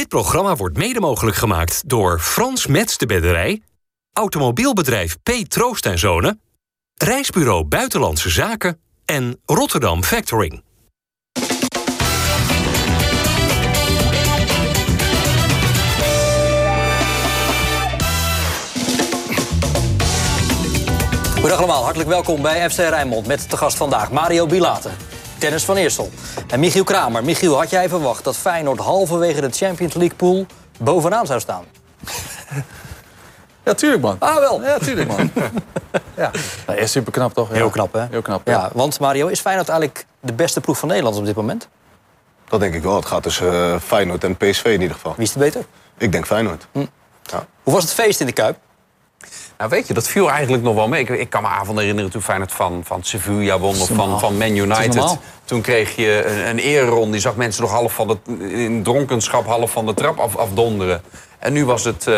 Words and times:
Dit 0.00 0.08
programma 0.08 0.56
wordt 0.56 0.76
mede 0.76 1.00
mogelijk 1.00 1.36
gemaakt 1.36 1.88
door 1.88 2.20
Frans 2.20 2.66
Mets 2.66 2.98
de 2.98 3.06
Bedderij, 3.06 3.62
automobielbedrijf 4.12 5.16
P. 5.22 5.30
Troost 5.30 5.86
en 5.86 5.98
Zonen, 5.98 6.40
Reisbureau 6.94 7.64
Buitenlandse 7.64 8.30
Zaken 8.30 8.80
en 9.04 9.40
Rotterdam 9.44 10.04
Factoring. 10.04 10.62
Goedendag 21.32 21.58
allemaal, 21.58 21.82
hartelijk 21.82 22.08
welkom 22.08 22.42
bij 22.42 22.70
FC 22.70 22.76
Rijnmond 22.76 23.26
met 23.26 23.50
te 23.50 23.56
gast 23.56 23.76
vandaag 23.76 24.10
Mario 24.10 24.46
Bilater, 24.46 24.92
Dennis 25.40 25.64
van 25.64 25.76
Eersel 25.76 26.10
en 26.46 26.60
Michiel 26.60 26.84
Kramer. 26.84 27.24
Michiel, 27.24 27.56
had 27.56 27.70
jij 27.70 27.88
verwacht 27.88 28.24
dat 28.24 28.36
Feyenoord 28.36 28.78
halverwege 28.78 29.40
de 29.40 29.50
Champions 29.50 29.94
League 29.94 30.16
pool 30.16 30.46
bovenaan 30.78 31.26
zou 31.26 31.40
staan? 31.40 31.64
Ja, 33.64 33.74
tuurlijk 33.74 34.02
man. 34.02 34.16
Ah, 34.18 34.38
wel. 34.38 34.62
Ja, 34.62 34.78
tuurlijk 34.78 35.08
man. 35.08 35.30
ja. 36.16 36.30
Nee, 36.66 36.86
super 36.86 37.12
knap 37.12 37.34
toch? 37.34 37.48
Ja. 37.48 37.54
Heel 37.54 37.70
knap, 37.70 37.92
hè? 37.92 38.06
Heel 38.10 38.22
knap, 38.22 38.46
Ja, 38.46 38.52
ja. 38.52 38.70
want 38.74 39.00
Mario, 39.00 39.26
is 39.26 39.40
Feyenoord 39.40 39.68
eigenlijk 39.68 40.06
de 40.20 40.32
beste 40.32 40.60
ploeg 40.60 40.78
van 40.78 40.88
Nederland 40.88 41.16
op 41.16 41.24
dit 41.24 41.36
moment? 41.36 41.68
Dat 42.48 42.60
denk 42.60 42.74
ik 42.74 42.82
wel. 42.82 42.96
Het 42.96 43.04
gaat 43.06 43.22
tussen 43.22 43.52
eh, 43.52 43.80
Feyenoord 43.80 44.24
en 44.24 44.36
PSV 44.36 44.64
in 44.64 44.80
ieder 44.80 44.94
geval. 44.94 45.14
Wie 45.16 45.24
is 45.26 45.32
de 45.32 45.38
beter? 45.38 45.64
Ik 45.98 46.12
denk 46.12 46.26
Feyenoord. 46.26 46.66
Hoe 47.62 47.74
was 47.74 47.82
het 47.82 47.92
feest 47.92 48.20
in 48.20 48.26
de 48.26 48.32
Kuip? 48.32 48.56
Nou, 49.60 49.72
weet 49.72 49.86
je, 49.86 49.94
dat 49.94 50.08
viel 50.08 50.30
eigenlijk 50.30 50.62
nog 50.62 50.74
wel 50.74 50.88
mee. 50.88 51.00
Ik, 51.00 51.08
ik 51.08 51.30
kan 51.30 51.42
me 51.42 51.48
avonden 51.48 51.78
herinneren 51.78 52.10
toen 52.10 52.22
Feyenoord 52.22 52.52
van, 52.52 52.82
van 52.84 53.02
Sevilla 53.02 53.58
won 53.58 53.80
of 53.80 53.88
van, 53.88 54.20
van 54.20 54.36
Man 54.38 54.56
United. 54.56 55.18
Toen 55.44 55.60
kreeg 55.60 55.96
je 55.96 56.24
een, 56.26 56.48
een 56.48 56.58
ereronde. 56.58 57.10
Die 57.10 57.20
zag 57.20 57.36
mensen 57.36 57.62
nog 57.62 57.70
half 57.70 57.92
van 57.92 58.08
de, 58.08 58.48
in 58.48 58.82
dronkenschap 58.82 59.46
half 59.46 59.70
van 59.70 59.86
de 59.86 59.94
trap 59.94 60.18
af, 60.18 60.36
afdonderen. 60.36 61.02
En 61.38 61.52
nu 61.52 61.64
was 61.64 61.84
het, 61.84 62.06
eh, 62.06 62.14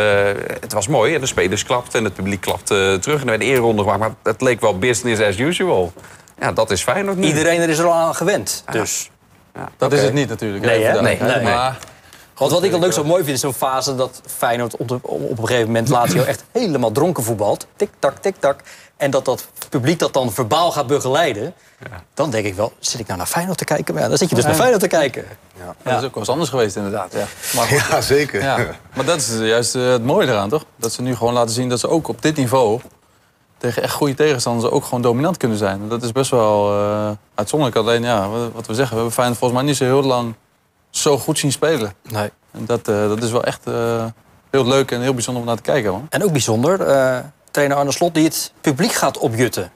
het 0.61 0.73
was 0.73 0.89
mooi. 0.89 1.15
En 1.15 1.21
de 1.21 1.27
spelers 1.27 1.65
klapten 1.65 1.99
en 1.99 2.05
het 2.05 2.15
publiek 2.15 2.41
klapte 2.41 2.99
terug. 3.01 3.21
En 3.21 3.23
er 3.23 3.31
werd 3.31 3.43
een 3.43 3.49
ereronde 3.49 3.83
gemaakt. 3.83 4.01
Maar 4.01 4.15
het 4.23 4.41
leek 4.41 4.61
wel 4.61 4.79
business 4.79 5.23
as 5.23 5.39
usual. 5.39 5.93
Ja, 6.41 6.53
dat 6.53 6.71
is 6.71 6.83
Feyenoord 6.83 7.17
nu. 7.17 7.27
Iedereen 7.27 7.61
er 7.61 7.69
is 7.69 7.79
er 7.79 7.87
al 7.87 7.93
aan 7.93 8.15
gewend. 8.15 8.65
Dus. 8.71 9.11
Dat 9.77 9.93
is 9.93 10.03
het 10.03 10.13
niet 10.13 10.29
natuurlijk. 10.29 10.65
Nee, 10.65 10.83
hè? 10.83 11.03
Nee, 11.03 11.19
nee. 11.21 11.43
Maar 11.43 11.79
Want 12.49 12.61
wat 12.61 12.63
ik 12.63 12.71
dan 12.71 12.85
ook 12.85 12.93
zo 12.93 13.05
mooi 13.05 13.23
vind, 13.25 13.35
is 13.35 13.41
zo'n 13.41 13.53
fase 13.53 13.95
dat 13.95 14.21
Feyenoord 14.27 14.77
op, 14.77 14.89
de- 14.89 14.99
op 15.03 15.39
een 15.39 15.47
gegeven 15.47 15.67
moment 15.67 15.89
Lazio 15.89 16.23
echt 16.33 16.45
helemaal 16.53 16.93
dronken 16.93 17.23
voetbalt. 17.25 17.67
Tik-tak, 17.77 18.17
tik-tak. 18.19 18.61
En 18.97 19.11
dat 19.11 19.25
dat 19.25 19.47
publiek 19.69 19.99
dat 19.99 20.13
dan 20.13 20.33
verbaal 20.33 20.73
gaat 20.73 20.87
begeleiden. 20.87 21.55
Dan 22.15 22.31
denk 22.31 22.47
ik 22.47 22.55
wel, 22.55 22.73
zit 22.79 23.01
ik 23.01 23.07
nou 23.07 23.19
naar 23.19 23.27
Feyenoord 23.27 23.59
te 23.59 23.65
kijken? 23.65 23.95
Maar 23.95 24.03
ja, 24.03 24.09
dan 24.09 24.19
zit 24.19 24.29
je 24.29 24.35
dus 24.35 24.45
naar 24.45 24.55
Feyenoord 24.55 24.81
te 24.81 24.87
kijken. 24.89 25.25
dat 25.83 25.93
is 26.01 26.05
ook 26.05 26.11
wel 26.11 26.11
eens 26.15 26.29
anders 26.29 26.51
geweest 26.51 26.77
inderdaad. 26.77 27.13
Ja. 27.13 27.25
Maar, 27.55 27.67
goed, 27.67 27.83
Ja, 27.91 28.01
zeker. 28.01 28.43
ja. 28.43 28.67
maar 28.95 29.05
dat 29.05 29.17
is 29.17 29.39
juist 29.39 29.75
eh, 29.75 29.89
het 29.91 30.05
mooie 30.05 30.27
eraan 30.29 30.49
toch? 30.49 30.65
Dat 30.77 30.93
ze 30.93 31.03
nu 31.03 31.17
gewoon 31.17 31.33
laten 31.33 31.55
zien 31.55 31.69
dat 31.69 31.81
ze 31.81 31.89
ook 31.89 32.09
op 32.09 32.23
dit 32.23 32.37
niveau... 32.37 32.81
tegen 33.59 33.83
echt 33.83 33.93
goede 33.95 34.15
tegenstanders 34.15 34.73
ook 34.73 34.85
gewoon 34.85 35.03
dominant 35.03 35.37
kunnen 35.37 35.59
zijn. 35.59 35.81
En 35.83 35.89
Dat 35.89 36.03
is 36.03 36.13
best 36.13 36.31
wel 36.31 36.73
eh, 36.73 37.11
uitzonderlijk. 37.35 37.81
Alleen 37.81 38.03
ja, 38.03 38.29
wat- 38.29 38.53
wat 38.53 38.67
we 38.67 38.75
zeggen, 38.75 38.89
we 38.89 38.95
hebben 38.95 39.13
Feyenoord 39.13 39.39
volgens 39.39 39.61
mij 39.61 39.69
niet 39.69 39.79
zo 39.79 39.85
heel 39.85 40.03
lang 40.03 40.35
zo 40.93 41.19
goed 41.19 41.39
zien 41.39 41.53
spelen. 41.53 41.93
Nee. 42.11 42.31
En 42.51 42.65
dat, 42.67 42.89
eh, 42.89 43.09
dat 43.09 43.23
is 43.23 43.31
wel 43.31 43.45
echt 43.45 43.61
eh, 43.65 44.05
heel 44.51 44.67
leuk 44.67 44.91
en 44.91 45.01
heel 45.01 45.15
bijzonder 45.15 45.43
om 45.43 45.49
naar 45.49 45.57
te 45.57 45.63
kijken. 45.63 45.91
Man. 45.91 46.07
En 46.11 46.25
ook 46.25 46.33
bijzonder, 46.33 46.81
eh, 46.81 47.19
trainer 47.51 47.77
Arne 47.77 47.93
Slot 47.93 48.15
die 48.15 48.25
het 48.25 48.53
publiek 48.61 48.93
gaat 48.93 49.19
opjutten. 49.19 49.73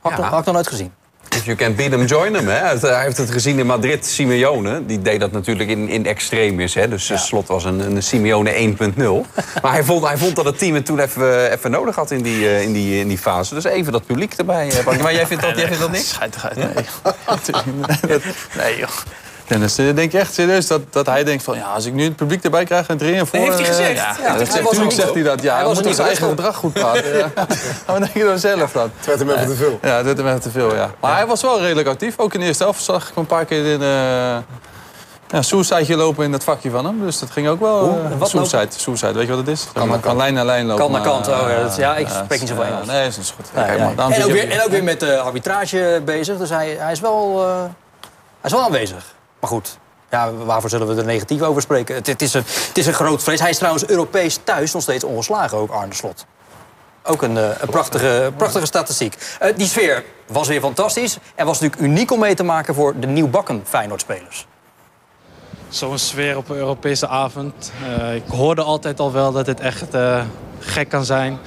Had, 0.00 0.12
ik 0.12 0.18
Ja. 0.18 0.38
ik 0.38 0.44
nog 0.44 0.54
nooit 0.54 0.68
gezien. 0.68 0.92
If 1.28 1.44
you 1.44 1.56
can 1.56 1.74
beat 1.74 1.90
them, 1.90 2.04
join 2.04 2.32
them. 2.32 2.48
Hè. 2.48 2.78
Hij 2.78 3.04
heeft 3.04 3.16
het 3.16 3.30
gezien 3.30 3.58
in 3.58 3.66
Madrid, 3.66 4.06
Simeone. 4.06 4.86
Die 4.86 5.02
deed 5.02 5.20
dat 5.20 5.32
natuurlijk 5.32 5.68
in, 5.70 5.88
in 5.88 6.06
extremis. 6.06 6.74
Hè. 6.74 6.88
Dus 6.88 7.12
Slot 7.26 7.48
was 7.48 7.64
een, 7.64 7.80
een 7.80 8.02
Simeone 8.02 8.52
1.0. 8.52 9.26
maar 9.62 9.72
hij 9.72 9.84
vond, 9.84 10.06
hij 10.06 10.18
vond 10.18 10.36
dat 10.36 10.44
het 10.44 10.58
team 10.58 10.74
het 10.74 10.86
toen 10.86 10.98
even, 10.98 11.50
even 11.52 11.70
nodig 11.70 11.94
had 11.94 12.10
in 12.10 12.22
die, 12.22 12.46
eh, 12.48 12.62
in, 12.62 12.72
die, 12.72 13.00
in 13.00 13.08
die 13.08 13.18
fase. 13.18 13.54
Dus 13.54 13.64
even 13.64 13.92
dat 13.92 14.06
publiek 14.06 14.34
erbij. 14.34 14.72
pakken. 14.84 15.02
Maar 15.02 15.14
jij 15.14 15.26
vindt 15.26 15.42
dat, 15.42 15.56
jij 15.56 15.66
vindt 15.66 15.80
dat 15.80 15.90
niks? 15.90 16.18
Nee. 16.56 18.18
Nee, 18.56 18.78
joh. 18.78 18.90
Dennis, 19.52 19.74
denk 19.74 20.12
je 20.12 20.18
echt 20.18 20.34
serieus 20.34 20.66
dat, 20.66 20.80
dat 20.90 21.06
hij 21.06 21.24
denkt 21.24 21.42
van... 21.42 21.56
ja, 21.56 21.64
als 21.74 21.84
ik 21.86 21.92
nu 21.92 22.04
het 22.04 22.16
publiek 22.16 22.44
erbij 22.44 22.64
krijg 22.64 22.88
en 22.88 23.00
erin 23.00 23.26
voor... 23.26 23.38
heeft 23.38 23.52
hij 23.54 23.60
eh, 23.62 23.66
gezegd. 23.70 23.96
Ja, 23.96 24.16
Ja, 24.22 24.28
dat 24.28 24.36
hij 24.36 24.46
zegt- 24.46 24.60
was 24.62 24.70
tuurlijk 24.70 24.90
niet 24.92 25.00
zegt 25.00 25.14
hij 25.14 25.22
dat. 25.22 25.42
Ja, 25.42 25.54
Hij 25.56 25.64
moet 25.64 25.74
zijn 25.76 25.88
niet 25.88 25.98
eigen 25.98 26.28
gedrag 26.28 26.56
goed 26.56 26.72
praten. 26.72 27.16
Ja. 27.16 27.30
Maar 27.86 27.98
denk 27.98 28.12
je 28.14 28.24
dan 28.24 28.38
zelf 28.38 28.72
dan? 28.72 28.90
Het 28.96 29.06
werd 29.06 29.18
hem 29.18 29.30
even 29.30 29.46
te 29.46 29.54
veel. 29.54 29.78
Ja, 29.82 29.96
dat 29.96 30.04
werd 30.04 30.18
hem 30.18 30.26
echt 30.26 30.42
te 30.42 30.50
veel, 30.50 30.74
ja. 30.74 30.90
Maar 31.00 31.14
hij 31.16 31.26
was 31.26 31.42
wel 31.42 31.60
redelijk 31.60 31.88
actief. 31.88 32.18
Ook 32.18 32.34
in 32.34 32.40
de 32.40 32.46
eerste 32.46 32.62
helft 32.62 32.82
zag 32.82 33.02
ik 33.02 33.08
hem 33.14 33.16
een 33.16 33.26
paar 33.26 33.44
keer 33.44 33.66
in... 33.72 33.82
eh 33.82 34.36
ja, 35.28 35.42
suicide 35.42 35.96
lopen 35.96 36.24
in 36.24 36.32
dat 36.32 36.44
vakje 36.44 36.70
van 36.70 36.84
hem. 36.84 37.00
Dus 37.04 37.18
dat 37.18 37.30
ging 37.30 37.48
ook 37.48 37.60
wel... 37.60 37.88
Eh, 38.12 38.18
Wat 38.18 38.28
suicide, 38.28 38.68
suicide, 38.76 39.12
weet 39.12 39.22
je 39.26 39.28
wat 39.28 39.38
het 39.38 39.48
is? 39.48 39.66
van 39.74 40.00
kant. 40.00 40.16
lijn 40.16 40.34
naar 40.34 40.44
lijn 40.44 40.66
lopen. 40.66 40.80
Kant 40.80 40.92
naar 40.92 41.02
kant, 41.02 41.28
oh 41.28 41.48
ja, 41.48 41.62
dat- 41.62 41.76
ja, 41.76 41.96
ik 41.96 42.08
ja, 42.08 42.22
spreek 42.24 42.40
niet 42.40 42.48
zoveel 42.48 42.64
ja, 42.64 42.70
Engels. 42.70 42.86
Nee, 42.86 43.04
dat 43.08 43.16
is 43.18 43.34
goed. 43.36 43.46
Ja, 43.54 43.62
Kijk, 43.64 43.78
En, 43.78 44.24
ook 44.24 44.30
weer, 44.30 44.50
en 44.50 44.62
ook 44.62 44.68
weer 44.70 44.82
met 44.84 45.00
de 45.00 45.18
arbitrage 45.18 46.02
bezig. 46.04 46.36
Dus 46.38 46.50
hij, 46.50 46.76
hij, 46.78 46.92
is 46.92 47.00
wel, 47.00 47.42
eh, 47.46 47.54
hij 47.60 47.70
is 48.42 48.52
wel 48.52 48.62
aanwezig. 48.62 49.04
Maar 49.42 49.50
goed, 49.50 49.78
ja, 50.10 50.32
waarvoor 50.32 50.70
zullen 50.70 50.86
we 50.86 50.94
er 50.94 51.04
negatief 51.04 51.42
over 51.42 51.62
spreken? 51.62 51.94
Het, 51.94 52.22
is 52.22 52.34
een, 52.34 52.42
het 52.46 52.78
is 52.78 52.86
een 52.86 52.92
groot 52.92 53.22
vrees. 53.22 53.40
Hij 53.40 53.50
is 53.50 53.56
trouwens 53.56 53.86
Europees 53.86 54.38
thuis 54.44 54.72
nog 54.72 54.82
steeds 54.82 55.04
ongeslagen, 55.04 55.58
ook 55.58 55.70
Arne 55.70 55.94
Slot. 55.94 56.26
Ook 57.02 57.22
een, 57.22 57.36
eh, 57.36 57.48
een 57.60 57.68
prachtige, 57.68 58.32
prachtige 58.36 58.66
statistiek. 58.66 59.16
Eh, 59.38 59.56
die 59.56 59.66
sfeer 59.66 60.04
was 60.26 60.48
weer 60.48 60.60
fantastisch. 60.60 61.18
En 61.34 61.46
was 61.46 61.60
natuurlijk 61.60 61.90
uniek 61.90 62.12
om 62.12 62.18
mee 62.18 62.34
te 62.34 62.42
maken 62.42 62.74
voor 62.74 63.00
de 63.00 63.06
nieuwbakken 63.06 63.62
Feyenoord-spelers. 63.64 64.46
Zo'n 65.68 65.98
sfeer 65.98 66.36
op 66.36 66.48
een 66.48 66.56
Europese 66.56 67.08
avond. 67.08 67.72
Eh, 67.98 68.14
ik 68.14 68.28
hoorde 68.28 68.62
altijd 68.62 69.00
al 69.00 69.12
wel 69.12 69.32
dat 69.32 69.46
het 69.46 69.60
echt 69.60 69.96
gek 70.58 70.88
kan 70.88 71.04
zijn. 71.04 71.38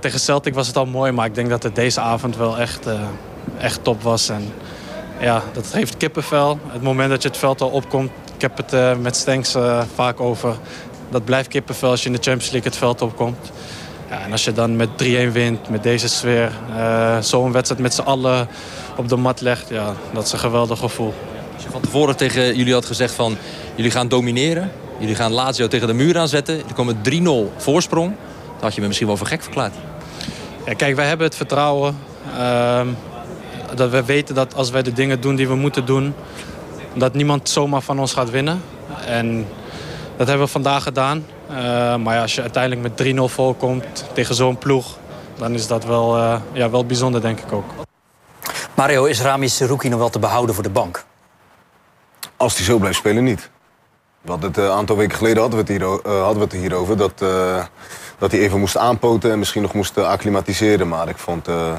Tegen 0.00 0.20
Celtic 0.20 0.54
was 0.54 0.66
het 0.66 0.76
al 0.76 0.86
mooi, 0.86 1.12
maar 1.12 1.26
ik 1.26 1.34
denk 1.34 1.48
dat 1.48 1.62
het 1.62 1.74
deze 1.74 2.00
avond 2.00 2.36
wel 2.36 2.58
echt, 2.58 2.86
echt 3.58 3.84
top 3.84 4.02
was. 4.02 4.28
En 4.28 4.52
ja, 5.20 5.42
dat 5.52 5.66
geeft 5.66 5.96
kippenvel. 5.96 6.58
Het 6.66 6.82
moment 6.82 7.10
dat 7.10 7.22
je 7.22 7.28
het 7.28 7.36
veld 7.36 7.60
al 7.60 7.68
opkomt, 7.68 8.10
ik 8.34 8.40
heb 8.40 8.56
het 8.56 8.72
eh, 8.72 8.96
met 8.96 9.16
Stenks 9.16 9.54
eh, 9.54 9.82
vaak 9.94 10.20
over. 10.20 10.56
Dat 11.10 11.24
blijft 11.24 11.48
kippenvel 11.48 11.90
als 11.90 12.00
je 12.00 12.06
in 12.06 12.12
de 12.12 12.22
Champions 12.22 12.50
League 12.50 12.70
het 12.70 12.78
veld 12.78 13.02
opkomt. 13.02 13.50
Ja, 14.10 14.20
en 14.20 14.32
als 14.32 14.44
je 14.44 14.52
dan 14.52 14.76
met 14.76 14.88
3-1 14.88 15.32
wint, 15.32 15.68
met 15.68 15.82
deze 15.82 16.08
sfeer, 16.08 16.52
eh, 16.76 17.18
zo'n 17.20 17.52
wedstrijd 17.52 17.82
met 17.82 17.94
z'n 17.94 18.00
allen 18.00 18.48
op 18.96 19.08
de 19.08 19.16
mat 19.16 19.40
legt, 19.40 19.68
ja, 19.68 19.94
dat 20.12 20.24
is 20.24 20.32
een 20.32 20.38
geweldig 20.38 20.78
gevoel. 20.78 21.14
Als 21.54 21.62
je 21.62 21.70
van 21.70 21.80
tevoren 21.80 22.16
tegen 22.16 22.56
jullie 22.56 22.72
had 22.72 22.84
gezegd 22.84 23.14
van... 23.14 23.36
jullie 23.74 23.90
gaan 23.90 24.08
domineren, 24.08 24.72
jullie 24.98 25.14
gaan 25.14 25.32
Lazio 25.32 25.68
tegen 25.68 25.86
de 25.86 25.94
muur 25.94 26.18
aanzetten... 26.18 26.58
er 26.58 26.74
komt 26.74 27.06
een 27.06 27.48
3-0 27.50 27.56
voorsprong, 27.56 28.12
dan 28.46 28.60
had 28.60 28.74
je 28.74 28.80
me 28.80 28.86
misschien 28.86 29.08
wel 29.08 29.16
voor 29.16 29.26
gek 29.26 29.42
verklaard. 29.42 29.74
Ja, 30.66 30.74
kijk, 30.74 30.96
wij 30.96 31.06
hebben 31.06 31.26
het 31.26 31.36
vertrouwen 31.36 31.98
ehm, 32.36 32.88
dat 33.76 33.90
we 33.90 34.04
weten 34.04 34.34
dat 34.34 34.54
als 34.54 34.70
wij 34.70 34.82
de 34.82 34.92
dingen 34.92 35.20
doen 35.20 35.36
die 35.36 35.48
we 35.48 35.54
moeten 35.54 35.86
doen, 35.86 36.14
dat 36.94 37.14
niemand 37.14 37.48
zomaar 37.48 37.80
van 37.80 37.98
ons 37.98 38.12
gaat 38.12 38.30
winnen. 38.30 38.62
En 39.06 39.46
dat 40.16 40.26
hebben 40.26 40.46
we 40.46 40.52
vandaag 40.52 40.82
gedaan. 40.82 41.26
Eh, 41.48 41.54
maar 41.96 42.14
ja, 42.14 42.20
als 42.20 42.34
je 42.34 42.40
uiteindelijk 42.40 42.82
met 42.82 42.96
3-0 42.96 43.28
voorkomt 43.28 44.04
tegen 44.12 44.34
zo'n 44.34 44.58
ploeg, 44.58 44.98
dan 45.38 45.52
is 45.54 45.66
dat 45.66 45.84
wel, 45.84 46.16
eh, 46.16 46.40
ja, 46.52 46.70
wel 46.70 46.86
bijzonder, 46.86 47.20
denk 47.20 47.40
ik 47.40 47.52
ook. 47.52 47.70
Mario, 48.74 49.04
is 49.04 49.20
Rami 49.20 49.48
Seruki 49.48 49.88
nog 49.88 49.98
wel 49.98 50.10
te 50.10 50.18
behouden 50.18 50.54
voor 50.54 50.64
de 50.64 50.70
bank? 50.70 51.04
Als 52.36 52.56
hij 52.56 52.64
zo 52.64 52.78
blijft 52.78 52.98
spelen, 52.98 53.24
niet. 53.24 53.50
Hadden 54.26 54.48
het, 54.48 54.58
eh, 54.58 54.64
een 54.64 54.70
aantal 54.70 54.96
weken 54.96 55.16
geleden 55.16 55.40
hadden 55.40 55.64
we 55.64 55.72
het, 55.72 55.82
hier, 55.82 55.90
eh, 55.90 56.22
hadden 56.22 56.38
we 56.38 56.44
het 56.44 56.52
er 56.52 56.58
hier 56.58 56.74
over. 56.74 56.96
Dat, 56.96 57.22
eh, 57.22 57.64
dat 58.18 58.32
hij 58.32 58.40
even 58.40 58.58
moest 58.58 58.76
aanpoten 58.76 59.30
en 59.30 59.38
misschien 59.38 59.62
nog 59.62 59.74
moest 59.74 59.96
eh, 59.96 60.08
acclimatiseren. 60.08 60.88
Maar 60.88 61.08
ik 61.08 61.18
vond, 61.18 61.48
eh, 61.48 61.76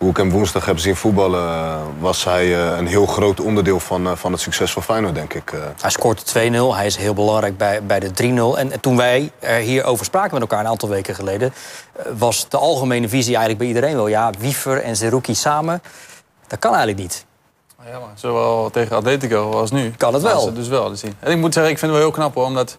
hoe 0.00 0.10
ik 0.10 0.16
hem 0.16 0.30
woensdag 0.30 0.64
heb 0.64 0.78
zien 0.78 0.96
voetballen... 0.96 1.48
eh, 1.48 1.80
was 1.98 2.24
hij 2.24 2.44
eh, 2.54 2.78
een 2.78 2.86
heel 2.86 3.06
groot 3.06 3.40
onderdeel 3.40 3.80
van, 3.80 4.06
eh, 4.06 4.16
van 4.16 4.32
het 4.32 4.40
succes 4.40 4.72
van 4.72 4.82
Feyenoord, 4.82 5.14
denk 5.14 5.34
ik. 5.34 5.52
Hij 5.80 5.90
scoort 5.90 6.34
2-0. 6.36 6.74
Hij 6.74 6.86
is 6.86 6.96
heel 6.96 7.14
belangrijk 7.14 7.56
bij, 7.56 7.82
bij 7.82 8.00
de 8.00 8.10
3-0. 8.54 8.58
En, 8.58 8.72
en 8.72 8.80
toen 8.80 8.96
wij 8.96 9.30
er 9.38 9.58
hierover 9.58 10.04
spraken 10.04 10.32
met 10.32 10.40
elkaar 10.40 10.60
een 10.60 10.70
aantal 10.70 10.88
weken 10.88 11.14
geleden... 11.14 11.52
was 12.18 12.48
de 12.48 12.56
algemene 12.56 13.08
visie 13.08 13.36
eigenlijk 13.36 13.58
bij 13.58 13.66
iedereen 13.66 13.94
wel... 13.94 14.06
ja, 14.06 14.30
Wiever 14.38 14.82
en 14.82 14.96
Zerouki 14.96 15.34
samen, 15.34 15.82
dat 16.46 16.58
kan 16.58 16.74
eigenlijk 16.74 17.02
niet. 17.02 17.24
Ja, 17.86 17.98
maar 17.98 18.12
zowel 18.14 18.70
tegen 18.70 18.96
Atletico 18.96 19.50
als 19.50 19.70
nu. 19.70 19.90
Kan 19.96 20.14
het 20.14 20.22
wel. 20.22 20.54
Dus 20.54 20.68
wel 20.68 20.96
zien. 20.96 21.14
En 21.20 21.32
ik 21.32 21.38
moet 21.38 21.54
zeggen, 21.54 21.72
ik 21.72 21.78
vind 21.78 21.92
het 21.92 22.00
wel 22.00 22.10
heel 22.10 22.18
knap 22.18 22.34
hoor, 22.34 22.44
omdat 22.44 22.78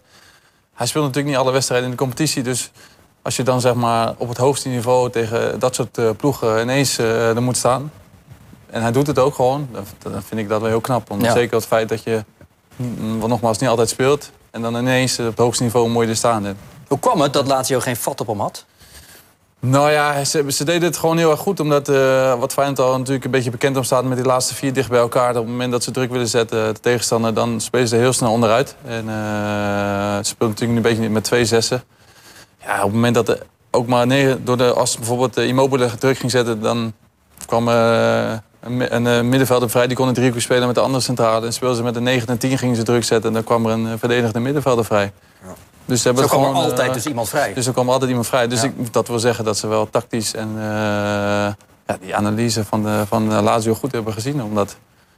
hij 0.74 0.86
speelt 0.86 1.04
natuurlijk 1.04 1.34
niet 1.34 1.42
alle 1.42 1.52
wedstrijden 1.52 1.86
in 1.86 1.92
de 1.92 2.00
competitie. 2.00 2.42
Dus 2.42 2.70
als 3.22 3.36
je 3.36 3.42
dan 3.42 3.60
zeg 3.60 3.74
maar 3.74 4.14
op 4.16 4.28
het 4.28 4.36
hoogste 4.36 4.68
niveau 4.68 5.10
tegen 5.10 5.58
dat 5.58 5.74
soort 5.74 5.98
eh, 5.98 6.10
ploegen 6.16 6.60
ineens 6.62 6.98
eh, 6.98 7.36
er 7.36 7.42
moet 7.42 7.56
staan. 7.56 7.92
En 8.66 8.82
hij 8.82 8.92
doet 8.92 9.06
het 9.06 9.18
ook 9.18 9.34
gewoon. 9.34 9.68
Dan, 9.72 9.84
dan 9.98 10.22
vind 10.22 10.40
ik 10.40 10.48
dat 10.48 10.60
wel 10.60 10.70
heel 10.70 10.80
knap. 10.80 11.10
Omdat 11.10 11.26
Ja. 11.26 11.32
Zeker 11.32 11.56
het 11.56 11.66
feit 11.66 11.88
dat 11.88 12.02
je, 12.02 12.24
mm, 12.76 13.20
wat 13.20 13.28
nogmaals, 13.28 13.58
niet 13.58 13.68
altijd 13.68 13.88
speelt. 13.88 14.30
En 14.50 14.62
dan 14.62 14.76
ineens 14.76 15.18
op 15.18 15.26
het 15.26 15.38
hoogste 15.38 15.62
niveau 15.62 16.02
je 16.02 16.08
er 16.08 16.16
staan. 16.16 16.56
Hoe 16.88 16.98
kwam 16.98 17.20
het 17.20 17.32
dat 17.32 17.46
Lazio 17.46 17.80
geen 17.80 17.96
vat 17.96 18.20
op 18.20 18.26
hem 18.26 18.40
had? 18.40 18.64
Nou 19.60 19.90
ja, 19.90 20.24
ze, 20.24 20.44
ze 20.48 20.64
deden 20.64 20.82
het 20.82 20.96
gewoon 20.96 21.18
heel 21.18 21.30
erg 21.30 21.40
goed. 21.40 21.60
Omdat 21.60 21.88
uh, 21.88 22.38
wat 22.38 22.52
Feyenoord 22.52 22.78
al 22.78 22.98
natuurlijk 22.98 23.24
een 23.24 23.30
beetje 23.30 23.50
bekend 23.50 23.76
om 23.76 23.84
staat... 23.84 24.04
met 24.04 24.16
die 24.16 24.26
laatste 24.26 24.54
vier 24.54 24.72
dicht 24.72 24.88
bij 24.88 24.98
elkaar. 24.98 25.30
Op 25.30 25.36
het 25.36 25.46
moment 25.46 25.72
dat 25.72 25.82
ze 25.82 25.90
druk 25.90 26.10
willen 26.10 26.28
zetten, 26.28 26.74
de 26.74 26.80
tegenstander... 26.80 27.34
dan 27.34 27.60
spelen 27.60 27.88
ze 27.88 27.94
er 27.94 28.00
heel 28.00 28.12
snel 28.12 28.32
onderuit. 28.32 28.74
En 28.84 29.04
uh, 29.04 30.16
ze 30.16 30.20
speelt 30.22 30.50
natuurlijk 30.50 30.76
een 30.76 30.94
beetje 30.94 31.10
met 31.10 31.24
twee 31.24 31.44
zessen. 31.44 31.82
Ja, 32.64 32.76
op 32.76 32.82
het 32.82 32.92
moment 32.92 33.14
dat 33.14 33.28
er 33.28 33.42
ook 33.70 33.86
maar 33.86 34.06
negen... 34.06 34.44
Door 34.44 34.56
de, 34.56 34.72
als 34.72 34.96
bijvoorbeeld 34.96 35.34
de 35.34 35.46
Immobile 35.46 35.96
druk 35.98 36.18
ging 36.18 36.30
zetten... 36.30 36.60
dan 36.60 36.92
kwam 37.46 37.68
uh, 37.68 38.32
een, 38.60 39.04
een 39.04 39.28
middenvelder 39.28 39.70
vrij. 39.70 39.86
Die 39.86 39.96
kon 39.96 40.08
een 40.08 40.14
driehoek 40.14 40.40
spelen 40.40 40.66
met 40.66 40.74
de 40.74 40.80
andere 40.80 41.02
centrale. 41.02 41.46
En 41.46 41.52
speelden 41.52 41.76
ze 41.76 41.82
met 41.82 41.94
de 41.94 42.00
9 42.00 42.28
en 42.28 42.38
10 42.38 42.58
gingen 42.58 42.76
ze 42.76 42.82
druk 42.82 43.04
zetten. 43.04 43.28
En 43.28 43.34
dan 43.34 43.44
kwam 43.44 43.66
er 43.66 43.72
een 43.72 43.98
verdedigende 43.98 44.40
middenvelder 44.40 44.84
vrij. 44.84 45.12
Ja. 45.42 45.54
Dus 45.84 46.00
ze 46.00 46.06
hebben 46.06 46.28
Zo 46.28 46.38
kwam 46.38 46.54
er 46.54 46.62
altijd 46.62 46.94
dus 46.94 47.06
iemand 47.06 47.28
vrij. 47.28 47.52
Dus 47.52 47.66
er 47.66 47.72
kwam 47.72 47.90
altijd 47.90 48.08
iemand 48.08 48.26
vrij. 48.26 48.48
Dus 48.48 48.62
ik, 48.62 48.92
dat 48.92 49.08
wil 49.08 49.18
zeggen 49.18 49.44
dat 49.44 49.58
ze 49.58 49.66
wel 49.66 49.90
tactisch 49.90 50.34
en 50.34 50.48
uh, 50.56 50.62
ja, 51.86 51.96
die 52.00 52.16
analyse 52.16 52.64
van, 52.64 52.82
de, 52.82 53.04
van 53.06 53.42
Lazio 53.42 53.74
goed 53.74 53.92
hebben 53.92 54.12
gezien. 54.12 54.42
Omdat 54.42 54.76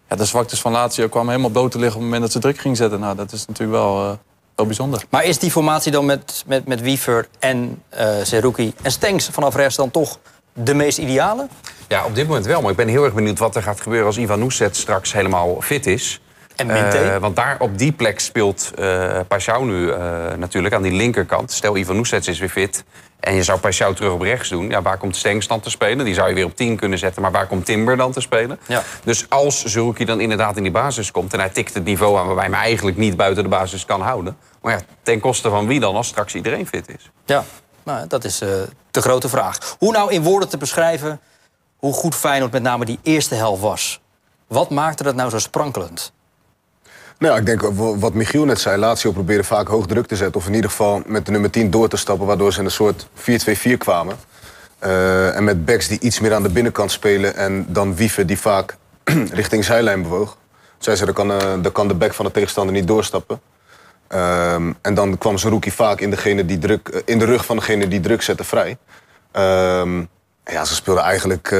ja, 0.08 0.16
de 0.16 0.24
zwaktes 0.24 0.60
van 0.60 0.72
Lazio 0.72 1.08
kwamen 1.08 1.30
helemaal 1.30 1.50
bloot 1.50 1.70
te 1.70 1.78
liggen 1.78 1.96
op 1.96 2.02
het 2.02 2.12
moment 2.12 2.22
dat 2.22 2.32
ze 2.32 2.48
druk 2.48 2.58
ging 2.58 2.76
zetten. 2.76 3.00
Nou, 3.00 3.16
dat 3.16 3.32
is 3.32 3.46
natuurlijk 3.46 3.78
wel, 3.78 4.18
wel 4.54 4.66
bijzonder. 4.66 5.04
Maar 5.10 5.24
is 5.24 5.38
die 5.38 5.50
formatie 5.50 5.92
dan 5.92 6.04
met, 6.04 6.44
met, 6.46 6.66
met 6.66 6.80
Wiever 6.80 7.28
en 7.38 7.82
uh, 7.98 8.20
Zerouki 8.22 8.72
en 8.82 8.90
Stenks 8.90 9.28
vanaf 9.28 9.54
rechts 9.54 9.76
dan 9.76 9.90
toch 9.90 10.18
de 10.52 10.74
meest 10.74 10.98
ideale? 10.98 11.48
Ja, 11.88 12.04
op 12.04 12.14
dit 12.14 12.26
moment 12.26 12.46
wel. 12.46 12.60
Maar 12.60 12.70
ik 12.70 12.76
ben 12.76 12.88
heel 12.88 13.04
erg 13.04 13.14
benieuwd 13.14 13.38
wat 13.38 13.56
er 13.56 13.62
gaat 13.62 13.80
gebeuren 13.80 14.06
als 14.06 14.16
Ivan 14.16 14.42
Oeset 14.42 14.76
straks 14.76 15.12
helemaal 15.12 15.60
fit 15.60 15.86
is. 15.86 16.20
En 16.56 16.68
Uh, 16.70 17.16
want 17.16 17.36
daar 17.36 17.56
op 17.58 17.78
die 17.78 17.92
plek 17.92 18.20
speelt 18.20 18.70
uh, 18.78 19.20
Pashao 19.28 19.64
nu 19.64 19.86
uh, 19.86 19.96
natuurlijk 20.36 20.74
aan 20.74 20.82
die 20.82 20.92
linkerkant. 20.92 21.52
Stel 21.52 21.76
Ivan 21.76 21.96
Oesets 21.96 22.28
is 22.28 22.38
weer 22.38 22.48
fit 22.48 22.84
en 23.20 23.34
je 23.34 23.42
zou 23.42 23.58
Pashao 23.58 23.92
terug 23.92 24.12
op 24.12 24.20
rechts 24.20 24.48
doen. 24.48 24.68
Ja, 24.68 24.82
waar 24.82 24.98
komt 24.98 25.16
Stengs 25.16 25.46
dan 25.46 25.60
te 25.60 25.70
spelen? 25.70 26.04
Die 26.04 26.14
zou 26.14 26.28
je 26.28 26.34
weer 26.34 26.44
op 26.44 26.56
10 26.56 26.76
kunnen 26.76 26.98
zetten. 26.98 27.22
Maar 27.22 27.30
waar 27.30 27.46
komt 27.46 27.64
Timber 27.64 27.96
dan 27.96 28.12
te 28.12 28.20
spelen? 28.20 28.58
Ja. 28.66 28.82
Dus 29.04 29.26
als 29.28 29.64
Zerouki 29.64 30.04
dan 30.04 30.20
inderdaad 30.20 30.56
in 30.56 30.62
die 30.62 30.72
basis 30.72 31.10
komt... 31.10 31.32
en 31.32 31.38
hij 31.38 31.48
tikt 31.48 31.74
het 31.74 31.84
niveau 31.84 32.18
aan 32.18 32.26
waarbij 32.26 32.44
hij 32.44 32.52
me 32.52 32.58
eigenlijk 32.60 32.96
niet 32.96 33.16
buiten 33.16 33.42
de 33.42 33.48
basis 33.48 33.84
kan 33.84 34.00
houden... 34.00 34.36
maar 34.62 34.72
ja, 34.72 34.80
ten 35.02 35.20
koste 35.20 35.50
van 35.50 35.66
wie 35.66 35.80
dan 35.80 35.94
als 35.94 36.08
straks 36.08 36.34
iedereen 36.34 36.66
fit 36.66 36.88
is? 36.88 37.10
Ja, 37.24 37.44
nou, 37.82 38.06
dat 38.06 38.24
is 38.24 38.38
de 38.90 39.00
grote 39.00 39.28
vraag. 39.28 39.76
Hoe 39.78 39.92
nou 39.92 40.12
in 40.12 40.22
woorden 40.22 40.48
te 40.48 40.56
beschrijven 40.56 41.20
hoe 41.84 41.92
goed 41.92 42.14
Feyenoord 42.14 42.52
met 42.52 42.62
name 42.62 42.84
die 42.84 42.98
eerste 43.02 43.34
helft 43.34 43.62
was? 43.62 44.00
Wat 44.46 44.70
maakte 44.70 45.02
dat 45.02 45.14
nou 45.14 45.30
zo 45.30 45.38
sprankelend? 45.38 46.12
Nou, 47.24 47.38
ik 47.38 47.46
denk 47.46 47.60
wat 47.98 48.14
Michiel 48.14 48.44
net 48.44 48.60
zei. 48.60 48.78
Lazio 48.78 49.12
probeerde 49.12 49.44
vaak 49.44 49.68
hoog 49.68 49.86
druk 49.86 50.06
te 50.06 50.16
zetten. 50.16 50.40
Of 50.40 50.46
in 50.46 50.54
ieder 50.54 50.70
geval 50.70 51.02
met 51.06 51.26
de 51.26 51.32
nummer 51.32 51.50
10 51.50 51.70
door 51.70 51.88
te 51.88 51.96
stappen. 51.96 52.26
Waardoor 52.26 52.52
ze 52.52 52.58
in 52.58 52.64
een 52.64 52.70
soort 52.70 53.06
4-2-4 53.06 53.76
kwamen. 53.78 54.16
Uh, 54.84 55.36
en 55.36 55.44
met 55.44 55.64
backs 55.64 55.88
die 55.88 56.00
iets 56.00 56.20
meer 56.20 56.34
aan 56.34 56.42
de 56.42 56.48
binnenkant 56.48 56.90
spelen. 56.90 57.36
En 57.36 57.66
dan 57.68 57.94
Wieven 57.94 58.26
die 58.26 58.38
vaak 58.38 58.76
richting 59.40 59.64
zijlijn 59.64 60.02
bewoog. 60.02 60.36
Zij 60.78 60.96
zei, 60.96 61.12
dan 61.12 61.26
kan, 61.26 61.62
dan 61.62 61.72
kan 61.72 61.88
de 61.88 61.94
back 61.94 62.14
van 62.14 62.24
de 62.24 62.30
tegenstander 62.30 62.74
niet 62.74 62.86
doorstappen. 62.86 63.40
Uh, 64.12 64.54
en 64.54 64.94
dan 64.94 65.18
kwam 65.18 65.38
Zerouki 65.38 65.70
vaak 65.70 66.00
in, 66.00 66.10
degene 66.10 66.44
die 66.44 66.58
druk, 66.58 66.88
uh, 66.94 67.00
in 67.04 67.18
de 67.18 67.24
rug 67.24 67.44
van 67.44 67.56
degene 67.56 67.88
die 67.88 68.00
druk 68.00 68.22
zette 68.22 68.44
vrij. 68.44 68.76
Ehm, 69.32 69.98
ja, 70.44 70.64
ze 70.64 70.74
speelden 70.74 71.04
eigenlijk 71.04 71.56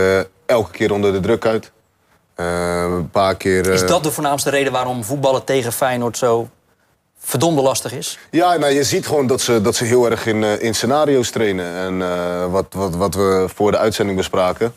elke 0.46 0.70
keer 0.70 0.92
onder 0.92 1.12
de 1.12 1.20
druk 1.20 1.46
uit. 1.46 1.72
Uh, 2.36 2.82
een 2.82 3.10
paar 3.10 3.34
keer, 3.36 3.66
Is 3.66 3.86
dat 3.86 4.02
de 4.02 4.10
voornaamste 4.10 4.50
reden 4.50 4.72
waarom 4.72 5.04
voetballen 5.04 5.44
tegen 5.44 5.72
Feyenoord 5.72 6.18
zo 6.18 6.48
verdomde 7.18 7.62
lastig 7.62 7.92
is? 7.92 8.18
Ja, 8.30 8.56
nou, 8.56 8.72
je 8.72 8.84
ziet 8.84 9.06
gewoon 9.06 9.26
dat 9.26 9.40
ze, 9.40 9.60
dat 9.60 9.74
ze 9.76 9.84
heel 9.84 10.10
erg 10.10 10.26
in, 10.26 10.42
uh, 10.42 10.62
in 10.62 10.74
scenario's 10.74 11.30
trainen. 11.30 11.74
En 11.74 11.94
uh, 12.00 12.46
wat, 12.52 12.66
wat, 12.70 12.94
wat 12.94 13.14
we 13.14 13.46
voor 13.54 13.70
de 13.70 13.78
uitzending 13.78 14.16
bespraken. 14.18 14.74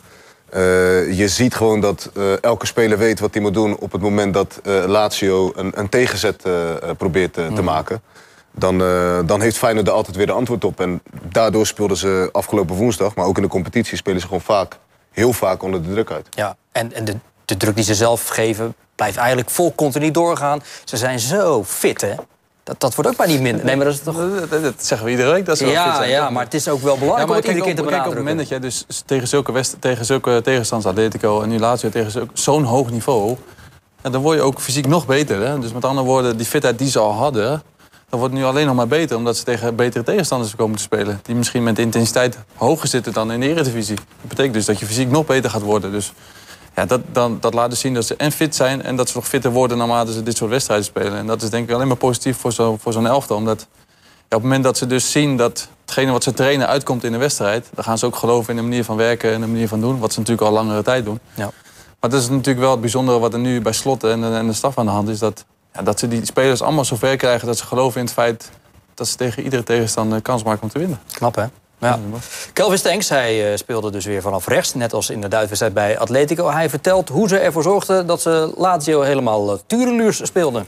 je 1.16 1.24
ziet 1.26 1.54
gewoon 1.54 1.80
dat 1.80 2.10
elke 2.40 2.66
speler 2.66 2.98
weet 2.98 3.20
wat 3.20 3.32
hij 3.34 3.42
moet 3.42 3.54
doen 3.54 3.78
op 3.78 3.92
het 3.92 4.00
moment 4.00 4.34
dat 4.34 4.60
Lazio 4.86 5.52
een, 5.54 5.72
een 5.74 5.88
tegenzet 5.88 6.42
probeert 6.96 7.32
te 7.32 7.40
Hmm. 7.42 7.64
maken. 7.64 8.02
Dan, 8.50 8.78
dan 9.26 9.40
heeft 9.40 9.58
Feyenoord 9.58 9.86
er 9.86 9.92
altijd 9.92 10.16
weer 10.16 10.26
de 10.26 10.32
antwoord 10.32 10.64
op. 10.64 10.80
En 10.80 11.02
daardoor 11.22 11.66
speelden 11.66 11.96
ze 11.96 12.28
afgelopen 12.32 12.74
woensdag, 12.76 13.14
maar 13.14 13.26
ook 13.26 13.36
in 13.36 13.42
de 13.42 13.48
competitie, 13.48 13.96
spelen 13.96 14.20
ze 14.20 14.26
gewoon 14.26 14.40
vaak, 14.42 14.76
heel 15.12 15.32
vaak 15.32 15.62
onder 15.62 15.82
de 15.82 15.92
druk 15.92 16.10
uit. 16.10 16.26
Ja, 16.30 16.56
en, 16.72 16.92
en 16.92 17.04
de, 17.04 17.14
de 17.48 17.56
druk 17.56 17.74
die 17.74 17.84
ze 17.84 17.94
zelf 17.94 18.28
geven 18.28 18.74
blijft 18.94 19.16
eigenlijk 19.16 19.50
vol 19.50 19.74
continu 19.74 20.10
doorgaan. 20.10 20.62
Ze 20.84 20.96
zijn 20.96 21.18
zo 21.20 21.64
fit, 21.64 22.00
hè? 22.00 22.14
Dat, 22.64 22.80
dat 22.80 22.94
wordt 22.94 23.10
ook 23.10 23.16
maar 23.16 23.26
niet 23.28 23.40
minder. 23.40 23.64
Nee, 23.64 23.76
maar 23.76 23.84
dat 23.84 23.94
is 23.94 24.00
toch... 24.00 24.16
Dat, 24.50 24.62
dat 24.62 24.74
zeggen 24.84 25.06
we 25.06 25.10
iedere 25.12 25.32
week. 25.32 25.46
Dat 25.46 25.58
ze 25.58 25.64
wel 25.64 25.72
fit 25.72 25.82
Ja, 25.82 25.96
zijn. 25.96 26.10
ja, 26.10 26.30
maar 26.30 26.44
het 26.44 26.54
is 26.54 26.68
ook 26.68 26.80
wel 26.82 26.92
Ja, 26.94 26.98
belangrijk 26.98 27.28
maar 27.28 27.38
om 27.38 27.44
iedere 27.44 27.60
op, 27.60 27.66
keer 27.66 27.76
te 27.76 27.90
kijk, 27.90 28.06
op 28.06 28.12
het 28.12 28.14
benadrukken. 28.14 28.24
moment 28.24 28.38
dat 28.38 28.78
je 28.78 28.86
dus 28.88 29.02
tegen 29.06 29.28
zulke, 29.28 29.52
west, 29.52 29.76
tegen 29.78 30.04
zulke 30.04 30.40
tegenstanders, 30.44 30.90
Atletico 30.90 31.42
en 31.42 31.48
nu 31.48 31.58
Lazio, 31.58 31.88
tegen 31.88 32.30
zo'n 32.32 32.62
hoog 32.64 32.90
niveau... 32.90 33.36
Ja, 34.02 34.10
dan 34.10 34.22
word 34.22 34.36
je 34.36 34.42
ook 34.42 34.60
fysiek 34.60 34.86
nog 34.86 35.06
beter. 35.06 35.46
Hè? 35.46 35.58
Dus 35.58 35.72
met 35.72 35.84
andere 35.84 36.06
woorden, 36.06 36.36
die 36.36 36.46
fitheid 36.46 36.78
die 36.78 36.90
ze 36.90 36.98
al 36.98 37.12
hadden... 37.12 37.62
dat 38.08 38.18
wordt 38.18 38.34
nu 38.34 38.44
alleen 38.44 38.66
nog 38.66 38.74
maar 38.74 38.88
beter, 38.88 39.16
omdat 39.16 39.36
ze 39.36 39.44
tegen 39.44 39.76
betere 39.76 40.04
tegenstanders 40.04 40.56
komen 40.56 40.76
te 40.76 40.82
spelen. 40.82 41.20
Die 41.22 41.34
misschien 41.34 41.62
met 41.62 41.78
intensiteit 41.78 42.38
hoger 42.54 42.88
zitten 42.88 43.12
dan 43.12 43.32
in 43.32 43.40
de 43.40 43.48
Eredivisie. 43.48 43.96
Dat 43.96 44.28
betekent 44.28 44.54
dus 44.54 44.64
dat 44.64 44.78
je 44.78 44.86
fysiek 44.86 45.10
nog 45.10 45.26
beter 45.26 45.50
gaat 45.50 45.62
worden. 45.62 45.92
Dus 45.92 46.12
ja, 46.78 46.86
dat, 46.86 47.00
dan, 47.12 47.36
dat 47.40 47.54
laat 47.54 47.70
dus 47.70 47.80
zien 47.80 47.94
dat 47.94 48.06
ze 48.06 48.16
en 48.16 48.32
fit 48.32 48.54
zijn... 48.54 48.82
en 48.82 48.96
dat 48.96 49.08
ze 49.08 49.16
nog 49.16 49.28
fitter 49.28 49.50
worden 49.50 49.78
naarmate 49.78 50.12
ze 50.12 50.22
dit 50.22 50.36
soort 50.36 50.50
wedstrijden 50.50 50.86
spelen. 50.86 51.18
En 51.18 51.26
dat 51.26 51.42
is 51.42 51.50
denk 51.50 51.68
ik 51.68 51.74
alleen 51.74 51.86
maar 51.86 51.96
positief 51.96 52.36
voor 52.36 52.52
zo'n 52.52 52.78
voor 52.78 52.92
zo'n 52.92 53.06
elftal. 53.06 53.36
Omdat 53.36 53.66
ja, 53.68 53.84
op 54.18 54.30
het 54.30 54.42
moment 54.42 54.64
dat 54.64 54.76
ze 54.76 54.86
dus 54.86 55.10
zien 55.10 55.36
dat 55.36 55.68
hetgene 55.80 56.12
wat 56.12 56.22
ze 56.22 56.32
trainen 56.32 56.66
uitkomt 56.66 57.04
in 57.04 57.12
de 57.12 57.18
wedstrijd... 57.18 57.68
dan 57.74 57.84
gaan 57.84 57.98
ze 57.98 58.06
ook 58.06 58.16
geloven 58.16 58.50
in 58.50 58.56
de 58.56 58.62
manier 58.62 58.84
van 58.84 58.96
werken 58.96 59.32
en 59.32 59.40
de 59.40 59.46
manier 59.46 59.68
van 59.68 59.80
doen. 59.80 59.98
Wat 59.98 60.12
ze 60.12 60.18
natuurlijk 60.18 60.48
al 60.48 60.54
langere 60.54 60.82
tijd 60.82 61.04
doen. 61.04 61.20
Ja. 61.34 61.50
Maar 62.00 62.10
dat 62.10 62.20
is 62.20 62.28
natuurlijk 62.28 62.58
wel 62.58 62.70
het 62.70 62.80
bijzondere 62.80 63.18
wat 63.18 63.32
er 63.32 63.38
nu 63.38 63.60
bij 63.60 63.72
Slot 63.72 64.04
en, 64.04 64.24
en 64.24 64.46
de 64.46 64.52
staf 64.52 64.78
aan 64.78 64.86
de 64.86 64.92
hand 64.92 65.08
is. 65.08 65.18
Dat, 65.18 65.44
ja, 65.72 65.82
dat 65.82 65.98
ze 65.98 66.08
die 66.08 66.24
spelers 66.24 66.62
allemaal 66.62 66.84
zover 66.84 67.16
krijgen 67.16 67.46
dat 67.46 67.58
ze 67.58 67.66
geloven 67.66 68.00
in 68.00 68.06
het 68.06 68.14
feit... 68.14 68.50
dat 68.94 69.08
ze 69.08 69.16
tegen 69.16 69.42
iedere 69.42 69.62
tegenstander 69.62 70.22
kans 70.22 70.42
maken 70.42 70.62
om 70.62 70.68
te 70.68 70.78
winnen. 70.78 71.00
Knap, 71.12 71.34
hè? 71.34 71.44
Ja. 71.78 71.98
Kelvin 72.52 72.78
Stenks, 72.78 73.08
hij 73.08 73.50
eh, 73.50 73.56
speelde 73.56 73.90
dus 73.90 74.04
weer 74.04 74.22
vanaf 74.22 74.46
rechts. 74.46 74.74
Net 74.74 74.92
als 74.92 75.10
in 75.10 75.20
de 75.20 75.28
Duitswedstrijd 75.28 75.74
bij 75.74 75.98
Atletico. 75.98 76.50
Hij 76.50 76.68
vertelt 76.68 77.08
hoe 77.08 77.28
ze 77.28 77.38
ervoor 77.38 77.62
zorgden 77.62 78.06
dat 78.06 78.20
ze 78.20 78.52
Lazio 78.56 79.00
helemaal 79.00 79.52
uh, 79.52 79.58
tureluurs 79.66 80.20
speelden. 80.24 80.66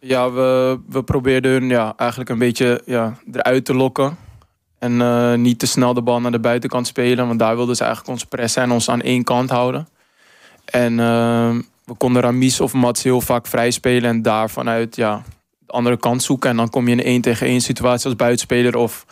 Ja, 0.00 0.30
we, 0.30 0.78
we 0.88 1.02
probeerden 1.02 1.50
hun 1.50 1.68
ja, 1.68 1.92
eigenlijk 1.96 2.30
een 2.30 2.38
beetje 2.38 2.82
ja, 2.84 3.14
eruit 3.32 3.64
te 3.64 3.74
lokken. 3.74 4.16
En 4.78 5.00
eh, 5.00 5.34
niet 5.34 5.58
te 5.58 5.66
snel 5.66 5.94
de 5.94 6.02
bal 6.02 6.20
naar 6.20 6.30
de 6.30 6.38
buitenkant 6.38 6.86
spelen. 6.86 7.26
Want 7.26 7.38
daar 7.38 7.56
wilden 7.56 7.76
ze 7.76 7.84
eigenlijk 7.84 8.12
ons 8.12 8.24
pressen 8.24 8.62
en 8.62 8.70
ons 8.70 8.88
aan 8.88 9.00
één 9.00 9.24
kant 9.24 9.50
houden. 9.50 9.88
En 10.64 11.00
eh, 11.00 11.50
we 11.84 11.94
konden 11.96 12.22
Ramis 12.22 12.60
of 12.60 12.72
Mats 12.72 13.02
heel 13.02 13.20
vaak 13.20 13.46
vrij 13.46 13.70
spelen. 13.70 14.10
En 14.10 14.22
daar 14.22 14.50
vanuit 14.50 14.96
ja, 14.96 15.22
de 15.66 15.72
andere 15.72 15.96
kant 15.96 16.22
zoeken. 16.22 16.50
En 16.50 16.56
dan 16.56 16.70
kom 16.70 16.86
je 16.86 16.92
in 16.92 16.98
een 16.98 17.04
één 17.04 17.20
tegen 17.20 17.46
één 17.46 17.60
situatie 17.60 18.06
als 18.06 18.16
buitenspeler 18.16 18.76
of 18.76 19.06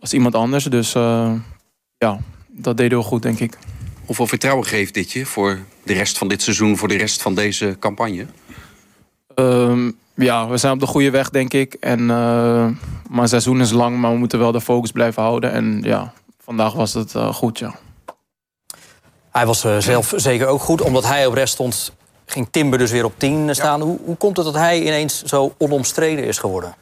als 0.00 0.12
iemand 0.12 0.34
anders. 0.34 0.64
Dus 0.64 0.94
eh, 0.94 1.32
ja, 1.98 2.18
dat 2.48 2.76
deden 2.76 2.98
we 2.98 3.04
goed, 3.04 3.22
denk 3.22 3.40
ik. 3.40 3.58
Hoeveel 4.04 4.26
vertrouwen 4.26 4.66
geeft 4.66 4.94
dit 4.94 5.12
je 5.12 5.26
voor 5.26 5.58
de 5.82 5.92
rest 5.92 6.18
van 6.18 6.28
dit 6.28 6.42
seizoen, 6.42 6.76
voor 6.76 6.88
de 6.88 6.96
rest 6.96 7.22
van 7.22 7.34
deze 7.34 7.76
campagne? 7.78 8.26
Ehm, 9.34 9.90
ja, 10.14 10.48
we 10.48 10.56
zijn 10.56 10.72
op 10.72 10.80
de 10.80 10.86
goede 10.86 11.10
weg, 11.10 11.30
denk 11.30 11.52
ik. 11.52 11.74
En, 11.74 12.00
eh, 12.00 12.66
maar 13.08 13.20
het 13.20 13.28
seizoen 13.28 13.60
is 13.60 13.70
lang, 13.70 13.98
maar 13.98 14.12
we 14.12 14.18
moeten 14.18 14.38
wel 14.38 14.52
de 14.52 14.60
focus 14.60 14.90
blijven 14.90 15.22
houden. 15.22 15.52
En 15.52 15.80
ja, 15.82 16.12
vandaag 16.42 16.72
was 16.72 16.94
het 16.94 17.14
eh, 17.14 17.34
goed, 17.34 17.58
ja. 17.58 17.74
Hij 19.30 19.46
was 19.46 19.64
uh, 19.64 19.78
zelf 19.78 20.12
zeker 20.16 20.46
ook 20.46 20.60
goed. 20.60 20.80
Omdat 20.80 21.06
hij 21.06 21.26
op 21.26 21.34
rechts 21.34 21.52
stond, 21.52 21.92
ging 22.26 22.48
Timber 22.50 22.78
dus 22.78 22.90
weer 22.90 23.04
op 23.04 23.12
10 23.16 23.54
staan. 23.54 23.80
Hoe, 23.80 23.98
hoe 24.04 24.16
komt 24.16 24.36
het 24.36 24.46
dat 24.46 24.54
hij 24.54 24.80
ineens 24.80 25.22
zo 25.22 25.54
onomstreden 25.58 26.24
is 26.24 26.38
geworden? 26.38 26.74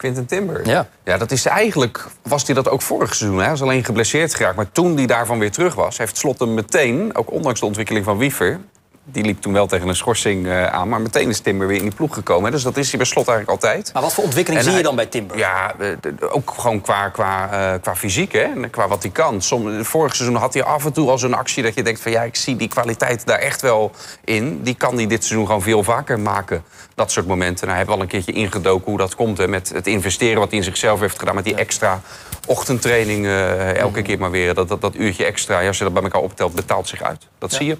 Quinten 0.00 0.26
Timber. 0.26 0.66
Ja. 0.66 0.88
Ja, 1.04 1.16
dat 1.16 1.30
is 1.30 1.46
eigenlijk, 1.46 2.06
was 2.22 2.46
hij 2.46 2.54
dat 2.54 2.68
ook 2.68 2.82
vorig 2.82 3.14
seizoen. 3.14 3.40
Hij 3.40 3.52
is 3.52 3.62
alleen 3.62 3.84
geblesseerd 3.84 4.34
geraakt. 4.34 4.56
Maar 4.56 4.72
toen 4.72 4.96
hij 4.96 5.06
daarvan 5.06 5.38
weer 5.38 5.50
terug 5.50 5.74
was, 5.74 5.98
heeft 5.98 6.16
Slot 6.16 6.38
hem 6.38 6.54
meteen, 6.54 7.16
ook 7.16 7.30
ondanks 7.30 7.60
de 7.60 7.66
ontwikkeling 7.66 8.04
van 8.04 8.18
Wiever... 8.18 8.60
die 9.04 9.24
liep 9.24 9.40
toen 9.40 9.52
wel 9.52 9.66
tegen 9.66 9.88
een 9.88 9.96
schorsing 9.96 10.46
uh, 10.46 10.66
aan, 10.66 10.88
maar 10.88 11.00
meteen 11.00 11.28
is 11.28 11.40
Timber 11.40 11.66
weer 11.66 11.76
in 11.76 11.82
die 11.82 11.94
ploeg 11.94 12.14
gekomen. 12.14 12.44
Hè? 12.44 12.50
Dus 12.50 12.62
dat 12.62 12.76
is 12.76 12.88
hij 12.88 12.98
bij 12.98 13.06
Slot 13.06 13.28
eigenlijk 13.28 13.62
altijd. 13.62 13.90
Maar 13.92 14.02
wat 14.02 14.14
voor 14.14 14.24
ontwikkeling 14.24 14.62
En 14.62 14.68
zie 14.68 14.78
je 14.78 14.84
dan 14.84 14.96
bij 14.96 15.06
Timber? 15.06 15.38
Ja, 15.38 15.74
eh, 15.78 15.90
ook 16.30 16.52
gewoon 16.56 16.80
qua, 16.80 17.08
qua, 17.08 17.50
eh, 17.52 17.80
qua 17.80 17.96
fysiek, 17.96 18.32
hè? 18.32 18.42
En 18.42 18.70
qua 18.70 18.88
wat 18.88 19.02
hij 19.02 19.12
kan. 19.12 19.42
Vorig 19.82 20.16
seizoen 20.16 20.36
had 20.38 20.54
hij 20.54 20.62
af 20.62 20.84
en 20.84 20.92
toe 20.92 21.10
al 21.10 21.18
zo'n 21.18 21.34
actie 21.34 21.62
dat 21.62 21.74
je 21.74 21.82
denkt 21.82 22.00
van... 22.00 22.12
ja, 22.12 22.22
ik 22.22 22.36
zie 22.36 22.56
die 22.56 22.68
kwaliteit 22.68 23.26
daar 23.26 23.38
echt 23.38 23.62
wel 23.62 23.90
in. 24.24 24.62
Die 24.62 24.74
kan 24.74 24.96
hij 24.96 25.06
dit 25.06 25.24
seizoen 25.24 25.46
gewoon 25.46 25.62
veel 25.62 25.82
vaker 25.82 26.20
maken. 26.20 26.64
Dat 26.94 27.10
soort 27.10 27.26
momenten. 27.26 27.66
Nou, 27.66 27.68
hij 27.68 27.78
heeft 27.78 27.88
wel 27.88 28.00
een 28.00 28.08
keertje 28.08 28.32
ingedoken 28.32 28.88
hoe 28.90 28.98
dat 28.98 29.14
komt. 29.14 29.38
Hè? 29.38 29.48
Met 29.48 29.68
het 29.68 29.86
investeren 29.86 30.38
wat 30.38 30.48
hij 30.48 30.58
in 30.58 30.64
zichzelf 30.64 31.00
heeft 31.00 31.18
gedaan. 31.18 31.34
Met 31.34 31.44
die 31.44 31.54
extra 31.54 32.00
ochtendtraining 32.46 33.26
eh, 33.26 33.76
elke 33.76 34.02
keer 34.02 34.18
maar 34.18 34.30
weer. 34.30 34.54
Dat, 34.54 34.68
dat, 34.68 34.80
dat 34.80 34.94
uurtje 34.94 35.24
extra, 35.24 35.60
ja, 35.60 35.66
als 35.66 35.78
je 35.78 35.84
dat 35.84 35.92
bij 35.92 36.02
elkaar 36.02 36.20
optelt, 36.20 36.54
betaalt 36.54 36.88
zich 36.88 37.02
uit. 37.02 37.26
Dat 37.38 37.52
zie 37.52 37.66
je. 37.66 37.78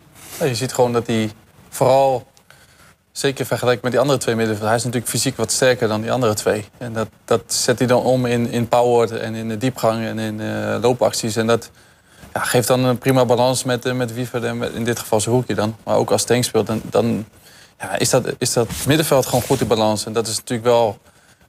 Je 0.49 0.55
ziet 0.55 0.73
gewoon 0.73 0.93
dat 0.93 1.07
hij 1.07 1.31
vooral 1.69 2.27
zeker 3.13 3.47
vergeleken 3.47 3.81
met 3.83 3.93
die 3.93 4.01
andere 4.01 4.19
twee 4.19 4.35
middenvelders. 4.35 4.71
Hij 4.71 4.79
is 4.79 4.85
natuurlijk 4.85 5.13
fysiek 5.13 5.37
wat 5.37 5.53
sterker 5.53 5.89
dan 5.89 6.01
die 6.01 6.13
andere 6.13 6.35
twee. 6.35 6.65
En 6.79 6.93
dat, 6.93 7.09
dat 7.25 7.43
zet 7.47 7.79
hij 7.79 7.87
dan 7.87 8.03
om 8.03 8.27
in, 8.27 8.51
in 8.51 8.69
power 8.69 9.17
en 9.17 9.35
in 9.35 9.49
de 9.49 9.57
diepgang 9.57 10.05
en 10.05 10.19
in 10.19 10.41
eh, 10.41 10.77
loopacties. 10.81 11.37
En 11.37 11.47
dat 11.47 11.71
ja, 12.35 12.41
geeft 12.41 12.69
dan 12.69 12.85
een 12.85 12.99
prima 12.99 13.25
balans 13.25 13.65
met, 13.65 13.85
eh, 13.85 13.93
met 13.93 14.15
Wiever 14.15 14.45
in 14.75 14.85
dit 14.85 14.99
geval 14.99 15.21
zijn 15.21 15.35
hoekje 15.35 15.55
dan. 15.55 15.77
Maar 15.85 15.97
ook 15.97 16.11
als 16.11 16.25
Tank 16.25 16.45
speelt, 16.45 16.67
dan, 16.67 16.83
dan 16.85 17.27
ja, 17.79 17.99
is, 17.99 18.11
dat, 18.11 18.35
is 18.39 18.53
dat 18.53 18.69
middenveld 18.87 19.27
gewoon 19.27 19.43
goed 19.43 19.61
in 19.61 19.67
balans. 19.67 20.07
En 20.07 20.13
dat 20.13 20.27
is 20.27 20.37
natuurlijk 20.37 20.69
wel 20.69 20.99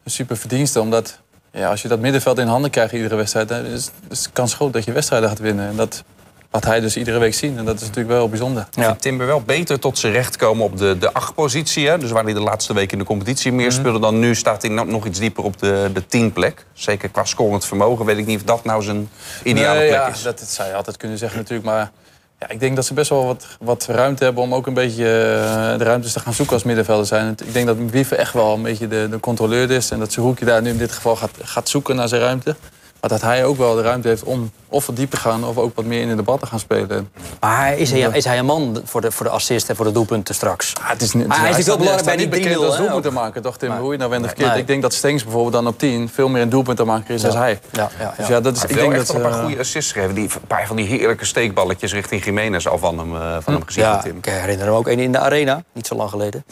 een 0.03 0.11
super 0.11 0.37
verdienste, 0.37 0.81
omdat 0.81 1.19
ja, 1.51 1.69
als 1.69 1.81
je 1.81 1.87
dat 1.87 1.99
middenveld 1.99 2.37
in 2.37 2.47
handen 2.47 2.71
krijgt 2.71 2.93
iedere 2.93 3.15
wedstrijd, 3.15 3.47
dan 3.47 3.65
is, 3.65 3.89
is 4.09 4.23
de 4.23 4.29
kans 4.33 4.53
groot 4.53 4.73
dat 4.73 4.83
je 4.83 4.91
wedstrijden 4.91 5.29
gaat 5.29 5.39
winnen. 5.39 5.67
En 5.67 5.75
dat 5.75 6.03
laat 6.51 6.65
hij 6.65 6.79
dus 6.79 6.97
iedere 6.97 7.17
week 7.19 7.33
zien. 7.33 7.57
En 7.57 7.65
dat 7.65 7.75
is 7.75 7.81
natuurlijk 7.81 8.07
wel 8.09 8.29
bijzonder. 8.29 8.67
Ik 8.75 8.83
vind 8.83 9.01
Timber 9.01 9.27
wel 9.27 9.41
beter 9.41 9.79
tot 9.79 9.97
zijn 9.97 10.13
recht 10.13 10.35
komen 10.35 10.65
op 10.65 10.77
de, 10.77 10.97
de 10.97 11.13
achtpositie. 11.13 11.87
Hè? 11.87 11.97
Dus 11.97 12.11
waar 12.11 12.23
hij 12.23 12.33
de 12.33 12.39
laatste 12.41 12.73
week 12.73 12.91
in 12.91 12.97
de 12.97 13.03
competitie 13.03 13.51
meer 13.51 13.71
speelde 13.71 13.99
dan 13.99 14.19
nu... 14.19 14.35
staat 14.35 14.61
hij 14.61 14.71
nog- 14.71 14.85
nog 14.87 15.05
iets 15.05 15.19
dieper 15.19 15.43
op 15.43 15.59
de, 15.59 15.89
de 15.93 16.05
tienplek. 16.07 16.65
Zeker 16.73 17.09
qua 17.09 17.23
scorend 17.25 17.65
vermogen 17.65 18.05
weet 18.05 18.17
ik 18.17 18.25
niet 18.25 18.37
of 18.39 18.43
dat 18.43 18.63
nou 18.63 18.83
zijn 18.83 19.09
ideale 19.43 19.79
Nee, 19.79 19.87
plek 19.87 19.99
ja, 19.99 20.07
is. 20.07 20.21
Dat, 20.21 20.39
dat 20.39 20.47
zou 20.49 20.69
je 20.69 20.75
altijd 20.75 20.97
kunnen 20.97 21.17
zeggen 21.17 21.37
natuurlijk. 21.39 21.67
Maar 21.67 21.91
ja, 22.39 22.49
ik 22.49 22.59
denk 22.59 22.75
dat 22.75 22.85
ze 22.85 22.93
best 22.93 23.09
wel 23.09 23.25
wat, 23.25 23.45
wat 23.59 23.85
ruimte 23.89 24.23
hebben 24.23 24.43
om 24.43 24.53
ook 24.53 24.67
een 24.67 24.73
beetje 24.73 25.03
eh, 25.05 25.77
de 25.77 25.83
ruimtes 25.83 26.13
te 26.13 26.19
gaan 26.19 26.33
zoeken 26.33 26.53
als 26.53 26.63
middenvelder 26.63 27.05
zijn. 27.05 27.35
Ik 27.45 27.53
denk 27.53 27.65
dat 27.67 27.77
Wiever 27.89 28.17
echt 28.17 28.33
wel 28.33 28.53
een 28.53 28.61
beetje 28.61 28.87
de, 28.87 29.07
de 29.09 29.19
controleur 29.19 29.71
is. 29.71 29.91
En 29.91 29.99
dat 29.99 30.11
zijn 30.13 30.25
hoekje 30.25 30.45
daar 30.45 30.61
nu 30.61 30.69
in 30.69 30.77
dit 30.77 30.91
geval 30.91 31.15
gaat, 31.15 31.31
gaat 31.41 31.69
zoeken 31.69 31.95
naar 31.95 32.07
zijn 32.07 32.21
ruimte. 32.21 32.55
Maar 33.01 33.09
dat 33.09 33.21
hij 33.21 33.45
ook 33.45 33.57
wel 33.57 33.75
de 33.75 33.81
ruimte 33.81 34.07
heeft 34.07 34.23
om 34.23 34.51
of 34.69 34.85
wat 34.85 34.95
dieper 34.95 35.17
te 35.19 35.23
gaan 35.23 35.43
of 35.45 35.57
ook 35.57 35.75
wat 35.75 35.85
meer 35.85 36.01
in 36.01 36.07
de 36.07 36.15
debat 36.15 36.39
te 36.39 36.45
gaan 36.45 36.59
spelen. 36.59 37.09
Maar 37.39 37.57
hij- 37.57 37.77
is, 37.77 37.91
hij, 37.91 37.99
is 38.13 38.25
hij 38.25 38.39
een 38.39 38.45
man 38.45 38.81
voor 38.83 39.01
de, 39.01 39.11
voor 39.11 39.25
de 39.25 39.31
assist 39.31 39.69
en 39.69 39.75
voor 39.75 39.85
de 39.85 39.91
doelpunten 39.91 40.35
straks? 40.35 40.73
Ah, 40.81 40.89
het 40.89 41.01
is 41.01 41.13
niet, 41.13 41.27
Maar 41.27 41.39
hij 41.39 41.49
is 41.59 41.65
wel 41.65 41.77
belangrijk 41.77 42.05
bij 42.05 42.17
die 42.17 42.25
niet 42.27 42.35
3-0. 42.35 42.41
bekend 42.43 42.63
als 42.65 42.73
hè, 42.77 42.81
doelpunt 42.81 43.03
te 43.03 43.11
maken, 43.11 43.41
toch 43.41 43.57
Tim? 43.57 43.71
Hoe 43.71 43.91
je 43.91 43.97
nou 43.97 44.09
bent 44.09 44.25
verkeerd. 44.25 44.49
Nee. 44.49 44.59
Ik 44.59 44.67
denk 44.67 44.81
dat 44.81 44.93
Stengs 44.93 45.23
bijvoorbeeld 45.23 45.53
dan 45.53 45.67
op 45.67 45.77
10 45.79 46.09
veel 46.09 46.29
meer 46.29 46.41
een 46.41 46.49
doelpunt 46.49 46.77
te 46.77 46.83
maken 46.83 47.13
is 47.15 47.21
Ja. 47.21 47.27
dan 47.27 47.37
hij. 47.37 47.59
Ja, 47.71 47.89
ja, 47.99 48.13
Dus 48.17 48.27
ja. 48.27 48.39
dat 48.41 48.55
is, 48.55 48.63
ik 48.63 48.75
denk 48.75 48.95
dat 48.95 49.07
wel 49.07 49.15
een 49.15 49.21
paar 49.29 49.31
eh, 49.39 49.43
goede 49.45 49.59
assists 49.59 49.91
gegeven. 49.91 50.15
Die, 50.15 50.23
een 50.23 50.47
paar 50.47 50.67
van 50.67 50.75
die 50.75 50.85
heerlijke 50.87 51.25
steekballetjes 51.25 51.93
richting 51.93 52.23
Jiménez 52.23 52.67
al 52.67 52.77
van 52.77 52.97
hem, 52.99 53.15
eh, 53.15 53.37
van 53.41 53.53
hem 53.53 53.65
gezien. 53.65 53.83
Ja, 53.83 53.91
van 53.93 54.01
Tim. 54.01 54.17
ik 54.17 54.25
herinner 54.25 54.67
me 54.67 54.73
ook 54.73 54.87
een 54.87 54.99
in 54.99 55.11
de 55.11 55.19
arena, 55.19 55.63
niet 55.73 55.87
zo 55.87 55.95
lang 55.95 56.09
geleden. 56.09 56.43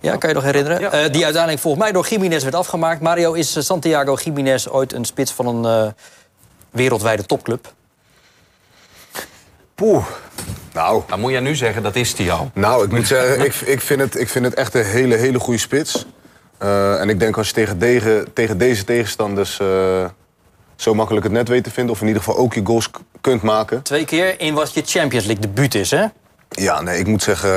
Ja, 0.00 0.16
kan 0.16 0.28
je 0.28 0.34
nog 0.34 0.44
herinneren? 0.44 0.80
Ja. 0.80 0.90
Eh, 0.90 1.12
die 1.12 1.24
uiteindelijk 1.24 1.62
volgens 1.62 1.82
mij 1.82 1.92
door 1.92 2.06
Jiménez 2.08 2.42
werd 2.42 2.54
afgemaakt. 2.54 3.00
Mario, 3.00 3.32
is 3.32 3.56
eh, 3.56 3.62
Santiago 3.62 4.14
Jiménez 4.24 4.66
ooit 4.66 4.92
een 4.92 5.04
spits 5.04 5.32
van 5.32 5.46
een 5.46 5.86
eh, 5.86 5.92
wereldwijde 6.70 7.26
topclub? 7.26 7.72
Poeh. 9.74 10.04
Nou, 10.72 11.02
Nou, 11.08 11.20
moet 11.20 11.30
jij 11.30 11.40
nu 11.40 11.54
zeggen, 11.54 11.82
dat 11.82 11.96
is 11.96 12.12
hij 12.18 12.30
al. 12.30 12.50
nou, 12.54 12.84
ik 12.84 12.90
moet 12.92 13.06
zeggen, 13.06 13.44
ik, 13.44 13.54
ik, 13.54 13.80
vind 13.80 14.00
het, 14.00 14.18
ik 14.20 14.28
vind 14.28 14.44
het 14.44 14.54
echt 14.54 14.74
een 14.74 14.84
hele, 14.84 15.14
hele 15.16 15.38
goede 15.38 15.58
spits. 15.60 16.06
Eh, 16.58 17.00
en 17.00 17.08
ik 17.08 17.20
denk 17.20 17.36
als 17.36 17.48
je 17.48 17.76
tegen, 17.78 18.32
tegen 18.32 18.58
deze 18.58 18.84
tegenstanders 18.84 19.58
eh, 19.60 20.04
zo 20.76 20.94
makkelijk 20.94 21.24
het 21.24 21.32
net 21.34 21.48
weet 21.48 21.64
te 21.64 21.70
vinden... 21.70 21.94
of 21.94 22.00
in 22.00 22.06
ieder 22.06 22.22
geval 22.22 22.38
ook 22.40 22.54
je 22.54 22.60
goals 22.64 22.90
k- 22.90 22.98
kunt 23.20 23.42
maken... 23.42 23.82
Twee 23.82 24.04
keer 24.04 24.40
in 24.40 24.54
wat 24.54 24.74
je 24.74 24.82
Champions 24.86 25.26
League 25.26 25.46
debuut 25.46 25.74
is, 25.74 25.90
hè? 25.90 26.04
Ja, 26.48 26.80
nee, 26.80 26.98
ik 26.98 27.06
moet 27.06 27.22
zeggen... 27.22 27.50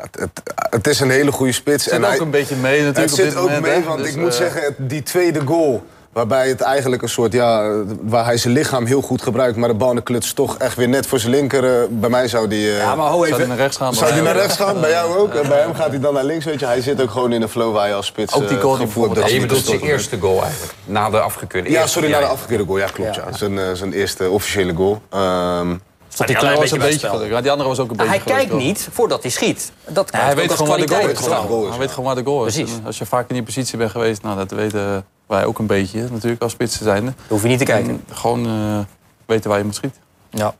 het, 0.00 0.20
het, 0.20 0.30
het 0.70 0.86
is 0.86 1.00
een 1.00 1.10
hele 1.10 1.32
goede 1.32 1.52
spits. 1.52 1.84
Het 1.84 1.94
zit 1.94 2.14
ook 2.14 2.20
een 2.20 2.30
beetje 2.30 2.56
mee 2.56 2.82
natuurlijk 2.82 2.96
Het 2.96 3.10
op 3.12 3.16
zit 3.18 3.24
dit 3.28 3.36
ook 3.36 3.42
moment, 3.50 3.62
mee, 3.62 3.84
want 3.84 3.98
Dus, 3.98 4.08
ik 4.10 4.16
moet 4.16 4.30
eh, 4.30 4.36
zeggen, 4.36 4.74
die 4.78 5.02
tweede 5.02 5.40
goal... 5.44 5.82
waarbij 6.12 6.48
het 6.48 6.60
eigenlijk 6.60 7.02
een 7.02 7.08
soort, 7.08 7.32
ja... 7.32 7.72
waar 8.02 8.24
hij 8.24 8.36
zijn 8.36 8.54
lichaam 8.54 8.86
heel 8.86 9.00
goed 9.02 9.22
gebruikt... 9.22 9.56
maar 9.56 9.68
de 9.68 9.74
bal 9.74 9.90
in 9.90 9.96
de 9.96 10.02
kluts 10.02 10.32
toch 10.32 10.58
echt 10.58 10.76
weer 10.76 10.88
net 10.88 11.06
voor 11.06 11.18
zijn 11.18 11.32
linker... 11.32 11.64
eh, 11.80 11.86
bij 11.90 12.10
mij 12.10 12.28
zou 12.28 12.48
die... 12.48 12.70
eh, 12.70 12.76
Ja, 12.78 12.94
maar 12.94 13.06
ho 13.06 13.12
Zou 13.16 13.24
hij 13.28 13.32
even. 13.36 13.48
naar 13.48 13.56
rechts 13.56 13.76
gaan? 13.76 13.94
zou 13.94 14.12
die 14.12 14.22
Maar- 14.22 14.32
naar 14.32 14.42
rechts 14.42 14.56
gaan? 14.56 14.80
Bij 14.80 14.90
jou 14.90 15.16
ook? 15.18 15.34
En 15.34 15.48
bij 15.48 15.60
hem 15.60 15.74
gaat 15.74 15.88
hij 15.90 16.00
dan 16.00 16.14
naar 16.14 16.24
links, 16.24 16.44
weet 16.44 16.60
je. 16.60 16.66
Hij 16.66 16.80
zit 16.80 17.02
ook 17.02 17.10
gewoon 17.10 17.32
in 17.32 17.40
de 17.40 17.48
flow 17.48 17.74
waar 17.74 17.88
je 17.88 17.94
als 17.94 18.06
spits 18.06 18.34
Ook 18.34 18.48
die 18.48 18.58
goal 18.58 18.78
Ja, 18.78 18.86
je 19.14 19.20
hij 19.20 19.40
bedoelt 19.40 19.64
zijn 19.64 19.80
eerste 19.80 20.18
goal 20.20 20.42
eigenlijk. 20.42 20.72
Na 20.84 21.10
de 21.10 21.20
afgekeurde. 21.20 21.70
Ja, 21.70 21.86
sorry, 21.86 22.10
naar 22.10 22.20
de 22.20 22.26
afgekeerde 22.26 22.64
goal. 22.64 22.78
Ja, 22.78 22.86
klopt, 22.92 23.14
ja. 23.14 23.24
Ja. 23.30 23.36
Zijn, 23.36 23.76
zijn 23.76 23.92
eerste 23.92 24.30
officiële 24.30 24.74
goal. 24.74 25.02
Ehm, 25.10 25.74
Die 26.16 26.38
andere 26.38 26.54
was 26.54 26.60
beetje 26.60 26.74
een 26.76 26.80
het 26.80 26.90
beetje 26.90 27.06
spel. 27.06 27.10
geluk. 27.18 27.30
Maar 27.32 27.42
die 27.42 27.50
andere 27.50 27.68
was 27.68 27.78
ook 27.78 27.90
een 27.90 27.96
beetje 27.96 28.12
Hij 28.12 28.20
kijkt 28.24 28.52
niet 28.52 28.88
voordat 28.92 29.22
hij 29.22 29.30
schiet. 29.30 29.72
Dat 29.88 30.08
Ja, 30.12 30.18
hij 30.24 30.34
weet 30.34 30.52
gewoon 30.52 30.68
waar 30.68 30.86
de 30.86 30.88
goal 30.88 31.62
is. 31.62 31.68
Hij 31.68 31.78
weet 31.78 31.90
gewoon 31.90 32.04
waar 32.04 32.14
de 32.14 32.30
goal 32.30 32.46
is. 32.46 32.64
Als 32.84 32.98
je 32.98 33.06
vaak 33.06 33.28
in 33.28 33.34
die 33.34 33.44
positie 33.44 33.78
bent 33.78 33.90
geweest, 33.90 34.22
nou, 34.22 34.36
dat 34.36 34.50
weten 34.50 35.04
wij 35.26 35.44
ook 35.44 35.58
een 35.58 35.66
beetje 35.66 36.08
natuurlijk 36.10 36.42
als 36.42 36.52
spitsen 36.52 36.84
zijnde. 36.84 37.12
hoef 37.28 37.42
je 37.42 37.48
niet 37.48 37.58
te 37.58 37.64
kijken. 37.64 37.90
En 38.08 38.14
Gewoon 38.14 38.46
eh, 38.46 38.78
weten 39.26 39.50
waar 39.50 39.58
je 39.58 39.64
moet 39.64 39.74
schieten. 39.74 40.00
Ja. 40.30 40.54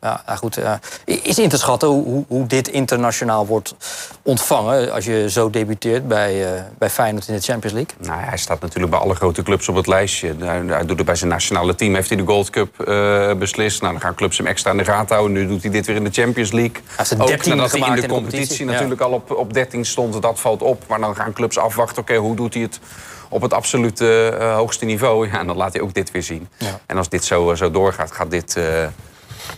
Ja, 0.00 0.22
nou 0.26 0.38
goed. 0.38 0.56
eh, 0.56 0.72
is 1.04 1.38
in 1.38 1.48
te 1.48 1.58
schatten 1.58 1.88
hoe, 1.88 2.24
hoe, 2.28 2.46
dit 2.46 2.68
internationaal 2.68 3.46
wordt 3.46 3.74
ontvangen... 4.22 4.92
als 4.92 5.04
je 5.04 5.30
zo 5.30 5.50
debuteert 5.50 6.08
bij, 6.08 6.54
eh, 6.54 6.62
bij 6.78 6.90
Feyenoord 6.90 7.28
in 7.28 7.34
de 7.34 7.40
Champions 7.40 7.74
League? 7.74 7.94
Nou, 7.98 8.20
hij 8.20 8.38
staat 8.38 8.60
natuurlijk 8.60 8.90
bij 8.90 9.00
alle 9.00 9.14
grote 9.14 9.42
clubs 9.42 9.68
op 9.68 9.74
het 9.74 9.86
lijstje. 9.86 10.34
Hij, 10.38 10.62
hij 10.66 10.86
doet 10.86 10.96
het 10.96 11.06
bij 11.06 11.14
zijn 11.14 11.30
nationale 11.30 11.74
team. 11.74 11.94
Heeft 11.94 12.08
hij 12.08 12.18
de 12.18 12.24
Gold 12.24 12.50
Cup 12.50 12.80
eh, 12.80 13.34
beslist. 13.34 13.80
Nou, 13.80 13.92
dan 13.92 14.02
gaan 14.02 14.14
clubs 14.14 14.38
hem 14.38 14.46
extra 14.46 14.70
in 14.70 14.76
de 14.76 14.84
gaten 14.84 15.14
houden. 15.14 15.36
Nu 15.36 15.46
doet 15.46 15.62
hij 15.62 15.70
dit 15.70 15.86
weer 15.86 15.96
in 15.96 16.04
de 16.04 16.10
Champions 16.10 16.52
League. 16.52 16.82
Ook 17.18 17.26
13 17.26 17.56
nadat 17.56 17.70
hij 17.70 17.80
in 17.80 17.86
de 17.86 17.94
in 17.94 18.00
de 18.00 18.08
competitie, 18.08 18.08
competitie. 18.08 18.64
Ja. 18.64 18.72
natuurlijk 18.72 19.00
al 19.00 19.12
op, 19.12 19.30
op 19.30 19.52
13 19.52 19.84
stond. 19.84 20.22
Dat 20.22 20.40
valt 20.40 20.62
op. 20.62 20.84
Maar 20.88 21.00
dan 21.00 21.16
gaan 21.16 21.32
clubs 21.32 21.58
afwachten. 21.58 22.02
Oké, 22.02 22.16
hoe 22.16 22.36
doet 22.36 22.54
hij 22.54 22.62
het 22.62 22.80
op 23.28 23.42
het 23.42 23.52
absolute 23.52 24.36
hoogste 24.54 24.84
niveau? 24.84 25.28
Ja, 25.28 25.38
en 25.38 25.46
dan 25.46 25.56
laat 25.56 25.72
hij 25.72 25.82
ook 25.82 25.94
dit 25.94 26.10
weer 26.10 26.22
zien. 26.22 26.48
Ja. 26.56 26.80
En 26.86 26.96
als 26.96 27.08
dit 27.08 27.24
zo, 27.24 27.54
zo 27.54 27.70
doorgaat, 27.70 28.12
gaat 28.12 28.30
dit... 28.30 28.58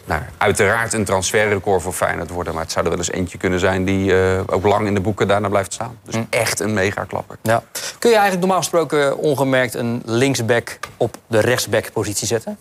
nou, 0.05 0.21
uiteraard 0.39 0.93
een 0.93 1.05
transferrecord 1.05 1.83
voor 1.83 1.93
Feyenoord 1.93 2.31
worden. 2.31 2.55
Maar 2.55 2.63
het 2.63 2.73
zou 2.73 2.85
er 2.85 2.91
wel 2.91 2.99
eens 3.01 3.11
eentje 3.11 3.39
kunnen 3.39 3.61
zijn 3.61 3.85
die 3.85 4.23
eh, 4.23 4.41
ook 4.47 4.65
lang 4.65 4.87
in 4.87 4.95
de 4.95 5.01
boeken 5.01 5.29
daarna 5.29 5.49
blijft 5.49 5.73
staan. 5.73 5.99
Dus 6.05 6.15
Hm. 6.15 6.23
echt 6.31 6.61
een 6.61 6.73
megaklapper. 6.73 7.37
Ja. 7.43 7.63
Kun 7.99 8.11
je 8.11 8.17
eigenlijk 8.17 8.41
normaal 8.41 8.59
gesproken 8.63 9.17
ongemerkt 9.19 9.75
een 9.75 10.03
linksback 10.05 10.79
op 10.97 11.17
de 11.27 11.39
rechtsback-positie 11.41 12.27
zetten? 12.27 12.59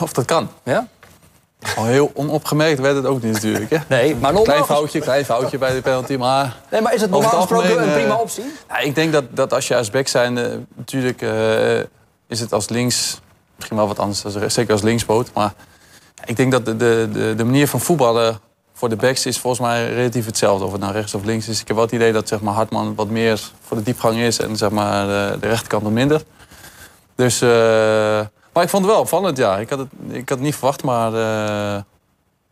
Of 0.00 0.12
dat 0.12 0.24
kan. 0.24 0.48
Ja? 0.62 0.88
Al 1.76 1.84
heel 1.84 2.10
onopgemerkt 2.14 2.80
werd 2.80 2.96
het 2.96 3.06
ook 3.06 3.22
niet 3.22 3.32
natuurlijk. 3.32 3.70
Hè? 3.70 3.76
Nee, 3.88 4.10
maar 4.14 4.20
normaal 4.20 4.42
Klein 4.42 4.64
foutje, 4.64 5.00
klein 5.00 5.24
foutje 5.24 5.58
bij 5.58 5.74
de 5.74 5.80
penalty. 5.80 6.16
Maar 6.16 6.56
Nee, 6.70 6.80
maar 6.80 6.94
is 6.94 7.00
het 7.00 7.10
normaal 7.10 7.30
gesproken 7.30 7.82
een 7.82 7.92
prima 7.92 8.14
eh, 8.14 8.20
optie? 8.20 8.44
Ja, 8.68 8.78
ik 8.78 8.94
denk 8.94 9.12
dat, 9.12 9.24
dat 9.30 9.52
als 9.52 9.68
je 9.68 9.76
als 9.76 9.90
back 9.90 10.08
zijn, 10.08 10.66
natuurlijk 10.76 11.22
eh, 11.22 11.78
is 12.28 12.40
het 12.40 12.52
als 12.52 12.68
links 12.68 13.20
misschien 13.56 13.76
wel 13.76 13.86
wat 13.86 13.98
anders, 13.98 14.22
zeker 14.46 14.72
als 14.72 14.82
linkspoot. 14.82 15.30
Maar 15.34 15.52
ik 16.24 16.36
denk 16.36 16.52
dat 16.52 16.64
de, 16.64 16.76
de, 16.76 17.34
de, 17.36 17.44
manier 17.44 17.68
van 17.68 17.80
voetballen 17.80 18.40
voor 18.72 18.88
de 18.88 18.96
backs 18.96 19.26
is 19.26 19.38
volgens 19.38 19.62
mij 19.62 19.92
relatief 19.94 20.26
hetzelfde. 20.26 20.64
Of 20.64 20.72
het 20.72 20.80
nou 20.80 20.92
rechts 20.92 21.14
of 21.14 21.24
links 21.24 21.48
is. 21.48 21.60
Ik 21.60 21.66
heb 21.66 21.76
wel 21.76 21.84
het 21.84 21.94
idee 21.94 22.12
dat 22.12 22.28
zeg 22.28 22.40
maar, 22.40 22.54
Hartman 22.54 22.94
wat 22.94 23.08
meer 23.08 23.40
voor 23.60 23.76
de 23.76 23.82
diepgang 23.82 24.16
is 24.16 24.38
en 24.38 24.56
zeg 24.56 24.70
maar, 24.70 25.06
de, 25.06 25.36
de 25.40 25.48
rechterkant 25.48 25.82
wat 25.82 25.92
minder. 25.92 26.22
Dus, 27.14 27.40
eh, 27.40 27.48
maar 28.52 28.62
ik 28.62 28.68
vond 28.68 28.84
het 28.84 28.92
wel 28.92 29.00
opvallend, 29.00 29.36
ja. 29.36 29.58
Ik 29.58 29.70
had 29.70 29.78
het, 29.78 29.88
ik 30.08 30.28
had 30.28 30.38
het 30.38 30.40
niet 30.40 30.54
verwacht, 30.54 30.82
maar 30.82 31.14
eh, 31.14 31.82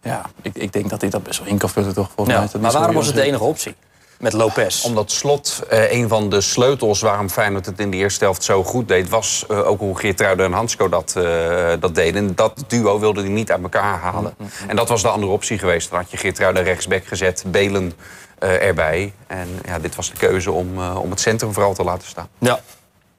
ja, 0.03 0.23
ik, 0.43 0.55
ik 0.57 0.73
denk 0.73 0.91
dat 0.91 1.00
hij 1.00 1.11
dat 1.11 1.23
best 1.23 1.39
wel 1.39 1.49
in 1.49 1.59
kan 1.59 1.69
vullen, 1.69 1.95
toch? 1.95 2.11
Volgens 2.15 2.37
mij 2.37 2.45
Ja. 2.45 2.53
dat 2.53 2.61
Maar 2.61 2.73
waarom 2.73 2.95
was 2.95 3.07
het 3.07 3.15
de 3.15 3.23
enige 3.23 3.45
optie? 3.45 3.75
Met 4.21 4.33
Lopez. 4.33 4.85
Omdat 4.85 5.11
Slot 5.11 5.62
eh, 5.69 5.93
een 5.93 6.09
van 6.09 6.29
de 6.29 6.41
sleutels 6.41 7.00
waarom 7.00 7.31
Feyenoord 7.31 7.67
het 7.67 7.79
in 7.79 7.91
de 7.91 7.97
eerste 7.97 8.25
helft 8.25 8.45
zo 8.45 8.65
goed 8.65 8.89
deed... 8.89 9.09
was 9.09 9.45
eh, 9.49 9.69
ook 9.69 9.79
hoe 9.79 9.99
Geertruiden 9.99 10.47
en 10.47 10.53
Hansko 10.53 10.89
dat, 10.89 11.17
eh, 11.17 11.73
dat 11.81 11.95
deden. 11.95 12.27
En 12.27 12.35
dat 12.35 12.65
duo 12.67 12.99
wilde 12.99 13.21
hij 13.21 13.31
niet 13.31 13.50
uit 13.50 13.62
elkaar 13.62 13.99
halen. 13.99 14.35
En 14.67 14.77
dat 14.77 14.89
was 14.89 15.03
de 15.03 15.09
andere 15.09 15.33
optie 15.33 15.59
geweest. 15.59 15.91
Dan 15.91 15.99
had 15.99 16.11
je 16.11 16.17
Geertruiden 16.17 16.62
rechtsback 16.62 17.05
gezet, 17.05 17.45
Belen 17.47 17.93
erbij. 18.39 19.12
En 19.27 19.49
ja, 19.65 19.79
dit 19.79 19.95
was 19.95 20.11
de 20.11 20.17
keuze 20.17 20.53
om, 20.53 20.87
om 20.89 21.11
het 21.11 21.21
centrum 21.21 21.53
vooral 21.53 21.75
te 21.75 21.85
laten 21.85 22.09
staan. 22.09 22.29
Ja, 22.39 22.61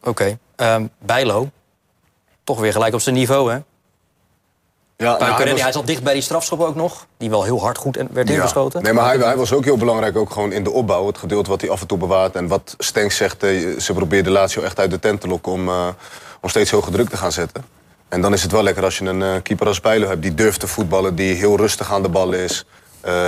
oké. 0.04 0.38
Ehm, 0.56 0.86
Bijlo. 1.00 1.50
Toch 2.44 2.60
weer 2.60 2.72
gelijk 2.72 2.94
op 2.94 3.02
zijn 3.02 3.16
niveau, 3.16 3.52
hè? 3.52 3.60
Ja, 5.02 5.18
nou, 5.18 5.34
hij 5.44 5.52
was- 5.52 5.62
hij 5.62 5.72
zat 5.72 5.88
dicht 5.88 6.04
bij 6.04 6.14
die 6.14 6.22
strafschop 6.22 6.60
ook 6.62 6.76
nog. 6.76 7.06
Die 7.18 7.30
wel 7.30 7.44
heel 7.44 7.60
hard 7.62 7.78
goed 7.78 7.98
werd 8.12 8.28
Ja. 8.28 8.34
ingeschoten. 8.36 8.84
Nee, 8.84 8.94
maar 8.94 9.06
hij, 9.06 9.18
hij 9.18 9.38
was 9.38 9.54
ook 9.54 9.64
heel 9.64 9.78
belangrijk 9.78 10.18
ook 10.18 10.32
gewoon 10.32 10.52
in 10.52 10.64
de 10.64 10.72
opbouw. 10.72 11.08
Het 11.08 11.18
gedeelte 11.18 11.50
wat 11.50 11.62
hij 11.62 11.70
af 11.70 11.82
en 11.82 11.88
toe 11.88 11.98
bewaart. 11.98 12.36
En 12.36 12.48
wat 12.48 12.76
Stenks 12.78 13.16
zegt, 13.16 13.44
eh, 13.44 13.78
ze 13.80 13.94
probeerde 13.94 14.30
Lazio 14.30 14.62
echt 14.62 14.80
uit 14.80 14.92
de 14.92 15.00
tent 15.00 15.22
te 15.22 15.28
lokken... 15.28 15.52
om, 15.52 15.68
eh, 15.68 15.88
om 16.42 16.50
steeds 16.50 16.72
hoger 16.72 16.92
druk 16.92 17.10
te 17.10 17.18
gaan 17.18 17.32
zetten. 17.32 17.64
En 18.10 18.22
dan 18.22 18.34
is 18.34 18.42
het 18.44 18.52
wel 18.52 18.64
lekker 18.64 18.84
als 18.84 18.98
je 18.98 19.06
een 19.06 19.22
eh, 19.22 19.30
keeper 19.44 19.68
als 19.68 19.82
Bijlo 19.82 20.08
hebt... 20.08 20.22
die 20.22 20.34
durft 20.34 20.60
te 20.60 20.68
voetballen, 20.68 21.16
die 21.16 21.36
heel 21.36 21.58
rustig 21.58 21.92
aan 21.94 22.02
de 22.02 22.10
bal 22.10 22.32
is. 22.32 22.66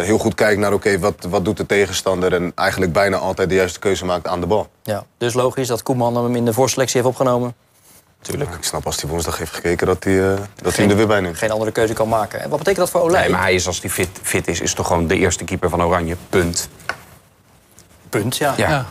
heel 0.03 0.17
goed 0.17 0.35
kijkt 0.35 0.59
naar, 0.59 0.73
oké, 0.73 0.99
wat, 0.99 1.13
wat 1.29 1.45
doet 1.45 1.57
de 1.57 1.65
tegenstander... 1.65 2.33
en 2.33 2.51
eigenlijk 2.55 2.93
bijna 2.93 3.17
altijd 3.17 3.49
de 3.49 3.55
juiste 3.55 3.79
keuze 3.79 4.05
maakt 4.05 4.27
aan 4.27 4.39
de 4.39 4.45
bal. 4.47 4.67
Ja, 4.83 5.03
dus 5.17 5.33
logisch 5.33 5.67
dat 5.67 5.83
Koeman 5.83 6.15
hem 6.23 6.35
in 6.35 6.45
de 6.45 6.53
voorselectie 6.53 6.95
heeft 7.01 7.11
opgenomen. 7.13 7.55
Tuurlijk. 8.23 8.49
Ik 8.55 8.63
snap 8.63 8.85
als 8.85 9.01
hij 9.01 9.09
woensdag 9.09 9.37
heeft 9.37 9.53
gekeken 9.53 9.87
dat 9.87 10.03
hij, 10.03 10.19
eh, 10.31 10.37
dat 10.55 10.75
hij 10.75 10.81
hem 10.81 10.89
er 10.89 10.95
weer 10.97 11.07
bij 11.07 11.19
neemt. 11.19 11.37
Geen 11.37 11.51
andere 11.51 11.71
keuze 11.71 11.93
kan 11.93 12.07
maken. 12.07 12.41
En 12.41 12.49
wat 12.49 12.57
betekent 12.57 12.77
dat 12.85 12.89
voor 12.89 13.01
Olij? 13.09 13.21
Nee, 13.21 13.29
maar 13.29 13.41
hij 13.41 13.53
is, 13.53 13.67
als 13.67 13.81
hij 13.81 13.89
fit, 13.89 14.09
fit 14.21 14.47
is, 14.47 14.61
is 14.61 14.73
toch 14.73 14.87
gewoon 14.87 15.07
de 15.07 15.15
eerste 15.17 15.43
keeper 15.43 15.69
van 15.69 15.83
Oranje. 15.83 16.15
Punt. 16.29 16.69
punt, 18.09 18.37
ja. 18.37 18.53
Ja. 18.57 18.85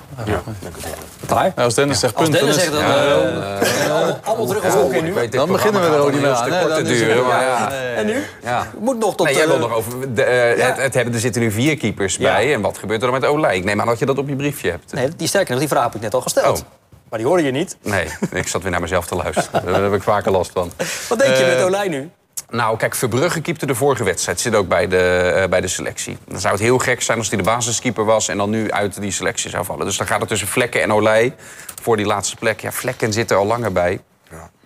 Klaar? 1.27 1.53
als 1.57 1.75
Dennis 1.75 1.99
zegt 2.01 2.15
Als 2.15 2.29
punt, 2.29 2.39
dan 2.41 2.49
Dennis 2.49 2.71
dat... 2.71 2.81
eh, 2.81 4.29
allemaal 4.29 4.47
terug 4.47 4.65
als 4.65 4.75
oké 4.75 5.01
nu. 5.01 5.29
Dan 5.29 5.49
beginnen 5.53 5.81
we 5.81 5.87
er 5.87 5.99
ook 6.03 6.13
niet 6.13 6.21
meer 6.21 6.31
aan. 6.33 6.53
hè? 6.53 6.69
Dan 6.69 6.71
is 6.71 6.77
het- 7.01 7.09
duren, 7.09 7.27
maar 7.27 7.43
ja. 7.43 7.71
En 7.73 8.07
nu? 8.07 8.23
ja. 8.43 8.67
Moet 8.79 8.99
nog 8.99 9.15
tot... 9.17 9.27
Nee, 9.27 9.37
jij 9.37 9.47
wil 9.47 9.55
eh, 9.55 9.61
nog 9.61 9.73
over. 9.75 10.15
De, 10.15 10.23
eh, 10.23 10.67
het, 10.67 10.77
het 10.77 10.95
hebben, 10.95 11.15
er 11.15 11.21
zitten 11.21 11.43
nu 11.43 11.51
vier 11.51 11.77
keepers 11.77 12.17
Ja. 12.17 12.33
bij. 12.33 12.55
En 12.55 12.61
wat 12.61 12.79
gebeurt 12.79 13.03
er 13.03 13.11
dan 13.11 13.21
met 13.21 13.29
Olij? 13.31 13.57
Ik 13.57 13.65
neem 13.65 13.81
aan 13.81 13.87
dat 13.87 13.99
je 13.99 14.07
dat 14.07 14.19
op 14.19 14.29
je 14.29 14.37
briefje 14.37 14.71
hebt. 14.71 14.93
Nee, 14.93 15.09
die 15.17 15.29
sterker 15.29 15.51
nog, 15.51 15.59
die 15.61 15.69
vraag 15.69 15.83
heb 15.83 15.95
ik 15.95 16.01
net 16.01 16.15
al 16.15 16.21
gesteld. 16.21 16.65
Maar 17.13 17.21
die 17.21 17.31
hoorde 17.31 17.45
je 17.47 17.51
niet. 17.51 17.77
Nee, 17.83 18.09
ik 18.31 18.49
zat 18.49 18.63
weer 18.63 18.71
naar 18.71 18.81
mezelf 18.81 19.07
te 19.07 19.15
luisteren. 19.15 19.65
Daar 19.67 19.83
heb 19.83 19.93
ik 19.93 20.03
vaker 20.03 20.33
last 20.33 20.51
van. 20.51 20.73
Wat 21.09 21.19
denk 21.19 21.37
je 21.37 21.45
Eh, 21.45 21.55
met 21.55 21.65
Olij 21.65 21.89
nu? 21.89 22.11
Nou, 22.51 22.77
kijk, 22.77 22.95
Verbrugge 22.95 23.41
keepte 23.41 23.67
de 23.67 23.75
vorige 23.75 24.05
wedstrijd. 24.05 24.41
Zit 24.41 24.55
ook 24.55 24.69
bij 24.69 24.89
de, 24.89 25.33
eh, 25.37 25.49
bij 25.49 25.61
de 25.61 25.69
selectie. 25.69 26.19
Dan 26.29 26.41
zou 26.41 26.53
het 26.55 26.63
heel 26.63 26.79
gek 26.79 27.03
zijn 27.03 27.19
als 27.19 27.29
hij 27.29 27.39
de 27.39 27.45
basiskeeper 27.45 28.05
was... 28.05 28.29
en 28.29 28.37
dan 28.37 28.51
nu 28.51 28.71
uit 28.71 29.01
die 29.01 29.11
selectie 29.11 29.51
zou 29.51 29.65
vallen. 29.65 29.87
Dus 29.87 29.97
dan 29.97 30.07
gaat 30.07 30.21
het 30.21 30.29
tussen 30.29 30.49
Vlekken 30.49 30.83
en 30.83 30.93
Olij 30.93 31.35
voor 31.83 31.97
die 31.97 32.07
laatste 32.07 32.37
plek. 32.37 32.61
Ja, 32.61 32.73
Vlekken 32.73 33.13
zit 33.13 33.31
er 33.31 33.37
al 33.37 33.47
langer 33.47 33.73
bij. 33.73 34.01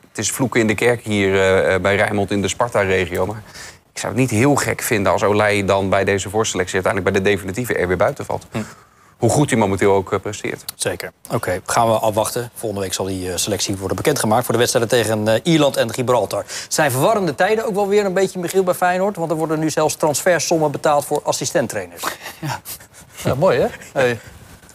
Het 0.08 0.18
is 0.18 0.30
vloeken 0.30 0.60
in 0.60 0.66
de 0.66 0.74
kerk 0.74 1.00
hier 1.04 1.34
eh, 1.34 1.74
eh, 1.74 1.80
bij 1.80 1.96
Rijnmond 1.96 2.30
in 2.30 2.42
de 2.42 2.48
Sparta-regio. 2.48 3.26
Maar 3.26 3.42
ik 3.92 3.98
zou 3.98 4.12
het 4.12 4.20
niet 4.20 4.30
heel 4.30 4.54
gek 4.54 4.82
vinden 4.82 5.12
als 5.12 5.22
Olij 5.22 5.64
dan 5.64 5.88
bij 5.90 6.04
deze 6.04 6.30
voorselectie... 6.30 6.74
uiteindelijk 6.74 7.12
bij 7.12 7.22
de 7.22 7.30
definitieve 7.30 7.74
er 7.74 7.88
weer 7.88 7.96
buiten 7.96 8.24
valt. 8.24 8.46
Hoe 9.16 9.30
goed 9.30 9.50
hij 9.50 9.58
momenteel 9.58 9.92
ook 9.92 10.12
eh, 10.12 10.20
presteert. 10.20 10.64
Zeker. 10.74 11.12
Oké, 11.32 11.60
gaan 11.66 11.86
we 11.88 11.98
afwachten. 11.98 12.50
Volgende 12.54 12.82
week 12.84 12.94
zal 12.94 13.04
die 13.04 13.30
eh, 13.30 13.36
selectie 13.36 13.76
worden 13.76 13.96
bekendgemaakt... 13.96 14.44
voor 14.44 14.52
de 14.54 14.60
wedstrijden 14.60 14.90
tegen 14.90 15.28
eh, 15.28 15.40
Ierland 15.42 15.76
en 15.76 15.92
Gibraltar. 15.94 16.44
Zijn 16.68 16.90
verwarrende 16.90 17.34
tijden 17.34 17.66
ook 17.66 17.74
wel 17.74 17.88
weer 17.88 18.04
een 18.04 18.12
beetje, 18.14 18.38
Michiel, 18.38 18.62
bij 18.62 18.74
Feyenoord? 18.74 19.16
Want 19.16 19.30
er 19.30 19.36
worden 19.36 19.58
nu 19.58 19.70
zelfs 19.70 19.94
transfersommen 19.94 20.70
betaald 20.70 21.04
voor 21.04 21.20
assistenttrainers. 21.22 22.02
Ja, 23.24 23.34
mooi, 23.34 23.58
hè? 23.60 23.66
Hey. 23.92 24.18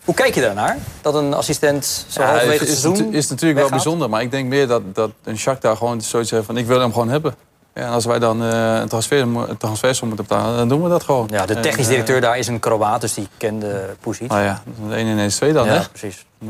Hoe 0.05 0.15
kijk 0.15 0.36
je 0.36 0.41
daarnaar? 0.41 0.77
Dat 1.01 1.15
een 1.15 1.33
assistent 1.33 2.05
zo 2.07 2.21
Ja, 2.21 2.27
halverwege 2.27 2.60
het 2.60 2.67
het 2.67 2.69
is, 2.69 2.81
seizoen 2.81 3.05
natu- 3.05 3.17
is 3.17 3.27
natuurlijk 3.29 3.60
wel 3.60 3.69
bijzonder. 3.69 4.10
Maar 4.10 4.21
ik 4.21 4.31
denk 4.31 4.48
meer 4.48 4.67
dat, 4.67 4.95
dat 4.95 5.12
een 5.24 5.38
Shakhtar 5.38 5.77
gewoon 5.77 6.01
zoiets 6.01 6.31
heeft 6.31 6.45
van... 6.45 6.57
ik 6.57 6.65
wil 6.65 6.79
hem 6.79 6.91
gewoon 6.93 7.10
hebben. 7.10 7.36
Ja, 7.73 7.81
en 7.81 7.91
als 7.91 8.05
wij 8.05 8.19
dan 8.19 8.43
eh, 8.43 8.75
een, 8.75 8.87
transfer, 8.87 9.27
transfersom 9.57 10.07
moeten 10.07 10.25
betalen, 10.27 10.57
dan 10.57 10.69
doen 10.69 10.83
we 10.83 10.89
dat 10.89 11.03
gewoon. 11.03 11.27
Ja, 11.31 11.45
de 11.45 11.59
technisch 11.59 11.85
eh, 11.85 11.91
directeur 11.91 12.21
daar 12.21 12.37
is 12.37 12.47
een 12.47 12.59
Kroaat, 12.59 13.01
dus 13.01 13.13
die 13.13 13.27
kende 13.37 13.95
Poesic. 13.99 14.29
Nou 14.29 14.41
ja, 14.41 14.61
de 14.87 14.95
1 14.95 15.07
ineens 15.07 15.35
2 15.35 15.53
dan, 15.53 15.65
ja, 15.65 15.73
hè? 15.73 15.81
precies. 15.89 16.25
Eh, 16.41 16.47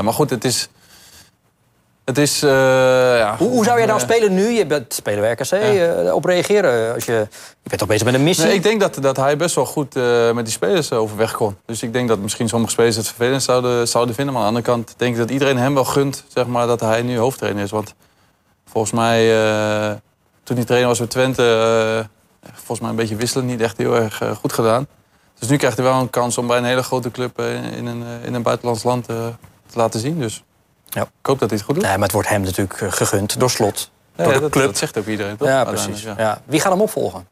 maar 0.00 0.12
goed, 0.12 0.30
het 0.30 0.44
is... 0.44 0.68
Het 2.04 2.18
is... 2.18 2.40
ja, 2.40 3.34
Hoe, 3.38 3.48
hoe 3.48 3.64
zou 3.64 3.78
jij 3.78 3.86
nou 3.86 4.00
spelen 4.00 4.34
nu? 4.34 4.48
Je 4.48 4.66
bent 4.66 4.94
speler 4.94 5.30
RKC, 5.30 5.50
eh, 5.50 6.14
op 6.14 6.24
reageren? 6.24 6.94
Als 6.94 7.04
je, 7.04 7.12
je 7.62 7.68
bent 7.68 7.78
toch 7.78 7.88
bezig 7.88 8.04
met 8.04 8.14
een 8.14 8.22
missie? 8.22 8.46
Nee, 8.46 8.54
ik 8.54 8.62
denk 8.62 8.80
dat, 8.80 8.98
dat 9.00 9.16
hij 9.16 9.36
best 9.36 9.54
wel 9.54 9.66
goed 9.66 9.94
met 10.34 10.44
die 10.44 10.54
spelers 10.54 10.92
overweg 10.92 11.32
kon. 11.32 11.56
Dus 11.66 11.82
ik 11.82 11.92
denk 11.92 12.08
dat 12.08 12.18
misschien 12.18 12.48
sommige 12.48 12.72
spelers 12.72 12.96
het 12.96 13.06
vervelend 13.06 13.42
zouden, 13.42 13.88
zouden 13.88 14.14
vinden. 14.14 14.34
Maar 14.34 14.42
aan 14.44 14.54
de 14.54 14.56
andere 14.58 14.74
kant 14.76 14.94
denk 14.96 15.12
ik 15.12 15.18
dat 15.18 15.30
iedereen 15.30 15.58
hem 15.58 15.74
wel 15.74 15.84
gunt 15.84 16.24
zeg 16.34 16.46
maar, 16.46 16.66
dat 16.66 16.80
hij 16.80 17.02
nu 17.02 17.18
hoofdtrainer 17.18 17.62
is. 17.62 17.70
Want 17.70 17.94
volgens 18.66 18.92
mij, 18.92 19.32
toen 20.48 20.56
hij 20.56 20.66
trainer 20.66 20.88
was 20.88 20.98
bij 20.98 21.06
Twente, 21.06 21.42
eh, 22.42 22.48
volgens 22.52 22.80
mij 22.80 22.90
een 22.90 22.96
beetje 22.96 23.16
wisselend, 23.16 23.48
niet 23.48 23.60
echt 23.60 23.76
heel 23.76 23.94
erg 23.96 24.20
eh, 24.20 24.30
goed 24.30 24.52
gedaan. 24.52 24.86
Dus 25.38 25.48
nu 25.48 25.56
krijgt 25.56 25.76
hij 25.76 25.86
wel 25.86 26.00
een 26.00 26.10
kans 26.10 26.38
om 26.38 26.46
bij 26.46 26.58
een 26.58 26.64
hele 26.64 26.82
grote 26.82 27.10
club 27.10 27.38
eh, 27.38 27.76
in, 27.76 27.86
een, 27.86 28.04
in 28.22 28.34
een 28.34 28.42
buitenlands 28.42 28.82
land 28.82 29.08
eh, 29.08 29.26
te 29.66 29.78
laten 29.78 30.00
zien. 30.00 30.18
Dus 30.18 30.44
Ja. 30.88 31.02
ik 31.02 31.26
hoop 31.26 31.38
dat 31.38 31.48
hij 31.48 31.58
het 31.58 31.66
goed 31.66 31.74
doet. 31.74 31.84
Nee, 31.84 31.92
maar 31.94 32.02
het 32.02 32.12
wordt 32.12 32.28
hem 32.28 32.40
natuurlijk 32.40 32.78
gegund 32.94 33.40
door 33.40 33.50
slot. 33.50 33.90
Ja, 34.16 34.24
door 34.24 34.32
de 34.32 34.40
dat, 34.40 34.50
club. 34.50 34.64
dat 34.66 34.78
zegt 34.78 34.98
ook 34.98 35.06
iedereen, 35.06 35.36
toch? 35.36 35.48
ja, 35.48 35.64
precies. 35.64 36.02
ja. 36.02 36.14
Ja. 36.18 36.40
Wie 36.44 36.60
gaat 36.60 36.72
hem 36.72 36.80
opvolgen? 36.80 37.26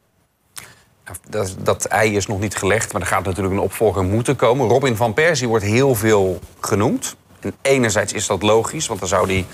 Dat, 1.29 1.55
dat 1.59 1.85
ei 1.85 2.15
is 2.15 2.27
nog 2.27 2.39
niet 2.39 2.55
gelegd, 2.55 2.93
maar 2.93 3.01
er 3.01 3.07
gaat 3.07 3.23
natuurlijk 3.23 3.55
een 3.55 3.61
opvolger 3.61 4.03
moeten 4.03 4.35
komen. 4.35 4.67
Robin 4.67 4.95
van 4.95 5.13
Persie 5.13 5.47
wordt 5.47 5.65
heel 5.65 5.95
veel 5.95 6.39
genoemd. 6.59 7.15
En 7.39 7.53
enerzijds 7.61 8.13
is 8.13 8.27
dat 8.27 8.41
logisch, 8.41 8.87
want 8.87 8.99
dan 8.99 9.09
zou 9.09 9.27
hij 9.27 9.45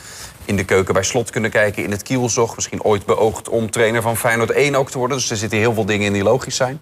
in 0.46 0.56
de 0.56 0.66
keuken 0.66 0.94
bij 0.94 1.04
slot 1.04 1.30
kunnen 1.30 1.52
kijken 1.52 1.84
in 1.84 1.92
het 1.92 2.04
kielzog. 2.04 2.56
Misschien 2.56 2.84
ooit 2.84 3.06
beoogd 3.06 3.50
om 3.50 3.72
trainer 3.72 4.02
van 4.02 4.18
Feyenoord 4.18 4.52
1 4.52 4.76
ook 4.76 4.92
te 4.92 4.98
worden. 4.98 5.18
Dus 5.18 5.30
er 5.30 5.38
zitten 5.38 5.58
heel 5.58 5.74
veel 5.74 5.86
dingen 5.86 6.06
in 6.06 6.14
die 6.14 6.24
logisch 6.24 6.56
zijn. 6.56 6.82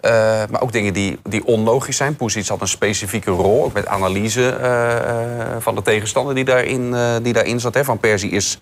Eh, 0.00 0.10
maar 0.50 0.60
ook 0.60 0.72
dingen 0.72 0.92
die, 0.92 1.18
die 1.22 1.44
onlogisch 1.44 1.96
zijn. 1.96 2.16
Poesic 2.16 2.46
had 2.46 2.60
een 2.60 2.68
specifieke 2.68 3.30
rol, 3.30 3.64
ook 3.64 3.72
met 3.72 3.86
analyse 3.86 4.48
eh, 4.50 4.96
eh, 4.96 5.56
van 5.58 5.74
de 5.74 5.82
tegenstander 5.82 6.34
die 6.34 6.44
daarin, 6.44 6.94
die 7.22 7.32
daarin 7.32 7.60
zat. 7.60 7.74
Hè. 7.74 7.84
Van 7.84 7.98
Persie 7.98 8.30
is 8.30 8.60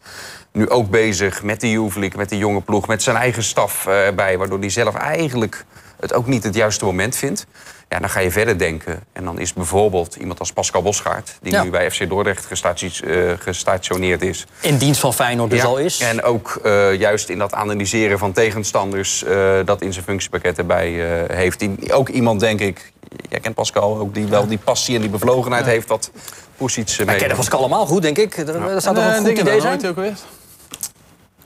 nu 0.53 0.69
ook 0.69 0.91
bezig 0.91 1.43
met 1.43 1.61
de 1.61 1.71
Juve 1.71 2.11
met 2.17 2.29
de 2.29 2.39
jonge 2.39 2.61
ploeg, 2.61 2.87
met 2.87 3.03
zijn 3.03 3.17
eigen 3.17 3.43
staf 3.43 3.87
erbij. 3.87 4.39
Waardoor 4.39 4.59
hij 4.59 4.71
zelf 4.71 4.95
eigenlijk 4.95 5.65
het 6.01 6.13
ook 6.13 6.27
niet 6.27 6.43
het 6.43 6.55
juiste 6.55 6.85
moment 6.85 7.17
vindt. 7.17 7.47
Ja, 7.89 7.99
dan 7.99 8.11
ga 8.11 8.21
je 8.21 8.31
verder 8.31 8.59
denken. 8.59 9.05
En 9.13 9.25
dan 9.25 9.39
is 9.39 9.53
bijvoorbeeld 9.53 10.15
iemand 10.15 10.39
als 10.39 10.53
Pascal 10.53 10.83
Bosgaard... 10.83 11.39
die 11.41 11.53
Ja. 11.53 11.63
nu 11.63 11.71
bij 11.71 11.91
FC 11.91 12.09
Dordrecht 12.09 12.47
eh, 12.51 13.33
gestationeerd 13.39 14.23
is. 14.23 14.47
In 14.61 14.77
dienst 14.77 15.01
van 15.01 15.15
Feyenoord 15.15 15.51
dus 15.51 15.61
Ja, 15.61 15.67
al 15.67 15.77
is. 15.77 16.01
En 16.01 16.23
ook 16.23 16.61
eh, 16.63 16.95
juist 16.95 17.29
in 17.29 17.39
dat 17.39 17.53
analyseren 17.55 18.19
van 18.19 18.33
tegenstanders... 18.33 19.25
eh, 19.25 19.59
dat 19.65 19.83
in 19.83 19.93
zijn 19.93 20.05
functiepakket 20.05 20.59
erbij 20.59 21.21
eh, 21.25 21.37
heeft. 21.37 21.59
Die, 21.59 21.93
ook 21.93 22.09
iemand, 22.09 22.41
denk 22.41 22.61
ik, 22.61 22.93
jij 23.29 23.41
kent 23.41 23.55
Pascal... 23.55 23.99
ook 23.99 24.15
die 24.15 24.27
wel 24.27 24.47
die 24.47 24.59
passie 24.59 24.95
en 24.95 25.01
die 25.01 25.11
bevlogenheid 25.11 25.65
heeft... 25.65 25.89
wat 25.89 26.11
Poesic 26.57 26.97
uh, 27.01 27.07
Wij 27.07 27.17
kennen 27.17 27.37
Pascal 27.37 27.59
allemaal 27.59 27.87
goed, 27.87 28.03
denk 28.03 28.19
ik. 28.19 28.37
Er, 28.37 28.49
er 28.49 28.81
zou 28.81 28.95
toch 28.95 29.05
En, 29.05 29.11
een 29.11 29.17
goed 29.17 29.27
dingen 29.27 29.43
idee 29.43 29.61
zijn? 29.61 29.87
Ook 29.87 29.97
weer? 29.97 30.15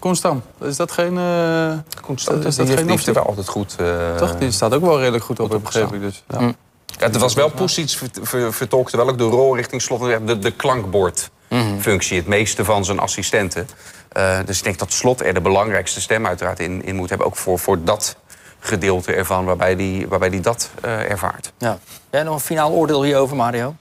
Konstam. 0.01 0.43
Is 0.61 0.77
dat 0.77 0.93
geen... 0.93 1.19
eh, 1.19 1.73
Constant, 2.03 2.45
is 2.45 2.57
dat 2.57 2.67
die, 2.67 2.77
geen 2.77 2.87
heeft 2.89 2.99
optie? 2.99 3.13
wel 3.13 3.27
altijd 3.27 3.49
goed... 3.49 3.77
eh, 3.79 4.15
Toch? 4.17 4.37
Die 4.37 4.51
staat 4.51 4.75
ook 4.75 4.81
wel 4.85 4.99
redelijk 4.99 5.25
goed 5.25 5.41
op, 5.41 5.59
begreep 5.63 5.93
ik 5.95 6.01
dus. 6.01 6.25
Ja. 6.29 6.41
Ja, 6.41 7.07
het 7.07 7.17
was 7.17 7.35
wel 7.35 7.51
Poesic 7.51 7.89
ver- 7.91 8.09
ver- 8.23 8.53
vertolkte 8.53 8.97
wel 8.97 9.09
ook 9.09 9.19
de 9.19 9.25
rol 9.25 9.57
richting 9.57 9.83
slot. 9.83 10.01
De, 10.27 10.39
de 10.39 10.51
klankbordfunctie, 10.51 12.17
het 12.19 12.27
meeste 12.27 12.65
van 12.65 12.85
zijn 12.85 12.99
assistenten. 12.99 13.69
Eh, 14.13 14.39
dus 14.45 14.59
ik 14.59 14.65
denk 14.65 14.79
dat 14.79 14.93
slot 14.93 15.21
er 15.21 15.35
de 15.35 15.41
belangrijkste 15.41 16.01
stem 16.01 16.27
uiteraard 16.27 16.61
in, 16.61 16.85
in 16.85 16.97
moet 16.97 17.09
hebben. 17.09 17.27
Ook 17.27 17.37
voor, 17.37 17.59
voor 17.59 17.85
dat 17.85 18.17
gedeelte 18.61 19.13
ervan 19.13 19.45
waarbij 19.45 19.77
die, 19.77 20.09
waarbij 20.09 20.31
die 20.31 20.41
dat 20.41 20.71
eh, 20.83 21.11
ervaart. 21.11 21.53
Ja. 21.59 21.79
Jij 22.11 22.23
nog 22.23 22.35
een 22.35 22.41
finaal 22.41 22.71
oordeel 22.71 23.03
hierover, 23.05 23.37
Mario? 23.37 23.75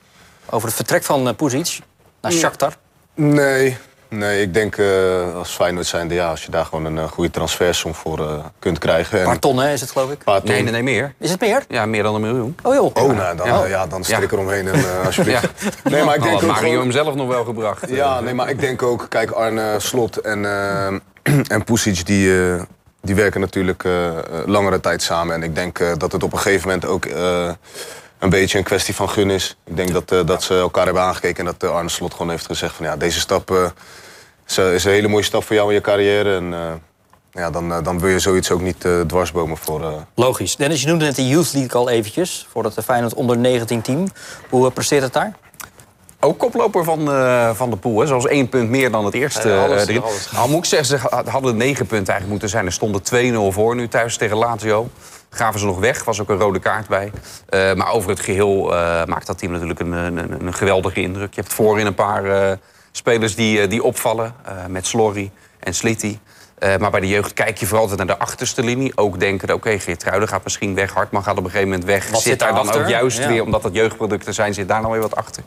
Over 0.50 0.68
het 0.68 0.76
vertrek 0.78 1.04
van 1.04 1.28
uh, 1.28 1.34
Poesic 1.36 1.80
naar 2.22 2.32
Shakhtar? 2.32 2.74
Nee, 3.16 3.78
nee 4.10 4.42
ik 4.42 4.54
denk 4.54 4.78
eh, 4.78 5.36
als 5.36 5.50
Feyenoord 5.52 5.86
zijnde, 5.86 6.14
ja, 6.14 6.30
als 6.30 6.44
je 6.46 6.52
daar 6.52 6.66
gewoon 6.66 6.86
een 6.86 6.98
eh, 6.98 7.04
goede 7.04 7.32
transfersom 7.32 7.94
voor 7.96 8.20
eh, 8.20 8.34
kunt 8.60 8.78
krijgen. 8.78 9.14
Een 9.14 9.20
En 9.24 9.30
paar 9.30 9.40
ton, 9.40 9.58
hè, 9.60 9.72
is 9.74 9.82
het 9.82 9.92
geloof 9.92 10.12
ik? 10.12 10.24
paar 10.24 10.40
ton. 10.42 10.50
Nee, 10.52 10.64
nee, 10.64 10.72
nee, 10.72 10.84
meer. 10.84 11.14
Is 11.18 11.32
het 11.32 11.40
meer? 11.40 11.64
Ja, 11.68 11.86
meer 11.86 12.04
dan 12.04 12.16
een 12.16 12.22
miljoen. 12.22 12.56
Oh 12.64 12.74
joh. 12.74 12.96
Oh, 12.96 13.16
nou, 13.16 13.38
dan, 13.38 13.48
Ja. 13.48 13.66
ja, 13.66 13.88
dan 13.88 14.04
strik 14.04 14.32
Ja. 14.32 14.38
eromheen 14.38 14.68
en 14.68 14.74
eh, 14.74 15.06
alsjeblieft. 15.06 15.48
Ja. 15.84 15.90
Nee, 15.90 16.04
maar 16.04 16.16
ik 16.16 16.22
denk 16.24 16.36
ook 16.36 16.42
Mario 16.42 16.64
gewoon- 16.70 16.80
hem 16.84 16.92
zelf 16.92 17.16
nog 17.16 17.28
wel 17.28 17.44
gebracht. 17.44 17.90
Ja, 17.90 18.20
nee, 18.20 18.34
maar 18.34 18.50
ik 18.50 18.60
denk 18.60 18.82
ook, 18.84 19.06
kijk, 19.10 19.32
Arne 19.32 19.76
Slot 19.80 20.18
en, 20.18 20.46
en 21.54 21.64
Pusic, 21.66 22.06
die, 22.06 22.42
eh, 22.54 22.62
die 23.02 23.16
werken 23.16 23.42
natuurlijk 23.42 23.84
langere 24.46 24.80
tijd 24.80 25.02
samen. 25.02 25.36
En 25.36 25.44
ik 25.44 25.56
denk 25.56 25.80
eh, 25.80 25.92
dat 25.98 26.12
het 26.12 26.24
op 26.24 26.34
een 26.34 26.40
gegeven 26.40 26.68
moment 26.68 26.86
ook 26.86 27.06
eh, 27.06 27.50
een 28.20 28.30
beetje 28.30 28.58
een 28.58 28.64
kwestie 28.64 28.96
van 28.96 29.10
gun 29.10 29.30
is. 29.30 29.58
Ik 29.66 29.76
denk 29.76 29.92
dat, 29.94 30.12
eh, 30.12 30.26
dat 30.26 30.44
ze 30.44 30.54
elkaar 30.58 30.86
hebben 30.86 31.04
aangekeken 31.04 31.46
en 31.46 31.52
dat 31.60 31.70
eh, 31.70 31.76
Arne 31.76 31.90
Slot 31.90 32.12
gewoon 32.14 32.30
heeft 32.30 32.46
gezegd 32.46 32.76
van 32.76 32.86
ja, 32.86 32.98
deze 32.98 33.20
stap 33.20 33.52
eh, 33.52 33.66
is, 34.48 34.58
is 34.58 34.84
een 34.84 34.92
hele 34.92 35.08
mooie 35.08 35.24
stap 35.24 35.44
voor 35.44 35.56
jou 35.56 35.68
in 35.70 35.74
je 35.76 35.82
carrière. 35.82 36.36
En 36.36 36.54
eh, 36.54 36.60
ja, 37.32 37.50
dan, 37.50 37.84
dan 37.84 38.00
wil 38.00 38.10
je 38.10 38.20
zoiets 38.20 38.52
ook 38.52 38.62
niet 38.62 38.86
eh, 38.86 39.00
dwarsbomen 39.00 39.58
voor... 39.58 39.82
eh, 39.84 39.94
Logisch. 40.16 40.56
Dennis, 40.56 40.82
je 40.82 40.88
noemde 40.88 41.06
net 41.06 41.16
de 41.16 41.28
Youth 41.28 41.54
League 41.54 41.74
al 41.82 41.90
eventjes. 41.90 42.48
Voor 42.52 42.64
het 42.64 42.76
Feyenoord 42.84 43.14
onder 43.14 43.38
19 43.38 43.82
team. 43.82 44.08
Hoe 44.50 44.72
presteert 44.72 45.04
het 45.04 45.14
daar? 45.14 45.34
Ook 46.22 46.38
koploper 46.40 46.84
van, 46.84 47.12
eh, 47.12 47.50
van 47.54 47.70
de 47.70 47.76
pool. 47.76 48.00
Hè. 48.00 48.08
Zoals 48.08 48.26
één 48.28 48.50
punt 48.50 48.70
meer 48.70 48.92
dan 48.92 49.06
het 49.06 49.14
eerste. 49.14 49.50
Ja, 49.50 49.64
alles- 49.64 49.82
eh, 49.84 49.88
erin. 49.90 50.02
alles. 50.04 50.30
Al 50.36 50.48
moet 50.48 50.58
ik 50.58 50.66
zeggen, 50.66 50.88
ze 50.88 51.08
ha- 51.10 51.24
hadden 51.26 51.58
negen 51.58 51.86
punten 51.86 52.14
eigenlijk 52.14 52.30
moeten 52.30 52.50
zijn. 52.50 52.66
Er 52.66 52.72
stonden 52.72 53.02
2-0 53.04 53.52
voor 53.52 53.76
nu 53.76 53.88
thuis 53.88 54.18
tegen 54.18 54.38
Lazio. 54.38 54.90
Gaven 55.30 55.60
ze 55.60 55.66
nog 55.66 55.80
weg, 55.80 56.04
was 56.04 56.22
ook 56.22 56.30
een 56.30 56.38
rode 56.38 56.60
kaart 56.60 56.88
bij. 56.88 57.12
Eh, 57.50 57.74
maar 57.74 57.92
over 57.92 58.10
het 58.10 58.20
geheel 58.20 58.74
eh, 58.76 59.06
maakt 59.06 59.28
dat 59.28 59.38
team 59.38 59.52
natuurlijk 59.52 59.80
een, 59.80 59.92
een, 59.92 60.46
een, 60.46 60.54
geweldige 60.54 61.02
indruk. 61.02 61.34
Je 61.34 61.42
hebt 61.42 61.54
voorin 61.54 61.86
een 61.86 61.94
paar 61.96 62.26
eh, 62.26 62.58
spelers 62.92 63.36
die, 63.36 63.68
die 63.68 63.84
opvallen. 63.84 64.36
met 64.68 64.88
Slorry 64.88 65.32
en 65.60 65.74
Slitty. 65.74 66.18
Maar 66.80 66.92
bij 66.92 67.00
de 67.00 67.08
jeugd 67.08 67.34
kijk 67.34 67.58
je 67.58 67.66
vooral 67.66 67.82
altijd 67.82 68.08
naar 68.08 68.18
de 68.18 68.24
achterste 68.24 68.64
linie. 68.64 68.92
Ook 68.96 69.20
denken, 69.20 69.48
oké, 69.48 69.58
okay, 69.58 69.80
Geertruiden 69.80 70.28
gaat 70.30 70.44
misschien 70.44 70.76
weg. 70.76 70.94
Hartman 70.94 71.24
gaat 71.24 71.38
op 71.38 71.44
een 71.44 71.50
gegeven 71.50 71.70
moment 71.70 71.88
weg. 71.88 72.10
Wat 72.10 72.22
zit 72.22 72.40
daar 72.40 72.48
dan 72.48 72.58
daarachter? 72.58 72.84
ook 72.84 72.90
juist 72.90 73.18
Ja. 73.18 73.28
weer, 73.28 73.44
omdat 73.44 73.62
dat 73.62 73.74
jeugdproducten 73.74 74.34
zijn... 74.34 74.54
zit 74.54 74.68
daar 74.68 74.82
nou 74.82 74.92
weer 74.92 75.02
wat 75.02 75.16
achter. 75.16 75.44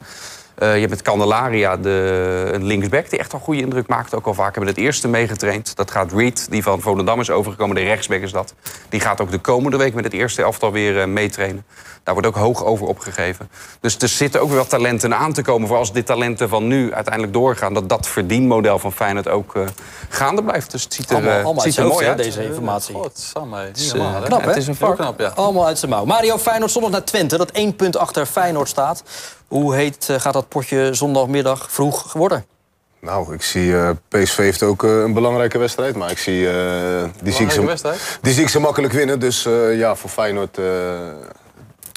Eh, 0.54 0.72
je 0.74 0.78
hebt 0.78 0.90
met 0.90 1.02
Candelaria 1.02 1.76
de, 1.76 2.50
een 2.52 2.64
linksback 2.64 3.10
die 3.10 3.18
echt 3.18 3.32
een 3.32 3.40
goede 3.40 3.60
indruk 3.60 3.86
maakt. 3.88 4.14
Ook 4.14 4.26
al 4.26 4.34
vaak 4.34 4.54
hebben 4.54 4.74
we 4.74 4.80
het 4.80 4.86
eerste 4.88 5.08
meegetraind. 5.08 5.76
Dat 5.76 5.90
gaat 5.90 6.12
Reed, 6.12 6.50
die 6.50 6.62
van 6.62 6.80
Volendam 6.80 7.20
is 7.20 7.30
overgekomen. 7.30 7.76
De 7.76 7.82
rechtsback 7.82 8.20
is 8.20 8.32
dat. 8.32 8.54
Die 8.88 9.00
gaat 9.00 9.20
ook 9.20 9.30
de 9.30 9.38
komende 9.38 9.76
week 9.76 9.94
met 9.94 10.04
het 10.04 10.12
eerste 10.12 10.42
elftal 10.42 10.72
weer 10.72 11.00
eh, 11.00 11.06
meetrainen. 11.06 11.64
Daar 12.02 12.14
wordt 12.14 12.28
ook 12.28 12.36
hoog 12.36 12.64
over 12.64 12.86
opgegeven. 12.86 13.50
Dus 13.80 13.96
er 13.98 14.08
zitten 14.08 14.40
ook 14.40 14.50
wel 14.50 14.66
talenten 14.66 15.14
aan 15.16 15.32
te 15.32 15.42
komen. 15.42 15.68
Voor 15.68 15.76
als 15.76 15.92
dit 15.92 16.06
talenten 16.06 16.48
van 16.48 16.66
nu 16.66 16.92
uiteindelijk 16.94 17.32
doorgaan... 17.34 17.74
dat 17.74 17.88
dat 17.88 18.06
verdienmodel 18.08 18.78
van 18.78 18.92
Feyenoord 18.92 19.28
ook 19.28 19.56
eh, 19.56 19.62
gaande 20.08 20.42
blijft. 20.42 20.70
Dus 20.70 20.82
het 20.84 20.94
ziet 20.94 21.10
er, 21.10 21.16
Allemaal, 21.16 21.32
allemaal 21.34 21.54
het 21.54 21.62
ziet 21.62 21.76
er 21.76 21.86
mooi 21.86 22.06
uit. 22.06 22.16
deze 22.16 22.44
informatie. 22.44 22.94
Godsamme, 22.94 23.66
niet 23.66 23.76
is, 23.76 23.92
normaal, 23.92 24.20
hè? 24.20 24.26
Knap, 24.26 24.38
Ja, 24.40 24.44
hè? 24.44 24.52
het 24.52 24.60
is 24.62 24.66
een 24.66 24.74
vak. 24.76 24.96
knap, 24.96 25.20
ja. 25.20 25.32
Allemaal 25.34 25.66
uit 25.66 25.78
zijn 25.78 25.90
mouw. 25.90 26.04
Mario 26.04 26.38
Feyenoord 26.38 26.70
zondag 26.70 26.90
naar 26.90 27.04
Twente, 27.04 27.36
dat 27.36 27.50
één 27.50 27.76
punt 27.76 27.96
achter 27.96 28.26
Feyenoord 28.26 28.68
staat. 28.68 29.02
Hoe 29.52 29.74
heet 29.74 30.08
eh, 30.08 30.20
gaat 30.20 30.32
dat 30.32 30.48
potje 30.48 30.94
zondagmiddag 30.94 31.70
vroeg 31.72 32.12
worden? 32.12 32.44
Nou, 33.00 33.34
ik 33.34 33.42
zie 33.42 33.76
eh, 33.76 33.90
PSV 34.08 34.36
heeft 34.36 34.62
ook 34.62 34.84
eh, 34.84 34.90
een 35.00 35.12
belangrijke 35.12 35.58
wedstrijd. 35.58 35.96
Maar 35.96 36.10
ik 36.10 36.18
zie, 36.18 36.48
eh, 36.50 37.04
die, 37.22 37.32
zie 37.32 37.44
ik 37.44 37.50
ze, 37.50 37.64
wedstrijd? 37.66 38.18
die 38.22 38.32
zie 38.32 38.42
ik 38.42 38.48
ze 38.48 38.60
makkelijk 38.60 38.92
winnen. 38.92 39.20
Dus 39.20 39.46
eh, 39.46 39.78
ja, 39.78 39.94
voor 39.94 40.10
Feyenoord... 40.10 40.58
eh, 40.58 40.64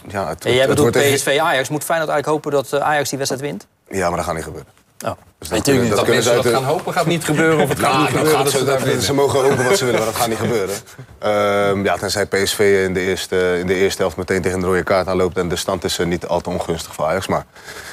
ja, 0.07 0.27
het, 0.27 0.45
En 0.45 0.51
jij 0.51 0.59
het 0.59 0.69
bedoelt 0.69 0.93
wordt 0.93 1.07
echt- 1.07 1.15
PSV 1.23 1.37
Ajax. 1.41 1.69
Moet 1.69 1.83
Feyenoord 1.83 2.09
eigenlijk 2.11 2.25
hopen 2.45 2.51
dat 2.63 2.81
Ajax 2.81 3.09
die 3.09 3.17
wedstrijd 3.17 3.43
wint? 3.45 3.67
Ja, 3.89 4.07
maar 4.07 4.17
dat 4.17 4.25
gaat 4.25 4.35
niet 4.35 4.43
gebeuren. 4.43 4.71
Oh. 5.05 5.11
Dus. 5.39 5.49
Dat, 5.49 5.61
kunnen 5.63 5.89
mensen 5.89 6.23
ze 6.23 6.33
dat 6.33 6.43
de- 6.43 6.49
gaan 6.49 6.63
hopen 6.63 6.93
gaat 6.93 7.05
niet 7.05 7.25
gebeuren. 7.25 7.59
Of 7.59 7.69
het 7.69 7.79
gaat 7.85 7.97
niet 7.97 8.07
gebeuren. 8.07 8.31
gaat 8.31 8.49
ze 8.49 8.63
dat- 8.63 9.11
mogen 9.15 9.41
hopen 9.41 9.65
wat 9.65 9.77
ze 9.77 9.85
willen, 9.85 9.99
maar 9.99 10.09
dat 10.09 10.19
gaat 10.19 10.27
niet 10.27 10.37
gebeuren. 10.37 10.75
Ehm, 11.19 11.83
ja, 11.83 11.97
tenzij 11.97 12.25
PSV 12.25 12.83
in 12.87 12.93
de, 12.93 12.99
eerste, 12.99 13.57
in 13.59 13.67
de 13.67 13.73
eerste 13.73 14.01
helft 14.01 14.17
meteen 14.17 14.41
tegen 14.41 14.59
een 14.59 14.65
rode 14.65 14.83
kaart 14.83 15.07
aanloopt... 15.07 15.37
en 15.37 15.49
de 15.49 15.55
stand 15.55 15.83
is 15.83 15.99
eh, 15.99 16.05
niet 16.05 16.27
al 16.27 16.41
te 16.41 16.49
ongunstig 16.49 16.93
voor 16.93 17.05
Ajax. 17.05 17.27
Maar 17.27 17.45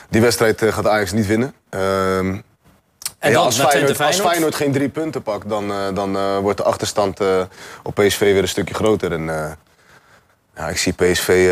die 0.09 0.21
wedstrijd 0.21 0.63
eh, 0.63 0.73
gaat 0.73 0.87
Ajax 0.87 1.13
niet 1.13 1.27
winnen. 1.27 1.55
Ehm, 1.71 2.37
En 3.19 3.31
ja, 3.31 3.39
als, 3.39 3.61
Feyenoord, 3.61 3.89
als 3.89 3.97
Feyenoord? 3.99 4.29
Feyenoord 4.29 4.55
geen 4.55 4.73
drie 4.73 4.89
punten 4.89 5.23
pakt, 5.23 5.49
dan, 5.49 5.71
eh, 5.71 5.95
dan 5.95 6.41
wordt 6.41 6.59
de 6.59 6.65
achterstand 6.65 7.21
op 7.83 7.95
PSV 7.95 8.19
weer 8.19 8.43
een 8.43 8.49
stukje 8.49 8.75
groter. 8.75 9.13
En 9.13 9.25
ja, 10.57 10.69
ik 10.69 10.79
zie 10.79 10.93
PSV 10.93 11.51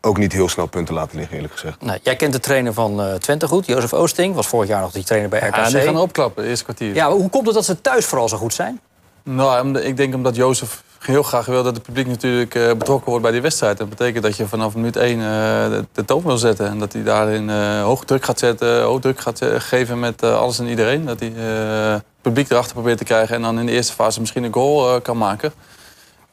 ook 0.00 0.18
niet 0.18 0.32
heel 0.32 0.48
snel 0.48 0.66
punten 0.66 0.94
laten 0.94 1.16
liggen, 1.16 1.34
eerlijk 1.34 1.52
gezegd. 1.52 1.82
Nee, 1.82 1.98
jij 2.02 2.16
kent 2.16 2.32
de 2.32 2.40
trainer 2.40 2.72
van 2.72 3.02
eh, 3.02 3.14
Twente 3.14 3.48
goed, 3.48 3.66
Jozef 3.66 3.92
Oosting. 3.92 4.34
Was 4.34 4.46
vorig 4.46 4.68
jaar 4.68 4.80
nog 4.80 4.92
die 4.92 5.04
trainer 5.04 5.30
bij 5.30 5.40
RKC. 5.40 5.56
Ja, 5.56 5.68
die 5.68 5.80
gaan 5.80 5.96
opklappen, 5.96 6.44
eerste 6.44 6.64
kwartier. 6.64 6.94
Ja, 6.94 7.10
hoe 7.10 7.30
komt 7.30 7.46
het 7.46 7.54
dat 7.54 7.64
ze 7.64 7.80
thuis 7.80 8.04
vooral 8.04 8.28
zo 8.28 8.36
goed 8.36 8.54
zijn? 8.54 8.80
Nou, 9.22 9.78
ik 9.78 9.96
denk 9.96 10.14
omdat 10.14 10.36
Jozef 10.36 10.82
heel 10.98 11.22
graag 11.22 11.46
wil 11.46 11.62
dat 11.62 11.74
het 11.74 11.82
publiek 11.82 12.06
natuurlijk 12.06 12.54
eh, 12.54 12.72
betrokken 12.72 13.08
wordt 13.08 13.22
bij 13.22 13.32
die 13.32 13.40
wedstrijd. 13.40 13.78
Dat 13.78 13.88
betekent 13.88 14.22
dat 14.22 14.36
je 14.36 14.46
vanaf 14.46 14.74
minuut 14.74 14.96
1 14.96 15.10
eh, 15.10 15.24
de, 15.70 15.86
de 15.92 16.04
toon 16.04 16.22
wil 16.22 16.38
zetten. 16.38 16.66
En 16.66 16.78
dat 16.78 16.92
hij 16.92 17.02
daarin 17.02 17.50
eh, 17.50 17.82
hoog 17.82 18.04
druk 18.04 18.24
gaat 18.24 18.38
zetten, 18.38 18.82
hoog 18.82 19.00
druk 19.00 19.20
gaat 19.20 19.40
geven 19.58 20.00
met 20.00 20.22
eh, 20.22 20.38
alles 20.38 20.58
en 20.58 20.66
iedereen. 20.66 21.04
Dat 21.06 21.20
hij 21.20 21.32
eh, 21.36 21.92
het 21.92 22.04
publiek 22.20 22.50
erachter 22.50 22.72
probeert 22.72 22.98
te 22.98 23.04
krijgen 23.04 23.34
en 23.34 23.42
dan 23.42 23.58
in 23.58 23.66
de 23.66 23.72
eerste 23.72 23.92
fase 23.92 24.20
misschien 24.20 24.44
een 24.44 24.52
goal 24.52 25.00
kan 25.00 25.18
maken. 25.18 25.52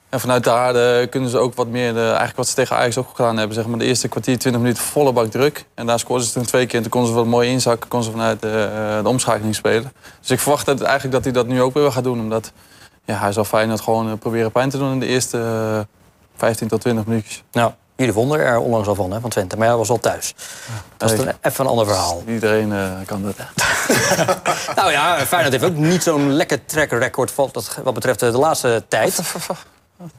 En 0.10 0.20
vanuit 0.20 0.43
daar 0.43 0.76
eh, 0.76 1.10
kunnen 1.10 1.30
ze 1.30 1.38
ook 1.38 1.56
wat 1.56 1.67
meer, 1.67 1.93
de, 1.93 2.00
eigenlijk 2.06 2.38
wat 2.38 2.48
ze 2.48 2.54
tegen 2.56 2.76
Ajax 2.76 2.98
ook 2.98 3.10
gedaan 3.15 3.38
hebben, 3.38 3.56
zeg 3.56 3.65
maar 3.65 3.80
de 3.80 3.86
eerste 3.86 4.08
kwartier, 4.08 4.38
20 4.38 4.62
minuten 4.62 4.84
volle 4.84 5.12
bak 5.13 5.32
druk. 5.32 5.65
En 5.74 5.86
daar 5.86 6.00
scoorden 6.00 6.28
ze 6.28 6.34
toen 6.34 6.46
twee 6.46 6.65
keer 6.65 6.76
en 6.76 6.82
toen 6.82 6.91
konden 6.91 7.10
ze 7.10 7.15
wat 7.15 7.26
mooi 7.26 7.50
inzakken, 7.50 7.89
konden 7.89 8.12
ze 8.12 8.17
vanuit 8.17 8.41
de, 8.41 8.70
eh, 8.98 9.04
de 9.04 9.10
omschakeling 9.10 9.56
spelen. 9.56 9.93
Dus 10.20 10.30
ik 10.32 10.39
verwacht 10.39 10.65
dat, 10.65 10.82
eigenlijk 10.82 11.13
dat 11.13 11.24
hij 11.24 11.34
dat 11.34 11.48
nu 11.48 11.62
ook 11.62 11.74
weer 11.74 11.91
gaat 11.91 12.04
doen, 12.04 12.20
omdat 12.20 12.52
ja, 13.06 13.17
hij 13.20 13.32
zal 13.32 13.43
Feyenoord 13.43 13.82
gewoon 13.82 14.08
eh, 14.12 14.17
proberen 14.17 14.52
pijn 14.52 14.70
te 14.70 14.78
doen 14.78 14.91
in 14.91 15.00
de 15.00 15.06
eerste 15.06 15.38
eh, 15.38 15.80
15 16.38 16.67
tot 16.67 16.82
20 16.82 17.06
minuutjes. 17.06 17.43
Nou, 17.52 17.72
jullie 17.96 18.13
vonden 18.13 18.39
er 18.39 18.58
onlangs 18.60 18.88
al 18.88 18.96
van, 18.96 19.12
hè, 19.12 19.20
van 19.20 19.30
Twente. 19.30 19.58
Maar 19.58 19.67
hij 19.67 19.78
was 19.78 19.89
al 19.89 20.00
thuis. 20.00 20.36
Dat 20.98 21.12
is 21.12 21.17
Nee. 21.17 21.26
dan 21.26 21.36
even 21.41 21.65
een 21.65 21.72
ander 21.72 21.86
verhaal. 21.86 22.24
Iedereen 22.28 22.72
eh, 22.74 22.91
kan 23.06 23.24
dat. 23.24 23.36
Nou 24.76 24.91
ja, 24.91 25.26
Feyenoord 25.26 25.52
heeft 25.52 25.74
ook 25.74 25.78
niet 25.78 26.04
zo'n 26.04 26.32
lekker 26.32 26.65
track 26.65 26.91
record 26.91 27.36
wat, 27.36 27.93
betreft 27.93 28.22
eh, 28.22 28.32
de 28.32 28.38
laatste 28.38 28.84
tijd. 28.88 29.20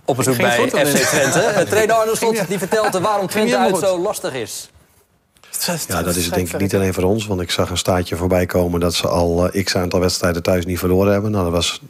Op 0.04 0.16
bezoek 0.16 0.36
bij 0.36 0.68
FC? 0.68 0.68
Twente. 0.68 1.38
Eh, 1.58 1.66
Trainer 1.66 1.96
Arne 1.96 2.16
Slot 2.16 2.48
die 2.48 2.58
vertelt 2.58 2.98
waarom 2.98 3.26
Twente 3.26 3.58
uit 3.58 3.78
zo 3.78 3.98
lastig 3.98 4.32
is. 4.34 4.70
Ja, 5.88 6.02
dat 6.02 6.16
is 6.16 6.24
het 6.24 6.34
denk 6.34 6.48
ik 6.52 6.60
niet 6.60 6.74
alleen 6.74 6.94
voor 6.94 7.02
ons. 7.02 7.26
Want 7.26 7.40
ik 7.40 7.50
zag 7.50 7.70
een 7.70 7.76
staatje 7.76 8.16
voorbij 8.16 8.46
komen 8.46 8.80
dat 8.80 8.94
ze 8.94 9.08
al 9.08 9.48
eh, 9.48 9.64
x 9.64 9.76
aantal 9.76 10.00
wedstrijden 10.00 10.42
thuis 10.42 10.66
niet 10.66 10.78
verloren 10.78 11.12
hebben. 11.12 11.30
Nou, 11.30 11.44
dat 11.44 11.52
was, 11.52 11.80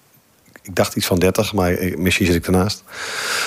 ik 0.63 0.75
dacht 0.75 0.97
iets 0.97 1.07
van 1.07 1.19
30, 1.19 1.53
maar 1.53 1.79
misschien 1.97 2.27
zit 2.27 2.35
ik 2.35 2.47
ernaast. 2.47 2.83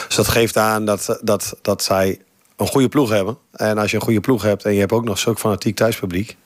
Dus 0.07 0.15
dat 0.15 0.27
geeft 0.27 0.57
aan 0.57 0.85
dat, 0.85 1.19
dat, 1.21 1.53
dat 1.61 1.83
zij 1.83 2.19
een 2.55 2.67
goede 2.67 2.89
ploeg 2.89 3.09
hebben. 3.09 3.37
En 3.51 3.77
als 3.77 3.91
je 3.91 3.97
een 3.97 4.03
goede 4.03 4.19
ploeg 4.19 4.43
hebt 4.43 4.65
en 4.65 4.73
je 4.73 4.79
hebt 4.79 4.91
ook 4.91 5.03
nog 5.03 5.17
zulk 5.17 5.39
fanatiek 5.39 5.75
thuispubliek. 5.75 6.37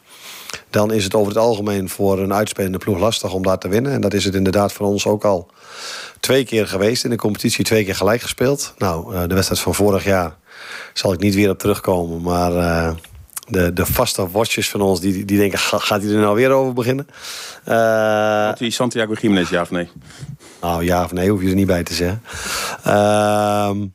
Dan 0.69 0.93
is 0.93 1.03
het 1.03 1.15
over 1.15 1.27
het 1.27 1.37
algemeen 1.41 1.89
voor 1.89 2.19
een 2.19 2.33
uitspelende 2.33 2.77
ploeg 2.77 2.99
lastig 2.99 3.33
om 3.33 3.43
daar 3.43 3.57
te 3.57 3.67
winnen. 3.67 3.91
En 3.91 4.01
dat 4.01 4.13
is 4.13 4.25
het 4.25 4.35
inderdaad 4.35 4.73
voor 4.73 4.87
ons 4.87 5.05
ook 5.05 5.23
al 5.25 5.49
twee 6.19 6.45
keer 6.45 6.67
geweest. 6.67 7.03
In 7.03 7.09
de 7.09 7.15
competitie 7.15 7.63
twee 7.63 7.85
keer 7.85 7.95
gelijk 7.95 8.21
gespeeld. 8.21 8.73
Nou, 8.77 9.15
eh, 9.15 9.21
de 9.27 9.33
wedstrijd 9.33 9.61
van 9.61 9.75
vorig 9.75 10.03
jaar 10.03 10.35
zal 10.93 11.13
ik 11.13 11.19
niet 11.19 11.35
weer 11.35 11.49
op 11.49 11.59
terugkomen. 11.59 12.21
Maar 12.21 12.55
eh, 12.55 12.91
de, 13.47 13.73
de 13.73 13.85
vaste 13.85 14.29
watchers 14.31 14.69
van 14.69 14.81
ons, 14.81 14.99
die, 14.99 15.25
die 15.25 15.37
denken, 15.37 15.59
"Ga- 15.59 15.77
gaat 15.77 16.01
hij 16.01 16.11
er 16.11 16.19
nou 16.19 16.35
weer 16.35 16.51
over 16.51 16.73
beginnen? 16.73 17.07
Eh, 17.63 18.53
die 18.53 18.71
Santiago 18.71 19.13
Jiménez, 19.13 19.49
ja 19.49 19.61
of 19.61 19.71
nee? 19.71 19.89
nou 20.61 20.83
ja 20.83 21.03
of 21.03 21.11
nee, 21.11 21.29
hoef 21.29 21.41
je 21.41 21.47
er 21.49 21.55
niet 21.55 21.67
bij 21.67 21.83
te 21.83 21.93
zeggen. 21.93 22.21
Ehm, 22.83 23.85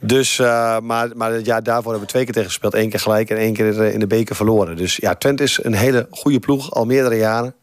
dus, 0.00 0.38
eh, 0.38 0.78
maar, 0.78 1.08
maar 1.14 1.32
het 1.32 1.46
jaar 1.46 1.62
daarvoor 1.62 1.90
hebben 1.90 2.06
we 2.06 2.12
twee 2.12 2.24
keer 2.24 2.32
tegen 2.32 2.48
gespeeld. 2.48 2.74
Eén 2.74 2.90
keer 2.90 3.00
gelijk 3.00 3.30
en 3.30 3.36
één 3.36 3.52
keer 3.52 3.82
eh, 3.82 3.92
in 3.92 4.00
de 4.00 4.06
beker 4.06 4.36
verloren. 4.36 4.76
Dus 4.76 4.96
ja, 4.96 5.14
Twente 5.14 5.42
is 5.42 5.58
een 5.62 5.74
hele 5.74 6.06
goede 6.10 6.38
ploeg, 6.38 6.72
al 6.74 6.84
meerdere 6.84 7.16
jaren. 7.16 7.54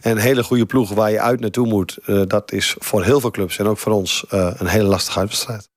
En 0.00 0.10
een 0.10 0.18
hele 0.18 0.42
goede 0.42 0.66
ploeg 0.66 0.90
waar 0.90 1.10
je 1.10 1.20
uit 1.20 1.40
naartoe 1.40 1.66
moet. 1.66 1.98
eh, 2.04 2.22
dat 2.26 2.52
is 2.52 2.76
voor 2.78 3.04
heel 3.04 3.20
veel 3.20 3.30
clubs 3.30 3.58
en 3.58 3.66
ook 3.66 3.78
voor 3.78 3.92
ons 3.92 4.24
eh, 4.28 4.50
een 4.56 4.66
hele 4.66 4.88
lastige 4.88 5.18
uitwedstrijd. 5.18 5.70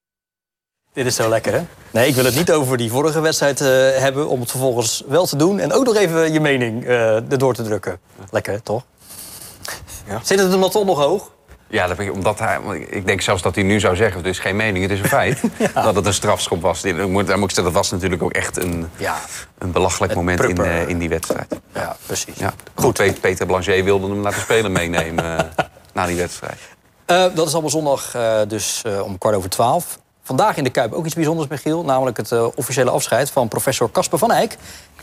Dit 0.93 1.05
is 1.05 1.15
zo 1.15 1.29
lekker, 1.29 1.53
hè? 1.53 1.61
Nee, 1.91 2.07
ik 2.07 2.15
wil 2.15 2.25
het 2.25 2.35
niet 2.35 2.51
over 2.51 2.77
die 2.77 2.91
vorige 2.91 3.21
wedstrijd 3.21 3.61
eh, 3.61 3.67
hebben... 3.97 4.27
om 4.27 4.39
het 4.39 4.49
vervolgens 4.49 5.03
wel 5.07 5.25
te 5.25 5.35
doen 5.35 5.59
en 5.59 5.73
ook 5.73 5.85
nog 5.85 5.95
even 5.95 6.33
je 6.33 6.39
mening 6.39 6.85
eh 6.85 7.31
erdoor 7.31 7.53
te 7.53 7.63
drukken. 7.63 7.99
Lekker, 8.31 8.61
toch? 8.63 8.83
Ja. 10.07 10.19
Zit 10.23 10.39
het 10.39 10.51
hem 10.51 10.61
dan 10.61 10.69
toch 10.69 10.85
nog 10.85 10.99
hoog? 10.99 11.31
Ja, 11.75 11.88
dat, 11.88 12.09
omdat 12.09 12.39
hij, 12.39 12.59
ik 12.89 13.05
denk 13.05 13.21
zelfs 13.21 13.41
dat 13.41 13.55
hij 13.55 13.63
nu 13.63 13.79
zou 13.79 13.95
zeggen... 13.95 14.17
het 14.17 14.25
is 14.27 14.39
geen 14.39 14.55
mening, 14.55 14.83
het 14.83 14.93
is 14.93 14.99
een 14.99 15.07
feit. 15.07 15.41
Dat 15.73 15.95
het 15.95 16.05
een 16.05 16.13
strafschop 16.13 16.61
was. 16.61 16.81
Daar 16.81 17.09
moet, 17.09 17.27
daar 17.27 17.39
moet 17.39 17.49
ik 17.49 17.55
zeggen, 17.55 17.73
dat 17.73 17.81
was 17.83 17.91
natuurlijk 17.91 18.23
ook 18.23 18.31
echt 18.31 18.57
een, 18.57 18.89
Ja, 18.97 19.15
een 19.57 19.71
belachelijk 19.71 20.11
Het 20.11 20.21
moment 20.21 20.43
in, 20.43 20.57
eh, 20.57 20.88
in 20.88 20.97
die 20.97 21.09
wedstrijd. 21.09 21.59
ja 21.73 21.95
precies. 22.05 22.38
Ja. 22.38 22.53
Goed, 22.75 22.93
Pe- 22.93 23.13
Peter 23.21 23.45
Blanchet 23.45 23.83
wilde 23.83 24.07
hem 24.07 24.21
laten 24.21 24.41
spelen 24.41 24.71
meenemen 24.71 25.38
eh, 25.38 25.65
na 25.93 26.05
die 26.05 26.15
wedstrijd. 26.15 26.57
Eh, 27.05 27.25
dat 27.33 27.47
is 27.47 27.51
allemaal 27.53 27.69
zondag 27.71 28.15
eh, 28.15 28.39
dus 28.47 28.81
eh, 28.85 29.01
om 29.01 29.17
kwart 29.17 29.35
over 29.35 29.49
twaalf. 29.49 29.99
Vandaag 30.23 30.57
in 30.57 30.63
de 30.63 30.69
Kuip 30.69 30.93
ook 30.93 31.05
iets 31.05 31.15
bijzonders, 31.15 31.47
Michiel. 31.49 31.83
Namelijk 31.83 32.17
het 32.17 32.31
eh, 32.31 32.47
officiële 32.55 32.89
afscheid 32.89 33.31
van 33.31 33.47
professor 33.47 33.91
Casper 33.91 34.17
van 34.19 34.31
Eyck. 34.31 34.57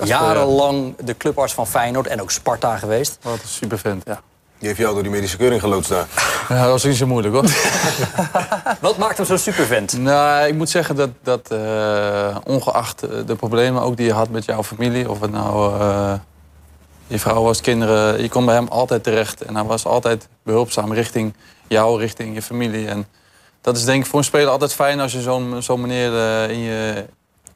Jarenlang 0.05 0.95
de 1.05 1.17
clubarts 1.17 1.55
van 1.55 1.67
Feyenoord 1.67 2.07
en 2.07 2.21
ook 2.23 2.31
Sparta 2.31 2.77
geweest. 2.77 3.19
Wat 3.23 3.33
een 3.33 3.49
super 3.49 3.79
vent, 3.79 4.03
ja. 4.07 4.21
Die 4.63 4.71
heeft 4.71 4.83
jou 4.83 4.95
door 4.95 5.03
die 5.03 5.13
medische 5.13 5.37
keuring 5.37 5.61
geloodst 5.61 5.91
daar. 5.91 6.07
Ja, 6.49 6.63
dat 6.63 6.71
was 6.71 6.85
niet 6.85 6.97
zo 6.97 7.07
moeilijk 7.07 7.35
hoor. 7.35 7.45
Wat 8.81 8.97
maakt 8.97 9.17
hem 9.17 9.27
zo'n 9.27 9.39
supervent? 9.39 9.99
nou, 9.99 10.47
ik 10.47 10.55
moet 10.55 10.71
zeggen 10.71 10.97
dat, 10.97 11.11
dat 11.23 11.51
eh, 11.51 12.37
ongeacht 12.45 13.03
eh, 13.03 13.11
de 13.27 13.35
problemen 13.35 13.83
ook 13.83 13.97
die 13.97 14.07
je 14.07 14.13
had 14.13 14.29
met 14.29 14.45
jouw 14.45 14.63
familie, 14.63 15.11
of 15.11 15.21
het 15.21 15.31
nou 15.31 15.81
eh, 15.81 16.15
je 17.07 17.19
vrouw 17.19 17.43
was, 17.43 17.61
kinderen, 17.61 18.23
je 18.23 18.29
kon 18.29 18.45
bij 18.45 18.55
hem 18.55 18.69
altijd 18.69 19.03
terecht. 19.03 19.43
En 19.43 19.55
hij 19.55 19.65
was 19.65 19.85
altijd 19.85 20.29
behulpzaam 20.43 20.93
richting 20.93 21.35
jou, 21.69 22.01
richting 22.01 22.35
je 22.35 22.43
familie. 22.43 22.89
En 22.89 23.07
dat 23.61 23.77
is 23.77 23.85
denk 23.85 24.05
ik 24.05 24.11
voor 24.11 24.19
een 24.19 24.25
speler 24.25 24.49
altijd 24.49 24.73
fijn 24.73 25.01
als 25.01 25.13
je 25.13 25.21
zo'n 25.21 25.63
zo'n 25.63 25.81
meneer 25.81 26.17
eh, 26.17 26.51
in, 26.51 26.59
je, 26.59 27.07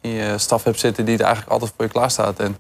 in 0.00 0.10
je 0.10 0.38
staf 0.38 0.64
hebt 0.64 0.80
zitten 0.80 1.04
die 1.04 1.18
er 1.18 1.24
eigenlijk 1.24 1.52
altijd 1.52 1.72
voor 1.76 1.84
je 1.84 1.90
klaar 1.90 2.10
staat. 2.10 2.38
En 2.38 2.58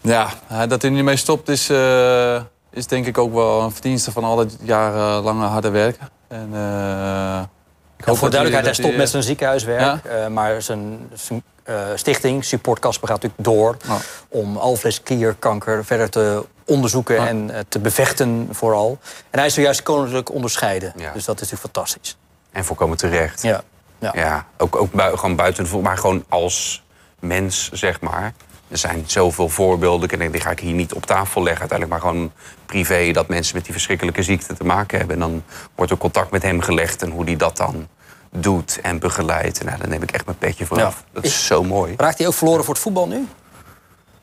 ja, 0.00 0.28
dat 0.48 0.82
hij 0.82 0.90
er 0.90 0.96
niet 0.96 1.04
mee 1.04 1.16
stopt 1.16 1.48
is, 1.48 1.70
eh, 1.70 2.42
is 2.70 2.86
denk 2.86 3.06
ik 3.06 3.18
ook 3.18 3.32
wel 3.34 3.60
een 3.62 3.72
verdienste 3.72 4.12
van 4.12 4.24
al 4.24 4.36
dat 4.36 4.56
jarenlange 4.62 5.46
harde 5.46 5.70
werken. 5.70 6.08
En, 6.28 6.48
eh, 6.52 7.40
ik 7.96 8.06
Ja, 8.06 8.14
voor 8.14 8.30
dat 8.30 8.32
duidelijkheid, 8.32 8.52
hij 8.52 8.62
dat 8.62 8.74
stopt 8.74 8.96
met 8.96 9.08
zijn 9.10 9.22
ziekenhuiswerk. 9.22 10.04
eh, 10.04 10.26
maar 10.26 10.62
zijn, 10.62 11.10
zijn 11.14 11.42
eh, 11.62 11.76
stichting, 11.94 12.44
Support 12.44 12.78
Casper, 12.78 13.08
gaat 13.08 13.22
natuurlijk 13.22 13.48
door... 13.48 13.76
Ja. 13.86 13.96
om 14.28 14.56
alvleesklierkanker 14.56 15.84
verder 15.84 16.10
te 16.10 16.44
onderzoeken 16.66 17.26
en 17.28 17.50
te 17.68 17.78
bevechten 17.78 18.48
vooral. 18.50 18.98
En 19.30 19.38
hij 19.38 19.48
is 19.48 19.54
zojuist 19.54 19.82
koninklijk 19.82 20.32
onderscheiden. 20.32 20.92
Ja. 20.96 21.12
Dus 21.12 21.24
dat 21.24 21.40
is 21.40 21.50
natuurlijk 21.50 21.60
fantastisch. 21.74 22.16
En 22.52 22.64
volkomen 22.64 22.96
terecht. 22.96 23.42
Ja. 23.42 23.62
Ja. 23.98 24.12
Ja, 24.14 24.46
ook, 24.58 24.76
ook 24.76 24.92
bui- 24.92 25.16
gewoon 25.16 25.36
buiten 25.36 25.82
maar 25.82 25.98
gewoon 25.98 26.24
als 26.28 26.82
mens, 27.18 27.70
zeg 27.72 28.00
maar. 28.00 28.32
Er 28.70 28.78
zijn 28.78 29.04
zoveel 29.06 29.48
voorbeelden, 29.48 30.08
en 30.20 30.30
die 30.30 30.40
ga 30.40 30.50
ik 30.50 30.60
hier 30.60 30.72
niet 30.74 30.92
op 30.92 31.06
tafel 31.06 31.42
leggen 31.42 31.60
uiteindelijk, 31.60 32.02
maar 32.02 32.12
gewoon 32.12 32.32
privé, 32.66 33.10
dat 33.12 33.28
mensen 33.28 33.54
met 33.54 33.64
die 33.64 33.72
verschrikkelijke 33.72 34.22
ziekte 34.22 34.54
te 34.54 34.64
maken 34.64 34.98
hebben. 34.98 35.14
En 35.16 35.20
dan 35.22 35.42
wordt 35.74 35.92
er 35.92 35.98
contact 35.98 36.30
met 36.30 36.42
hem 36.42 36.60
gelegd 36.60 37.02
en 37.02 37.10
hoe 37.10 37.24
hij 37.24 37.36
dat 37.36 37.56
dan 37.56 37.88
doet 38.30 38.78
en 38.82 38.98
begeleidt. 38.98 39.58
En 39.60 39.66
nou, 39.66 39.78
daar 39.78 39.88
neem 39.88 40.02
ik 40.02 40.10
echt 40.10 40.24
mijn 40.26 40.38
petje 40.38 40.66
voor 40.66 40.78
Ja. 40.78 40.84
af. 40.84 41.04
Dat 41.12 41.24
is 41.24 41.46
zo 41.46 41.62
mooi. 41.64 41.94
Raakt 41.96 42.18
hij 42.18 42.26
ook 42.26 42.34
verloren 42.34 42.64
voor 42.64 42.74
het 42.74 42.82
voetbal 42.82 43.08
nu? 43.08 43.26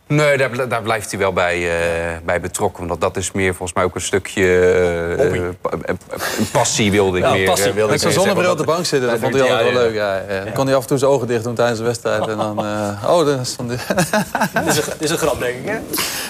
Nee, 0.08 0.38
daar, 0.38 0.68
daar 0.68 0.82
blijft 0.82 1.12
hij 1.12 1.20
wel 1.20 1.34
bij, 1.34 1.60
uh, 1.60 2.18
bij 2.26 2.42
betrokken. 2.42 2.88
Want 2.88 3.02
dat 3.02 3.18
is 3.18 3.32
meer 3.32 3.50
volgens 3.50 3.74
mij 3.74 3.84
ook 3.84 3.96
een 3.96 4.02
stukje 4.02 4.44
uh, 5.34 5.50
passie 6.52 6.92
wilde 6.92 7.18
ik 7.18 7.24
ja, 7.24 7.32
meer. 7.32 7.46
Passie. 7.46 7.72
wilde 7.72 7.94
ik 7.94 8.00
zo'n 8.00 8.12
zonnebril 8.12 8.52
op 8.52 8.58
de 8.58 8.64
bank 8.64 8.86
zitten, 8.86 9.10
dat, 9.10 9.20
vond 9.20 9.34
hij 9.34 9.42
altijd 9.42 9.74
wel 9.74 9.82
leuk. 9.82 9.94
Ja, 9.94 10.24
ja. 10.30 10.44
Dan 10.44 10.54
kon 10.54 10.66
hij 10.66 10.76
af 10.76 10.82
en 10.82 10.88
toe 10.88 10.98
zijn 10.98 11.12
ogen 11.12 11.28
dicht 11.28 11.44
doen 11.44 11.56
tijdens 11.56 11.80
de 11.80 11.86
wedstrijd. 11.86 12.28
En 12.28 12.38
dan, 12.38 12.66
uh, 12.66 13.10
oh, 13.10 13.26
dat 13.26 13.48
stond 13.48 13.72
is 13.72 13.80
een, 13.90 14.04
dit 14.66 14.96
is 15.00 15.10
een 15.10 15.18
grap, 15.18 15.40
denk 15.40 15.58
ik, 15.58 15.66
hè? 15.66 15.78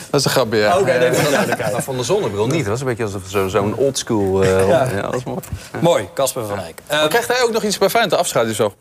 Dat 0.09 0.19
is 0.19 0.25
een 0.25 0.31
grapje, 0.31 0.57
ja. 0.57 0.71
Oké, 0.71 0.81
okay, 0.81 0.97
nee, 0.97 1.29
duidelijkheid. 1.29 1.71
Maar 1.71 1.83
van 1.83 1.97
de 1.97 2.03
zonnebril 2.03 2.47
niet. 2.47 2.59
Dat 2.59 2.67
was 2.67 2.79
een 2.79 2.85
beetje 2.85 3.03
alsof 3.03 3.21
zo'n 3.27 3.49
zo 3.49 3.73
oldschool... 3.75 4.43
Uh, 4.43 4.67
ja. 4.67 4.87
ja, 4.95 5.01
dat 5.01 5.15
is 5.15 5.23
mooi. 5.23 5.39
Mooi, 5.79 6.09
Casper 6.13 6.45
van 6.45 6.59
Eyck. 6.59 6.79
Uh, 6.91 7.07
krijgt 7.07 7.27
hij 7.27 7.43
ook 7.43 7.51
nog 7.51 7.63
iets 7.63 7.77
bij 7.77 7.89
Feyenoord 7.89 8.13
te 8.13 8.19
afscheiden 8.19 8.55
zo? 8.55 8.73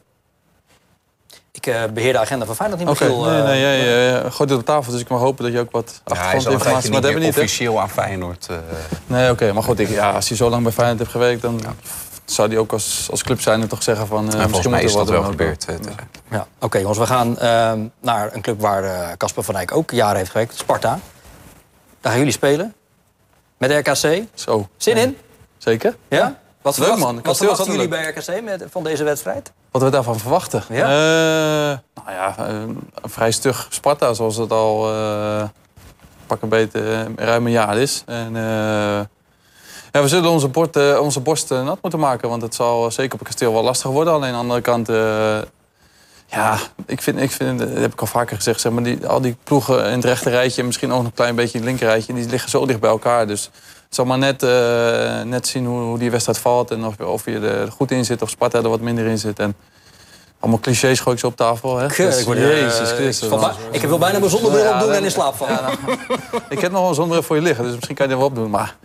Ik 1.66 1.74
uh, 1.74 1.82
beheer 1.94 2.12
de 2.12 2.18
agenda 2.18 2.46
van 2.46 2.56
Feyenoord 2.56 2.80
niet 2.80 2.88
meer 2.88 3.08
okay. 3.08 3.16
veel. 3.16 3.26
Uh... 3.26 3.44
Nee, 3.44 3.60
nee, 3.60 3.60
jij 3.60 4.14
uh, 4.14 4.32
gooit 4.32 4.50
het 4.50 4.58
op 4.58 4.64
tafel, 4.64 4.92
dus 4.92 5.00
ik 5.00 5.08
mag 5.08 5.20
hopen 5.20 5.44
dat 5.44 5.52
je 5.52 5.60
ook 5.60 5.70
wat 5.70 6.00
achtergrondinformatie... 6.04 6.86
Ja, 6.86 6.92
maar 6.92 7.00
dat 7.00 7.10
hebben 7.10 7.20
we 7.20 7.26
niet 7.26 7.36
officieel 7.36 7.80
aan 7.80 7.90
Feyenoord. 7.90 8.48
Nee, 9.06 9.22
oké, 9.22 9.32
okay, 9.32 9.50
maar 9.50 9.62
goed, 9.62 9.78
ik, 9.78 9.88
ja, 9.88 10.10
als 10.10 10.28
hij 10.28 10.36
zo 10.36 10.50
lang 10.50 10.62
bij 10.62 10.72
Feyenoord 10.72 10.98
heeft 10.98 11.10
gewerkt... 11.10 11.42
dan 11.42 11.60
ja. 11.62 11.74
zou 12.24 12.48
hij 12.48 12.58
ook 12.58 12.72
als, 12.72 13.08
als 13.10 13.22
club 13.22 13.40
zijn 13.40 13.68
toch 13.68 13.82
zeggen 13.82 14.06
van... 14.06 14.30
Ja, 14.30 14.46
misschien 14.46 14.70
mij 14.70 14.82
is 14.82 14.92
dat 14.92 15.08
wel 15.08 15.22
gebeurd. 15.22 15.66
ja, 16.30 16.38
oké 16.38 16.46
okay, 16.60 16.80
jongens, 16.80 16.98
we 16.98 17.06
gaan 17.06 17.38
ehm, 17.38 17.80
naar 18.00 18.34
een 18.34 18.40
club 18.40 18.60
waar 18.60 19.16
Casper 19.16 19.42
van 19.42 19.56
Eyck 19.56 19.76
ook 19.76 19.90
jaren 19.90 20.16
heeft 20.16 20.30
gewerkt. 20.30 20.56
Sparta. 20.56 20.98
Daar 22.00 22.10
gaan 22.10 22.18
jullie 22.18 22.32
spelen. 22.32 22.74
Met 23.56 23.70
RKC. 23.70 24.22
Zo. 24.34 24.68
Zin 24.76 24.96
in? 24.96 25.16
Zeker. 25.58 25.96
Ja? 26.08 26.38
Wat 26.62 26.78
leuk, 26.78 26.96
man. 26.96 27.20
Wat 27.22 27.36
verwachten 27.36 27.72
jullie 27.72 27.88
bij 27.88 28.08
RKC 28.08 28.42
met, 28.42 28.64
van 28.70 28.84
deze 28.84 29.04
wedstrijd? 29.04 29.52
Wat 29.76 29.84
we 29.84 29.90
daarvan 29.90 30.18
verwachten? 30.18 30.64
Ja? 30.68 30.84
Uh, 30.84 31.78
nou 31.94 32.10
ja, 32.10 32.34
een 32.38 32.90
vrij 33.02 33.30
stug 33.30 33.66
Sparta, 33.70 34.14
zoals 34.14 34.36
het 34.36 34.50
al 34.50 34.94
uh, 34.94 35.42
pak 36.26 36.42
een 36.42 36.48
beetje 36.48 37.06
ruim 37.16 37.46
een 37.46 37.52
jaar 37.52 37.76
is. 37.76 38.02
En, 38.06 38.34
uh, 38.34 38.40
ja, 39.92 40.02
we 40.02 40.08
zullen 40.08 40.30
onze, 40.30 40.48
bord, 40.48 40.98
onze 40.98 41.20
borst 41.20 41.50
nat 41.50 41.78
moeten 41.82 42.00
maken, 42.00 42.28
want 42.28 42.42
het 42.42 42.54
zal 42.54 42.90
zeker 42.90 43.12
op 43.12 43.18
het 43.18 43.28
kasteel 43.28 43.52
wel 43.52 43.62
lastig 43.62 43.90
worden. 43.90 44.12
Alleen 44.12 44.34
aan 44.34 44.46
de 44.46 44.52
andere 44.52 44.60
kant, 44.60 44.86
ja, 46.26 46.58
ik 46.86 47.02
vind, 47.02 47.20
ik 47.20 47.30
vind, 47.30 47.58
dat 47.58 47.68
heb 47.68 47.92
ik 47.92 48.00
al 48.00 48.06
vaker 48.06 48.36
gezegd, 48.36 48.60
zeg 48.60 48.72
maar, 48.72 48.82
die, 48.82 49.06
al 49.06 49.20
die 49.20 49.36
ploegen 49.44 49.84
in 49.86 49.96
het 49.96 50.04
rechter 50.04 50.30
rijtje 50.30 50.60
en 50.60 50.66
misschien 50.66 50.92
ook 50.92 50.98
nog 50.98 51.06
een 51.06 51.14
klein 51.14 51.34
beetje 51.34 51.58
in 51.58 51.60
het 51.60 51.68
linker 51.68 51.86
rijtje, 51.86 52.14
die 52.14 52.28
liggen 52.28 52.50
zo 52.50 52.66
dicht 52.66 52.80
bij 52.80 52.90
elkaar. 52.90 53.26
Dus 53.26 53.50
het 53.86 53.94
zal 53.94 54.04
maar 54.04 54.18
net, 54.18 54.42
uh, 54.42 55.22
net 55.22 55.46
zien 55.46 55.66
hoe, 55.66 55.80
hoe, 55.80 55.98
die 55.98 56.10
wedstrijd 56.10 56.38
valt 56.38 56.70
en 56.70 56.84
of, 56.84 57.00
of 57.00 57.24
je 57.24 57.38
er 57.38 57.72
goed 57.72 57.90
in 57.90 58.04
zit 58.04 58.22
of 58.22 58.30
Sparta 58.30 58.58
er 58.58 58.68
wat 58.68 58.80
minder 58.80 59.06
in 59.06 59.18
zit. 59.18 59.38
En 59.38 59.56
allemaal 60.40 60.60
clichés 60.60 61.00
gooi 61.00 61.14
ik 61.14 61.20
zo 61.20 61.26
op 61.26 61.36
tafel. 61.36 61.78
Hè? 61.78 61.86
Dus, 61.86 62.18
ik 62.18 62.34
Jezus 62.34 62.90
Christus. 62.90 63.30
Uh, 63.30 63.48
ik 63.70 63.80
wil 63.80 63.98
bijna 63.98 64.18
mijn 64.18 64.30
zonnebril 64.30 64.72
opdoen 64.72 64.92
en 64.92 65.04
in 65.04 65.10
slaap 65.10 65.34
vallen. 65.34 65.54
Ja, 65.54 65.60
nou, 65.60 65.98
ik 66.48 66.60
heb 66.60 66.70
nog 66.70 66.80
wel 66.80 66.88
een 66.88 66.94
zonnebril 66.94 67.22
voor 67.22 67.36
je 67.36 67.42
liggen, 67.42 67.64
dus 67.64 67.74
misschien 67.74 67.94
kan 67.94 68.06
je 68.06 68.12
er 68.12 68.18
wel 68.18 68.28
opdoen. 68.28 68.50
Maar 68.50 68.76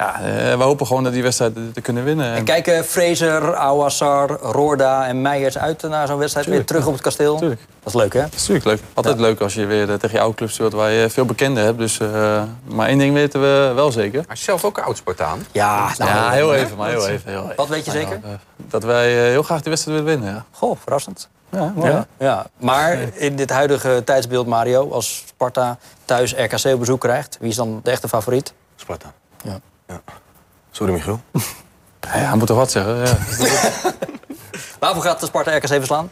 ja, 0.00 0.20
uh, 0.20 0.56
we 0.56 0.62
hopen 0.62 0.86
gewoon 0.86 1.04
dat 1.04 1.12
die 1.12 1.22
wedstrijd 1.22 1.54
te 1.74 1.80
kunnen 1.80 2.04
winnen. 2.04 2.34
En 2.34 2.44
kijken 2.44 2.84
Fraser, 2.84 3.56
Awassar, 3.56 4.30
Roorda 4.30 5.06
en 5.06 5.22
Meijers 5.22 5.58
uit 5.58 5.82
naar 5.82 6.06
zo'n 6.06 6.18
wedstrijd 6.18 6.46
Tuurlijk, 6.46 6.68
weer 6.68 6.76
terug 6.76 6.86
op 6.86 6.92
het 6.92 7.02
kasteel? 7.02 7.36
Tuurlijk. 7.36 7.60
Dat 7.82 7.94
is 7.94 8.00
leuk, 8.00 8.12
hè? 8.12 8.20
Dat 8.20 8.34
is 8.34 8.48
natuurlijk 8.48 8.66
leuk. 8.66 8.80
Altijd 8.94 9.16
ja. 9.16 9.22
leuk 9.22 9.40
als 9.40 9.54
je 9.54 9.66
weer 9.66 9.86
tegen 9.86 10.10
je 10.10 10.20
oude 10.20 10.36
club 10.36 10.50
speelt 10.50 10.72
waar 10.72 10.90
je 10.90 11.10
veel 11.10 11.24
bekenden 11.24 11.64
hebt. 11.64 11.78
Dus, 11.78 11.98
uh, 11.98 12.42
maar 12.64 12.88
één 12.88 12.98
ding 12.98 13.14
weten 13.14 13.40
we 13.40 13.72
wel 13.74 13.92
zeker. 13.92 14.22
Hij 14.26 14.36
is 14.36 14.42
zelf 14.42 14.64
ook 14.64 14.78
een 14.78 14.84
oud-Spartaan. 14.84 15.46
Ja, 15.52 15.92
nou, 15.98 16.10
ja, 16.10 16.30
heel 16.30 16.54
even, 16.54 16.76
maar 16.76 16.88
heel 16.88 17.08
even. 17.08 17.30
Heel 17.30 17.42
even. 17.42 17.56
Wat 17.56 17.68
weet 17.68 17.84
je 17.84 17.90
zeker? 17.90 18.20
Nou, 18.22 18.36
dat 18.56 18.84
wij 18.84 19.30
heel 19.30 19.42
graag 19.42 19.60
die 19.60 19.70
wedstrijd 19.70 19.98
willen 19.98 20.18
winnen, 20.18 20.34
ja. 20.34 20.44
Goh, 20.50 20.76
verrassend. 20.82 21.28
Ja, 21.50 21.72
mooi, 21.74 21.90
ja, 21.90 22.06
ja. 22.18 22.46
Maar 22.56 22.98
in 23.14 23.36
dit 23.36 23.50
huidige 23.50 24.02
tijdsbeeld, 24.04 24.46
Mario, 24.46 24.90
als 24.90 25.24
Sparta 25.26 25.78
thuis 26.04 26.34
RKC 26.34 26.64
op 26.64 26.78
bezoek 26.78 27.00
krijgt, 27.00 27.36
wie 27.40 27.50
is 27.50 27.56
dan 27.56 27.80
de 27.82 27.90
echte 27.90 28.08
favoriet? 28.08 28.52
Sparta. 28.76 29.12
Ja. 29.42 29.60
Ja. 29.90 30.00
Sorry, 30.70 30.92
Michiel. 30.92 31.20
Ja, 32.00 32.08
hij 32.10 32.36
moet 32.36 32.46
toch 32.46 32.56
wat 32.56 32.70
zeggen. 32.70 32.96
Ja. 32.96 33.16
Waarvoor 34.80 35.02
gaat 35.02 35.20
de 35.20 35.26
Sparta 35.26 35.56
RKC 35.56 35.66
verslaan? 35.66 36.10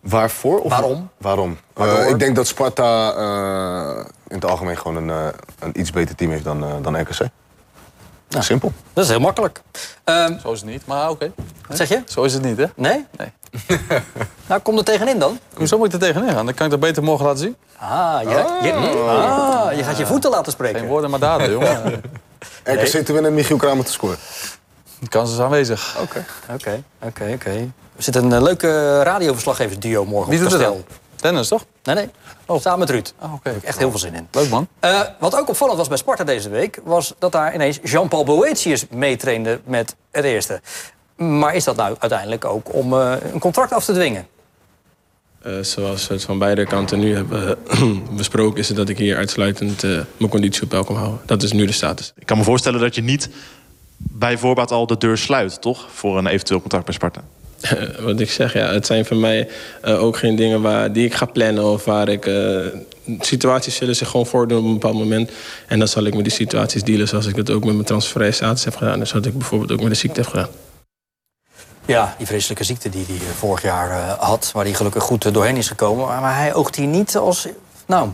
Waarvoor? 0.00 0.60
Of 0.60 0.70
Waarom? 0.70 1.10
Waarom? 1.18 1.58
Uh, 1.80 2.08
ik 2.08 2.18
denk 2.18 2.36
dat 2.36 2.46
Sparta 2.46 3.14
uh, 3.16 4.04
in 4.28 4.34
het 4.34 4.44
algemeen 4.44 4.78
gewoon 4.78 4.96
een, 4.96 5.08
uh, 5.08 5.26
een 5.58 5.80
iets 5.80 5.90
beter 5.90 6.14
team 6.14 6.30
heeft 6.30 6.44
dan, 6.44 6.82
dan 6.82 7.00
RKC. 7.00 7.28
Nou, 8.28 8.44
Simpel. 8.44 8.72
Dat 8.92 9.04
is 9.04 9.10
heel 9.10 9.20
makkelijk. 9.20 9.62
Um, 10.04 10.38
Zo 10.40 10.52
is 10.52 10.60
het 10.60 10.70
niet, 10.70 10.86
maar 10.86 11.10
oké. 11.10 11.12
Okay. 11.12 11.32
Wat 11.68 11.76
zeg 11.76 11.88
je? 11.88 12.02
Zo 12.06 12.22
is 12.22 12.32
het 12.32 12.42
niet, 12.42 12.56
hè? 12.56 12.66
Nee? 12.74 13.06
Nee. 13.16 13.32
nou, 14.48 14.60
kom 14.60 14.78
er 14.78 14.84
tegenin 14.84 15.18
dan. 15.18 15.38
Hoezo 15.56 15.78
moet 15.78 15.86
ik 15.86 15.92
er 15.92 15.98
tegenin 15.98 16.34
gaan? 16.34 16.44
Dan 16.44 16.54
kan 16.54 16.64
ik 16.64 16.70
dat 16.70 16.80
beter 16.80 17.02
morgen 17.02 17.26
laten 17.26 17.40
zien. 17.40 17.56
Ah, 17.78 18.22
je, 18.22 18.28
je, 18.62 18.72
ah, 18.72 19.76
je 19.76 19.84
gaat 19.84 19.98
je 19.98 20.06
voeten 20.06 20.30
laten 20.30 20.52
spreken. 20.52 20.80
Geen 20.80 20.88
woorden, 20.88 21.10
maar 21.10 21.18
daden, 21.18 21.50
jongen. 21.50 22.02
RKC 22.64 23.04
te 23.04 23.12
winnen 23.12 23.24
en 23.24 23.34
Michiel 23.34 23.56
Kramer 23.56 23.84
te 23.84 23.92
scoren. 23.92 24.16
De 24.98 25.08
kans 25.08 25.32
is 25.32 25.38
aanwezig. 25.38 25.96
Oké, 26.00 26.24
oké, 26.52 26.82
oké, 27.02 27.30
oké. 27.34 27.50
Er 27.96 28.02
zit 28.02 28.16
een 28.16 28.30
uh, 28.30 28.40
leuke 28.40 29.02
radioverslaggeversduo 29.02 30.04
morgen 30.04 30.30
Wie 30.30 30.38
op 30.38 30.44
het 30.44 30.54
kasteel. 30.54 30.84
Dennis, 31.16 31.48
toch? 31.48 31.64
Nee, 31.82 31.94
nee. 31.94 32.10
Oh. 32.46 32.60
Samen 32.60 32.78
met 32.78 32.90
Ruud. 32.90 33.14
Oh, 33.20 33.34
okay. 33.34 33.54
echt 33.64 33.78
heel 33.78 33.90
veel 33.90 33.98
zin 33.98 34.14
in. 34.14 34.28
Leuk, 34.30 34.48
man. 34.48 34.68
Uh, 34.80 35.00
wat 35.18 35.36
ook 35.36 35.48
opvallend 35.48 35.78
was 35.78 35.88
bij 35.88 35.96
Sparta 35.96 36.24
deze 36.24 36.48
week... 36.48 36.80
was 36.84 37.14
dat 37.18 37.32
daar 37.32 37.54
ineens 37.54 37.78
Jean-Paul 37.82 38.24
Boetius 38.24 38.86
meetrainde 38.90 39.60
met 39.64 39.96
het 40.10 40.24
eerste. 40.24 40.60
Maar 41.16 41.54
is 41.54 41.64
dat 41.64 41.76
nou 41.76 41.96
uiteindelijk 41.98 42.44
ook 42.44 42.74
om 42.74 42.92
uh, 42.92 43.14
een 43.32 43.40
contract 43.40 43.72
af 43.72 43.84
te 43.84 43.92
dwingen? 43.92 44.26
Uh, 45.46 45.52
zoals 45.60 46.06
we 46.06 46.14
het 46.14 46.22
van 46.22 46.38
beide 46.38 46.66
kanten 46.66 46.98
nu 46.98 47.14
hebben 47.14 47.58
besproken... 48.16 48.58
is 48.58 48.68
het 48.68 48.76
dat 48.76 48.88
ik 48.88 48.98
hier 48.98 49.16
uitsluitend 49.16 49.82
mijn 50.16 50.30
conditie 50.30 50.62
op 50.62 50.68
peil 50.68 50.84
kan 50.84 50.96
houden. 50.96 51.20
Dat 51.26 51.42
is 51.42 51.52
nu 51.52 51.66
de 51.66 51.72
status. 51.72 52.12
Ik 52.18 52.26
kan 52.26 52.38
me 52.38 52.44
voorstellen 52.44 52.80
dat 52.80 52.94
je 52.94 53.02
niet 53.02 53.28
bij 53.96 54.38
voorbaat 54.38 54.70
al 54.70 54.86
de 54.86 54.98
deur 54.98 55.18
sluit, 55.18 55.60
toch? 55.60 55.88
Voor 55.92 56.18
een 56.18 56.26
eventueel 56.26 56.60
contract 56.60 56.84
bij 56.84 56.94
Sparta. 56.94 57.24
Wat 58.04 58.20
ik 58.20 58.30
zeg, 58.30 58.52
ja, 58.52 58.72
het 58.72 58.86
zijn 58.86 59.04
voor 59.04 59.16
mij 59.16 59.48
uh, 59.84 60.02
ook 60.02 60.16
geen 60.16 60.36
dingen 60.36 60.60
waar, 60.60 60.92
die 60.92 61.04
ik 61.04 61.14
ga 61.14 61.26
plannen 61.26 61.64
of 61.64 61.84
waar 61.84 62.08
ik. 62.08 62.30
Situaties 63.20 63.74
zullen 63.74 63.96
zich 63.96 64.08
gewoon 64.08 64.26
voordoen 64.26 64.58
op 64.58 64.64
een 64.64 64.72
bepaald 64.72 64.94
moment. 64.94 65.30
En 65.66 65.78
dan 65.78 65.88
zal 65.88 66.04
ik 66.04 66.14
met 66.14 66.24
die 66.24 66.32
situaties 66.32 66.82
dealen 66.82 67.08
zoals 67.08 67.26
ik 67.26 67.36
het 67.36 67.50
ook 67.50 67.64
met 67.64 67.74
mijn 67.74 67.86
transfervrije 67.86 68.32
status 68.32 68.64
heb 68.64 68.76
gedaan. 68.76 68.98
Dus 68.98 69.12
wat 69.12 69.26
ik 69.26 69.38
bijvoorbeeld 69.38 69.72
ook 69.72 69.80
met 69.80 69.88
de 69.88 69.94
ziekte 69.94 70.20
heb 70.20 70.30
gedaan. 70.30 70.48
Ja, 71.86 72.14
die 72.18 72.26
vreselijke 72.26 72.64
ziekte 72.64 72.88
die 72.88 73.06
hij 73.06 73.16
vorig 73.16 73.62
jaar 73.62 73.90
uh, 73.90 74.12
had, 74.12 74.50
waar 74.52 74.64
hij 74.64 74.74
gelukkig 74.74 75.02
goed 75.02 75.34
doorheen 75.34 75.56
is 75.56 75.68
gekomen. 75.68 76.06
Maar 76.06 76.36
hij 76.36 76.54
oogt 76.54 76.76
hier 76.76 76.86
niet 76.86 77.16
als. 77.16 77.48
Nou, 77.86 78.08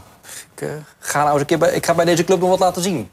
ik, 0.54 0.68
ga 0.98 1.18
nou 1.18 1.31
eens 1.33 1.40
een 1.40 1.46
keer 1.46 1.59
bij, 1.59 1.72
ik 1.72 1.87
ga 1.87 1.94
bij 1.94 2.04
deze 2.04 2.24
club 2.24 2.40
nog 2.40 2.48
wat 2.48 2.59
laten 2.59 2.83
zien. 2.83 3.11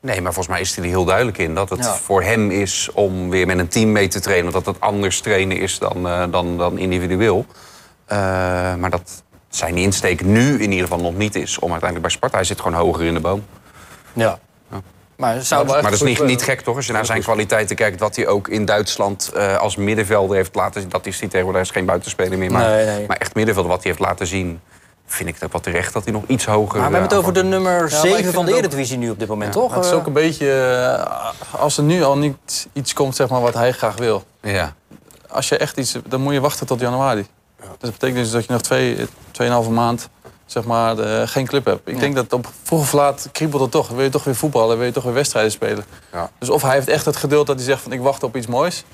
Nee, 0.00 0.20
maar 0.20 0.32
volgens 0.32 0.54
mij 0.54 0.60
is 0.60 0.74
hij 0.74 0.84
er 0.84 0.90
heel 0.90 1.04
duidelijk 1.04 1.38
in. 1.38 1.54
Dat 1.54 1.70
het 1.70 1.84
ja. 1.84 1.94
voor 1.94 2.22
hem 2.22 2.50
is 2.50 2.90
om 2.94 3.30
weer 3.30 3.46
met 3.46 3.58
een 3.58 3.68
team 3.68 3.92
mee 3.92 4.08
te 4.08 4.20
trainen. 4.20 4.52
Dat 4.52 4.66
het 4.66 4.80
anders 4.80 5.20
trainen 5.20 5.58
is 5.58 5.78
dan, 5.78 6.06
uh, 6.06 6.24
dan, 6.30 6.58
dan 6.58 6.78
individueel. 6.78 7.46
Uh, 8.08 8.16
maar 8.74 8.90
dat 8.90 9.22
zijn 9.48 9.76
insteek 9.76 10.24
nu 10.24 10.52
in 10.54 10.70
ieder 10.70 10.88
geval 10.88 11.02
nog 11.02 11.16
niet 11.16 11.34
is. 11.34 11.58
Om 11.58 11.70
uiteindelijk 11.70 12.00
bij 12.00 12.10
Sparta, 12.10 12.36
hij 12.36 12.46
zit 12.46 12.60
gewoon 12.60 12.80
hoger 12.80 13.04
in 13.04 13.14
de 13.14 13.20
boom. 13.20 13.44
Ja. 14.12 14.38
Maar, 15.16 15.42
zou 15.42 15.66
maar 15.66 15.82
dat 15.82 15.92
is 15.92 16.02
niet, 16.02 16.24
niet 16.24 16.42
gek, 16.42 16.60
toch? 16.60 16.76
Als 16.76 16.86
je 16.86 16.92
naar 16.92 17.06
zijn 17.06 17.22
kwaliteiten 17.22 17.76
kijkt... 17.76 18.00
wat 18.00 18.16
hij 18.16 18.26
ook 18.26 18.48
in 18.48 18.64
Duitsland 18.64 19.30
uh, 19.36 19.56
als 19.56 19.76
middenvelder 19.76 20.36
heeft 20.36 20.54
laten 20.54 20.80
zien... 20.80 20.90
dat 20.90 21.06
is 21.06 21.20
hij 21.20 21.28
tegenwoordig 21.28 21.62
is 21.62 21.70
geen 21.70 21.84
buitenspeler 21.84 22.38
meer. 22.38 22.52
Maar, 22.52 22.70
nee, 22.70 22.84
nee. 22.86 23.06
maar 23.06 23.16
echt 23.16 23.34
middenvelder, 23.34 23.72
wat 23.72 23.82
hij 23.82 23.92
heeft 23.92 24.04
laten 24.04 24.26
zien 24.26 24.60
vind 25.06 25.28
ik 25.28 25.34
het 25.34 25.44
ook 25.44 25.52
wel 25.52 25.60
terecht 25.60 25.92
dat 25.92 26.04
hij 26.04 26.12
nog 26.12 26.22
iets 26.26 26.44
hoger... 26.44 26.80
Maar 26.80 26.90
we 26.90 26.96
hebben 26.96 27.10
het 27.10 27.18
over 27.18 27.32
de 27.32 27.42
nummer 27.42 27.90
7 27.90 28.24
ja, 28.24 28.30
van 28.30 28.46
de 28.46 28.56
Eredivisie 28.56 28.98
nu 28.98 29.10
op 29.10 29.18
dit 29.18 29.28
moment, 29.28 29.54
ja, 29.54 29.60
toch? 29.60 29.74
Het 29.74 29.84
is 29.84 29.92
ook 29.92 30.06
een 30.06 30.12
beetje... 30.12 31.08
Als 31.50 31.76
er 31.76 31.82
nu 31.82 32.02
al 32.02 32.18
niet 32.18 32.68
iets 32.72 32.92
komt 32.92 33.16
zeg 33.16 33.28
maar, 33.28 33.40
wat 33.40 33.54
hij 33.54 33.72
graag 33.72 33.96
wil. 33.96 34.24
Ja. 34.40 34.74
Als 35.28 35.48
je 35.48 35.56
echt 35.56 35.78
iets... 35.78 35.98
Dan 36.06 36.20
moet 36.20 36.32
je 36.32 36.40
wachten 36.40 36.66
tot 36.66 36.80
januari. 36.80 37.26
Ja. 37.60 37.66
Dus 37.66 37.76
dat 37.78 37.90
betekent 37.90 38.18
dus 38.18 38.30
dat 38.30 38.44
je 38.44 38.52
nog 38.52 38.62
twee, 38.62 39.06
tweeënhalve 39.30 39.70
maand 39.70 40.08
zeg 40.46 40.64
maar, 40.64 40.96
de, 40.96 41.22
geen 41.26 41.46
club 41.46 41.64
hebt. 41.64 41.88
Ik 41.88 42.00
denk 42.00 42.14
dat 42.14 42.32
op 42.32 42.48
vroeg 42.62 42.80
of 42.80 42.92
laat 42.92 43.28
kriebelt 43.32 43.62
het 43.62 43.70
toch. 43.70 43.88
Wil 43.88 44.02
je 44.02 44.10
toch 44.10 44.24
weer 44.24 44.36
voetballen, 44.36 44.76
wil 44.76 44.86
je 44.86 44.92
toch 44.92 45.04
weer 45.04 45.14
wedstrijden 45.14 45.52
spelen. 45.52 45.84
Dus 46.38 46.50
of 46.50 46.62
hij 46.62 46.74
heeft 46.74 46.88
echt 46.88 47.04
het 47.04 47.16
geduld 47.16 47.46
dat 47.46 47.56
hij 47.56 47.64
zegt 47.64 47.82
van 47.82 47.92
ik 47.92 48.00
wacht 48.00 48.22
op 48.22 48.36
iets 48.36 48.46
moois... 48.46 48.84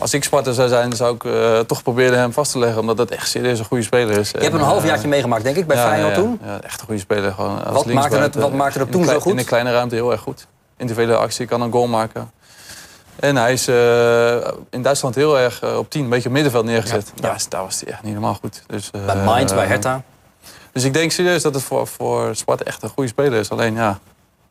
Als 0.00 0.14
ik 0.14 0.24
Sparta 0.24 0.52
zou 0.52 0.68
zijn, 0.68 0.92
zou 0.92 1.14
ik 1.14 1.24
uh, 1.24 1.58
toch 1.58 1.82
proberen 1.82 2.18
hem 2.18 2.32
vast 2.32 2.52
te 2.52 2.58
leggen. 2.58 2.80
Omdat 2.80 2.96
dat 2.96 3.10
echt 3.10 3.28
serieus 3.28 3.58
een 3.58 3.64
goede 3.64 3.82
speler 3.82 4.18
is. 4.18 4.30
Je 4.30 4.38
hebt 4.38 4.54
een 4.54 4.60
halfjaartje 4.60 5.04
uh, 5.04 5.10
meegemaakt, 5.10 5.42
denk 5.42 5.56
ik, 5.56 5.66
bij 5.66 5.76
ja, 5.76 5.88
Feyenoord 5.88 6.16
ja, 6.16 6.20
toen? 6.22 6.40
Ja, 6.44 6.60
echt 6.60 6.80
een 6.80 6.86
goede 6.86 7.00
speler. 7.00 7.32
Gewoon 7.32 7.64
als 7.64 7.74
wat, 7.74 7.86
maakte 7.86 8.16
het, 8.16 8.34
wat 8.34 8.52
maakte 8.52 8.78
het 8.78 8.90
toen 8.90 9.04
zo 9.04 9.20
goed? 9.20 9.32
In 9.32 9.38
een 9.38 9.44
kleine 9.44 9.72
ruimte 9.72 9.94
heel 9.94 10.10
erg 10.10 10.20
goed. 10.20 10.46
Individuele 10.76 11.16
actie, 11.16 11.46
kan 11.46 11.60
een 11.60 11.72
goal 11.72 11.86
maken. 11.86 12.30
En 13.16 13.36
hij 13.36 13.52
is 13.52 13.68
uh, 13.68 14.48
in 14.70 14.82
Duitsland 14.82 15.14
heel 15.14 15.38
erg 15.38 15.64
op 15.76 15.90
10, 15.90 16.02
een 16.02 16.08
beetje 16.08 16.28
op 16.28 16.34
middenveld 16.34 16.64
neergezet. 16.64 17.12
Ja, 17.14 17.36
daar 17.48 17.62
was 17.62 17.80
hij 17.80 17.92
echt 17.92 18.02
niet 18.02 18.12
helemaal 18.12 18.34
goed. 18.34 18.62
Dus, 18.66 18.90
bij 18.90 19.16
Mainz, 19.16 19.54
bij 19.54 19.66
Hertha? 19.66 20.02
Dus 20.72 20.84
ik 20.84 20.92
denk 20.92 21.12
serieus 21.12 21.42
dat 21.42 21.54
het 21.54 21.62
voor, 21.62 21.86
voor 21.86 22.36
Sparta 22.36 22.64
echt 22.64 22.82
een 22.82 22.88
goede 22.88 23.08
speler 23.08 23.38
is. 23.38 23.50
Alleen 23.50 23.74
ja, 23.74 23.98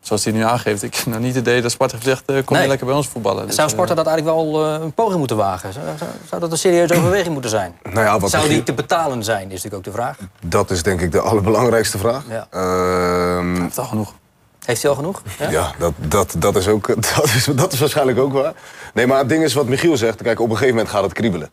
zoals 0.02 0.24
hij 0.24 0.34
nu 0.34 0.44
aangeeft, 0.44 0.84
ik 0.84 0.96
heb 0.96 1.06
nou 1.06 1.22
niet 1.22 1.36
het 1.36 1.48
idee 1.48 1.62
dat 1.62 1.72
Sparta 1.72 1.94
heeft 1.94 2.08
gezegd, 2.08 2.30
eh, 2.30 2.46
kom 2.46 2.54
Nee. 2.54 2.62
je 2.64 2.70
lekker 2.70 2.88
bij 2.88 2.96
ons 2.96 3.08
voetballen. 3.08 3.46
Dus, 3.46 3.56
Zou 3.56 3.70
Sparta 3.70 3.92
eh, 3.92 3.98
dat 3.98 4.08
eigenlijk 4.08 4.38
wel 4.38 4.66
eh, 4.66 4.82
een 4.82 4.94
poging 4.94 5.18
moeten 5.20 5.38
wagen? 5.38 5.74
Zou, 5.74 5.86
zou, 5.98 6.10
zou 6.30 6.42
dat 6.42 6.52
een 6.52 6.58
serieuze 6.58 6.96
overweging 6.96 7.34
moeten 7.34 7.50
zijn? 7.52 7.78
Nou 7.94 8.06
ja, 8.06 8.20
wat 8.20 8.30
Zou 8.30 8.48
die 8.48 8.64
te 8.64 8.74
betalen 8.74 9.24
zijn, 9.24 9.44
is 9.44 9.64
natuurlijk 9.64 9.76
ook 9.76 9.84
de 9.84 9.92
vraag. 9.92 10.18
Dat 10.46 10.72
is 10.72 10.84
denk 10.84 11.02
ik 11.02 11.12
de 11.12 11.20
allerbelangrijkste 11.22 11.98
vraag. 11.98 12.24
Ja. 12.30 12.48
Ehm, 12.50 13.62
heeft 13.62 13.78
al 13.78 13.86
genoeg. 13.86 14.14
Heeft 14.66 14.82
hij 14.82 14.92
al 14.92 14.98
genoeg? 14.98 15.22
Ja, 15.50 15.72
dat, 15.78 15.94
dat, 15.98 16.36
dat, 16.38 16.56
is 16.56 16.68
ook, 16.68 16.88
dat, 17.16 17.24
is, 17.24 17.46
dat 17.56 17.74
is 17.74 17.80
waarschijnlijk 17.80 18.20
ook 18.20 18.34
waar. 18.34 18.54
Nee, 18.94 19.08
maar 19.08 19.18
het 19.18 19.30
ding 19.30 19.44
is 19.44 19.54
wat 19.54 19.66
Michiel 19.68 19.98
zegt. 19.98 20.22
Kijk, 20.22 20.40
op 20.40 20.50
een 20.50 20.56
gegeven 20.56 20.76
moment 20.76 20.94
gaat 20.94 21.04
het 21.04 21.14
kriebelen. 21.14 21.50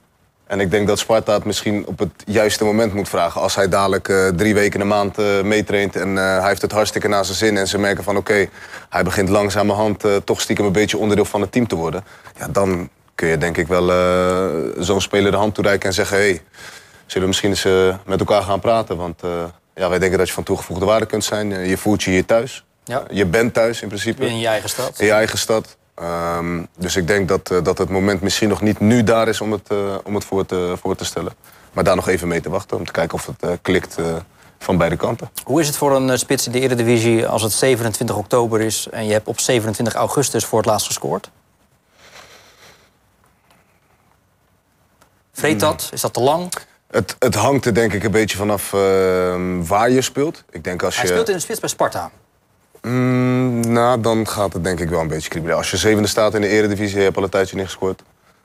En 0.46 0.60
ik 0.60 0.70
denk 0.70 0.86
dat 0.86 0.98
Sparta 0.98 1.32
het 1.32 1.44
misschien 1.44 1.86
op 1.86 1.98
het 1.98 2.10
juiste 2.24 2.64
moment 2.64 2.94
moet 2.94 3.08
vragen. 3.08 3.40
Als 3.40 3.54
hij 3.54 3.68
dadelijk 3.68 4.08
eh, 4.08 4.28
drie 4.28 4.54
weken 4.54 4.80
een 4.80 4.86
maand 4.86 5.18
eh, 5.18 5.42
meetraint 5.42 5.96
en 5.96 6.18
eh, 6.18 6.38
hij 6.38 6.48
heeft 6.48 6.62
het 6.62 6.72
hartstikke 6.72 7.08
naar 7.08 7.24
zijn 7.24 7.36
zin... 7.36 7.56
en 7.56 7.68
ze 7.68 7.78
merken 7.78 8.04
van 8.04 8.16
oké, 8.16 8.48
hij 8.88 9.02
begint 9.02 9.28
langzamerhand 9.28 10.04
toch 10.24 10.40
stiekem 10.40 10.66
een 10.66 10.72
beetje 10.72 10.98
onderdeel 10.98 11.24
van 11.24 11.40
het 11.40 11.52
team 11.52 11.66
te 11.66 11.74
worden... 11.74 12.04
Ja, 12.38 12.48
dan 12.48 12.88
kun 13.14 13.28
je 13.28 13.38
denk 13.38 13.56
ik 13.56 13.66
wel 13.66 13.86
zo'n 14.78 15.00
speler 15.00 15.30
de 15.30 15.36
hand 15.36 15.54
toereiken 15.54 15.88
en 15.88 15.94
zeggen... 15.94 16.16
Hey, 16.16 16.42
zullen 17.06 17.22
we 17.22 17.26
misschien 17.26 17.50
eens 17.50 17.98
met 18.04 18.20
elkaar 18.20 18.42
gaan 18.42 18.60
praten? 18.60 18.96
Want 18.96 19.20
ja, 19.74 19.88
wij 19.88 19.98
denken 19.98 20.18
dat 20.18 20.28
je 20.28 20.34
van 20.34 20.42
toegevoegde 20.42 20.84
waarde 20.84 21.06
kunt 21.06 21.24
zijn. 21.24 21.68
Je 21.68 21.76
voelt 21.76 22.02
je 22.02 22.10
hier 22.10 22.24
thuis. 22.24 22.64
Ja. 22.84 23.02
Je 23.10 23.26
bent 23.26 23.54
thuis 23.54 23.82
in 23.82 23.88
principe. 23.88 24.26
In 24.26 24.38
je 24.38 24.46
eigen 24.46 24.68
stad. 24.68 25.00
In 25.00 25.06
je 25.06 25.12
eigen 25.12 25.38
stad. 25.38 25.76
Ehm, 25.96 26.62
dus 26.78 26.96
ik 26.96 27.06
denk 27.06 27.28
dat, 27.28 27.50
eh, 27.50 27.62
dat 27.62 27.78
het 27.78 27.88
moment 27.88 28.20
misschien 28.20 28.48
nog 28.48 28.60
niet 28.60 28.80
nu 28.80 29.04
daar 29.04 29.28
is 29.28 29.40
om 29.40 29.52
het, 29.52 29.68
eh, 29.68 29.94
om 30.04 30.14
het 30.14 30.24
voor, 30.24 30.46
te, 30.46 30.74
voor 30.80 30.96
te 30.96 31.04
stellen. 31.04 31.34
Maar 31.72 31.84
daar 31.84 31.96
nog 31.96 32.08
even 32.08 32.28
mee 32.28 32.40
te 32.40 32.50
wachten 32.50 32.76
om 32.76 32.84
te 32.84 32.92
kijken 32.92 33.14
of 33.14 33.26
het 33.26 33.42
eh, 33.42 33.50
klikt 33.62 33.96
van 34.58 34.76
beide 34.76 34.96
kanten. 34.96 35.30
Hoe 35.44 35.60
is 35.60 35.66
het 35.66 35.76
voor 35.76 35.96
een 35.96 36.18
spits 36.18 36.46
in 36.46 36.52
de 36.52 36.60
Eredivisie 36.60 37.26
als 37.26 37.42
het 37.42 37.52
27 37.52 38.16
oktober 38.16 38.60
is... 38.60 38.88
en 38.90 39.06
je 39.06 39.12
hebt 39.12 39.28
op 39.28 39.40
27 39.40 39.94
augustus 39.94 40.44
voor 40.44 40.58
het 40.58 40.66
laatst 40.66 40.86
gescoord? 40.86 41.30
Vreet 45.32 45.60
dat? 45.60 45.88
Is 45.92 46.00
dat 46.00 46.12
te 46.12 46.20
lang? 46.20 46.52
Het, 46.90 47.16
het 47.18 47.34
hangt 47.34 47.66
er 47.66 47.74
denk 47.74 47.92
ik 47.92 48.04
een 48.04 48.10
beetje 48.10 48.36
vanaf 48.36 48.72
ehm, 48.72 49.64
waar 49.64 49.90
je 49.90 50.02
speelt. 50.02 50.44
Ik 50.50 50.64
denk 50.64 50.82
als 50.82 50.96
Hij 50.96 51.04
je... 51.04 51.10
speelt 51.10 51.28
in 51.28 51.34
de 51.34 51.40
spits 51.40 51.60
bij 51.60 51.68
Sparta. 51.68 52.10
Mm, 52.90 53.72
nou, 53.72 54.00
dan 54.00 54.28
gaat 54.28 54.52
het 54.52 54.64
denk 54.64 54.80
ik 54.80 54.88
wel 54.88 55.00
een 55.00 55.08
beetje 55.08 55.28
kriebelen. 55.28 55.56
Als 55.56 55.70
je 55.70 55.76
zevende 55.76 56.08
staat 56.08 56.34
in 56.34 56.40
de 56.40 56.48
eredivisie, 56.48 56.96
je 56.98 57.04
hebt 57.04 57.16
al 57.16 57.22
een 57.22 57.28
tijdje 57.28 57.56
niet 57.56 57.64
gescoord... 57.64 58.02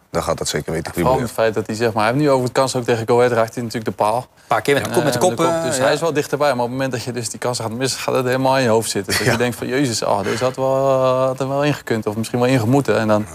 dan 0.10 0.24
gaat 0.24 0.38
dat 0.38 0.48
zeker 0.48 0.72
weten 0.72 0.94
Vooral 0.94 1.12
kriebelen. 1.12 1.20
met 1.20 1.30
het 1.30 1.40
feit 1.40 1.54
dat 1.54 1.68
hij, 1.68 1.76
zeg 1.76 1.94
maar, 1.94 2.04
hij 2.04 2.12
heeft 2.14 2.24
nu 2.24 2.30
over 2.32 2.44
het 2.44 2.54
kans 2.54 2.76
ook 2.76 2.84
tegen 2.84 3.08
Go 3.08 3.18
Ahead 3.18 3.32
raakt 3.32 3.54
hij 3.54 3.64
natuurlijk 3.64 3.98
de 3.98 4.04
paal. 4.04 4.18
Een 4.18 4.48
paar 4.48 4.62
keer 4.62 4.74
met 4.74 4.84
de 4.86 4.90
kop- 4.92 5.04
met 5.04 5.14
de 5.14 5.20
kop, 5.20 5.40
eh, 5.40 5.64
dus 5.64 5.78
ja. 5.78 5.84
hij 5.84 5.94
is 5.94 6.00
wel 6.00 6.14
dichterbij. 6.14 6.48
Maar 6.48 6.64
op 6.64 6.70
het 6.70 6.72
moment 6.72 6.92
dat 6.92 7.04
je 7.04 7.12
dus 7.12 7.30
die 7.30 7.40
kans 7.40 7.60
gaat 7.60 7.72
missen, 7.72 8.00
gaat 8.00 8.16
het 8.16 8.26
helemaal 8.26 8.58
in 8.58 8.64
je 8.64 8.70
hoofd 8.70 8.90
zitten. 8.90 9.14
Dat 9.18 9.26
je 9.32 9.38
denkt 9.38 9.58
van, 9.58 9.68
jezus, 9.68 10.04
oh, 10.04 10.24
deze 10.24 10.44
had, 10.44 10.56
wel, 10.56 10.88
had 11.26 11.40
er 11.40 11.48
wel 11.48 11.64
ingekund. 11.64 12.06
Of 12.08 12.16
misschien 12.16 12.40
wel 12.40 12.48
ingemoeten. 12.48 12.98
En 13.00 13.08
dan 13.08 13.26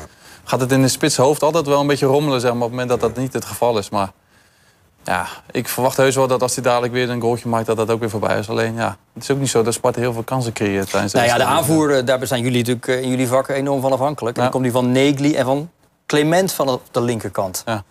gaat 0.44 0.60
het 0.60 0.72
in 0.72 0.82
de 0.82 0.88
spits 0.88 1.16
hoofd 1.16 1.42
altijd 1.42 1.66
wel 1.66 1.80
een 1.80 1.86
beetje 1.86 2.06
rommelen, 2.06 2.40
zeg 2.40 2.50
maar, 2.52 2.62
op 2.62 2.70
het 2.70 2.78
moment 2.78 3.00
dat 3.00 3.00
dat 3.00 3.16
niet 3.22 3.32
het 3.32 3.44
geval 3.44 3.78
is. 3.78 3.88
Maar 3.90 4.10
ja, 5.06 5.26
ik 5.50 5.68
verwacht 5.68 5.96
heus 5.96 6.14
wel 6.14 6.26
dat 6.26 6.42
als 6.42 6.54
hij 6.54 6.64
dadelijk 6.64 6.92
weer 6.92 7.10
een 7.10 7.20
goaltje 7.20 7.48
maakt, 7.48 7.66
dat 7.66 7.76
dat 7.76 7.90
ook 7.90 8.00
weer 8.00 8.10
voorbij 8.10 8.38
is. 8.38 8.48
Alleen, 8.48 8.74
ja, 8.74 8.96
het 9.14 9.22
is 9.22 9.30
ook 9.30 9.38
niet 9.38 9.48
zo 9.48 9.62
dat 9.62 9.74
Sparta 9.74 10.00
heel 10.00 10.12
veel 10.12 10.22
kansen 10.22 10.52
creëert 10.52 10.90
tijdens 10.90 11.12
Nou 11.12 11.26
ja, 11.26 11.36
de 11.36 11.44
aanvoer, 11.44 12.04
daar 12.04 12.26
zijn 12.26 12.42
jullie 12.42 12.58
natuurlijk 12.58 12.86
eh, 12.86 13.00
in 13.00 13.08
jullie 13.08 13.28
vak 13.28 13.48
enorm 13.48 13.80
van 13.80 13.92
afhankelijk. 13.92 14.36
En 14.36 14.42
dan 14.42 14.50
komt 14.50 14.62
die 14.62 14.72
van 14.72 14.92
Negli 14.92 15.34
en 15.34 15.44
van 15.44 15.70
Clement 16.06 16.52
van 16.52 16.80
de 16.90 17.00
linkerkant. 17.00 17.62
Ja. 17.66 17.84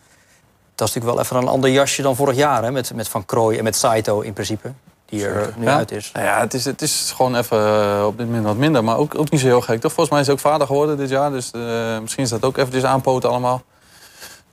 Dat 0.75 0.87
is 0.87 0.93
natuurlijk 0.93 1.15
wel 1.15 1.19
even 1.19 1.47
een 1.47 1.53
ander 1.53 1.69
jasje 1.69 2.01
dan 2.01 2.15
vorig 2.15 2.35
jaar, 2.35 2.63
hè? 2.63 2.71
Met, 2.71 2.93
met 2.93 3.07
Van 3.07 3.25
Krooi 3.25 3.57
en 3.57 3.63
met 3.63 3.75
Saito 3.75 4.21
in 4.21 4.33
principe. 4.33 4.71
Die 5.05 5.25
er 5.25 5.53
nu 5.57 5.65
Ja? 5.65 5.75
uit 5.75 5.91
is. 5.91 6.11
Nou 6.13 6.25
ja, 6.25 6.39
het 6.39 6.53
is, 6.53 6.65
het 6.65 6.81
is 6.81 7.13
gewoon 7.15 7.35
even 7.35 7.57
eh, 7.57 8.05
op 8.05 8.17
dit 8.17 8.25
moment 8.25 8.45
wat 8.45 8.57
minder. 8.57 8.83
Maar 8.83 8.97
ook, 8.97 9.17
ook 9.17 9.29
niet 9.29 9.39
zo 9.39 9.47
heel 9.47 9.61
gek. 9.61 9.81
Toch? 9.81 9.93
Volgens 9.93 10.09
mij 10.09 10.19
is 10.19 10.25
hij 10.25 10.35
ook 10.35 10.41
vader 10.41 10.67
geworden 10.67 10.97
dit 10.97 11.09
jaar. 11.09 11.31
Dus 11.31 11.51
eh, 11.51 11.99
misschien 11.99 12.23
is 12.23 12.29
dat 12.29 12.43
ook 12.43 12.57
eventjes 12.57 12.83
aanpoten 12.83 13.29
allemaal. 13.29 13.63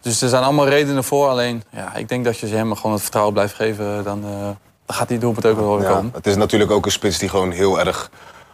Dus 0.03 0.23
er 0.23 0.29
zijn 0.29 0.43
allemaal 0.43 0.69
redenen 0.69 1.05
voor. 1.05 1.29
Alleen, 1.29 1.63
ja, 1.71 1.95
ik 1.95 2.09
denk 2.09 2.25
dat 2.25 2.39
je 2.39 2.47
ze 2.47 2.55
hem 2.55 2.75
gewoon 2.75 2.93
het 2.93 3.01
vertrouwen 3.03 3.35
blijft 3.35 3.55
geven. 3.55 4.05
Dan, 4.05 4.21
dan 4.21 4.97
gaat 4.97 5.09
die 5.09 5.19
doelpunt 5.19 5.47
ook 5.47 5.57
wel 5.59 5.79
weer 5.79 5.89
Ja, 5.89 5.95
komen. 5.95 6.13
het 6.15 6.27
is 6.27 6.37
natuurlijk 6.37 6.71
ook 6.71 6.85
een 6.85 6.93
spits 6.93 7.19
die 7.19 7.29
gewoon 7.29 7.51
heel 7.51 7.81
erg 7.81 8.11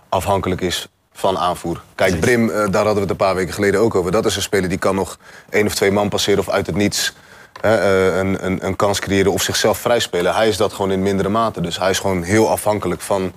afhankelijk 0.08 0.60
is 0.60 0.88
van 1.12 1.38
aanvoer. 1.38 1.82
Kijk, 1.94 2.20
Brim, 2.20 2.50
eh, 2.50 2.56
daar 2.56 2.84
hadden 2.84 2.94
we 2.94 3.00
het 3.00 3.10
een 3.10 3.16
paar 3.16 3.34
weken 3.34 3.54
geleden 3.54 3.80
ook 3.80 3.94
over. 3.94 4.10
Dat 4.10 4.26
is 4.26 4.36
een 4.36 4.42
speler 4.42 4.68
die 4.68 4.78
kan 4.78 4.94
nog 4.94 5.18
één 5.50 5.66
of 5.66 5.74
twee 5.74 5.90
man 5.92 6.08
passeren 6.08 6.40
of 6.40 6.48
uit 6.48 6.66
het 6.66 6.76
niets 6.76 7.12
eh, 7.60 8.16
een, 8.16 8.44
een, 8.46 8.66
een 8.66 8.76
kans 8.76 9.00
creëren 9.00 9.32
of 9.32 9.42
zichzelf 9.42 9.78
vrijspelen. 9.78 10.34
Hij 10.34 10.48
is 10.48 10.56
dat 10.56 10.72
gewoon 10.72 10.90
in 10.90 11.02
mindere 11.02 11.28
mate. 11.28 11.60
Dus 11.60 11.78
hij 11.78 11.90
is 11.90 11.98
gewoon 11.98 12.22
heel 12.22 12.50
afhankelijk 12.50 13.00
van 13.00 13.32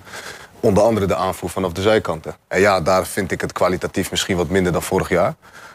onder 0.60 0.82
andere 0.82 1.06
de 1.06 1.14
aanvoer 1.16 1.50
vanaf 1.50 1.72
de 1.72 1.82
zijkanten. 1.82 2.36
En 2.48 2.60
ja, 2.60 2.80
daar 2.80 3.06
vind 3.06 3.30
ik 3.30 3.40
het 3.40 3.52
kwalitatief 3.52 4.10
misschien 4.10 4.36
wat 4.36 4.48
minder 4.48 4.72
dan 4.72 4.82
vorig 4.82 5.08
jaar. 5.08 5.34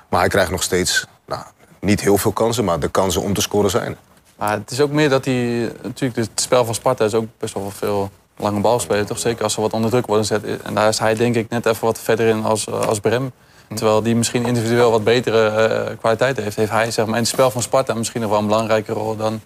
Maar 0.10 0.20
hij 0.20 0.30
krijgt 0.30 0.52
nog 0.52 0.64
steeds 0.64 1.06
nou, 1.26 1.42
niet 1.88 2.02
heel 2.02 2.18
veel 2.18 2.32
kansen, 2.32 2.66
maar 2.66 2.80
de 2.80 2.88
kansen 2.88 3.22
om 3.22 3.34
te 3.34 3.42
scoren 3.42 3.70
zijn. 3.70 3.98
Maar 4.38 4.52
het 4.52 4.72
is 4.72 4.82
ook 4.82 4.92
meer 4.92 5.10
dat 5.10 5.26
hij... 5.26 5.72
Natuurlijk, 5.82 6.16
het 6.16 6.42
spel 6.42 6.66
van 6.66 6.76
Sparta 6.76 7.06
is 7.06 7.14
ook 7.14 7.26
best 7.38 7.54
wel 7.54 7.72
veel 7.72 8.10
lange 8.38 8.60
bal 8.60 8.80
spelen. 8.80 9.06
Toch? 9.06 9.20
Zeker 9.20 9.44
als 9.44 9.54
ze 9.54 9.62
wat 9.62 9.74
onder 9.74 9.90
druk 9.90 10.06
worden 10.06 10.26
gezet. 10.26 10.62
En 10.64 10.74
daar 10.74 10.88
is 10.88 11.00
hij 11.00 11.16
denk 11.16 11.36
ik 11.36 11.50
net 11.50 11.66
even 11.66 11.86
wat 11.86 12.00
verder 12.00 12.28
in 12.28 12.44
als, 12.44 12.68
eh, 12.68 12.80
als 12.80 13.00
Brem. 13.00 13.32
Terwijl 13.74 14.02
die 14.02 14.16
misschien 14.16 14.46
individueel 14.46 14.92
wat 14.92 15.04
betere 15.04 15.48
eh, 15.48 15.98
kwaliteit 15.98 16.38
heeft. 16.38 16.56
Heeft 16.56 16.72
hij 16.72 16.92
zeg 16.92 17.06
maar, 17.06 17.16
in 17.16 17.22
het 17.22 17.32
spel 17.32 17.52
van 17.52 17.62
Sparta 17.62 17.94
misschien 17.94 18.22
nog 18.22 18.30
wel 18.30 18.40
een 18.40 18.48
belangrijke 18.48 18.94
rol 18.94 19.16
dan, 19.16 19.42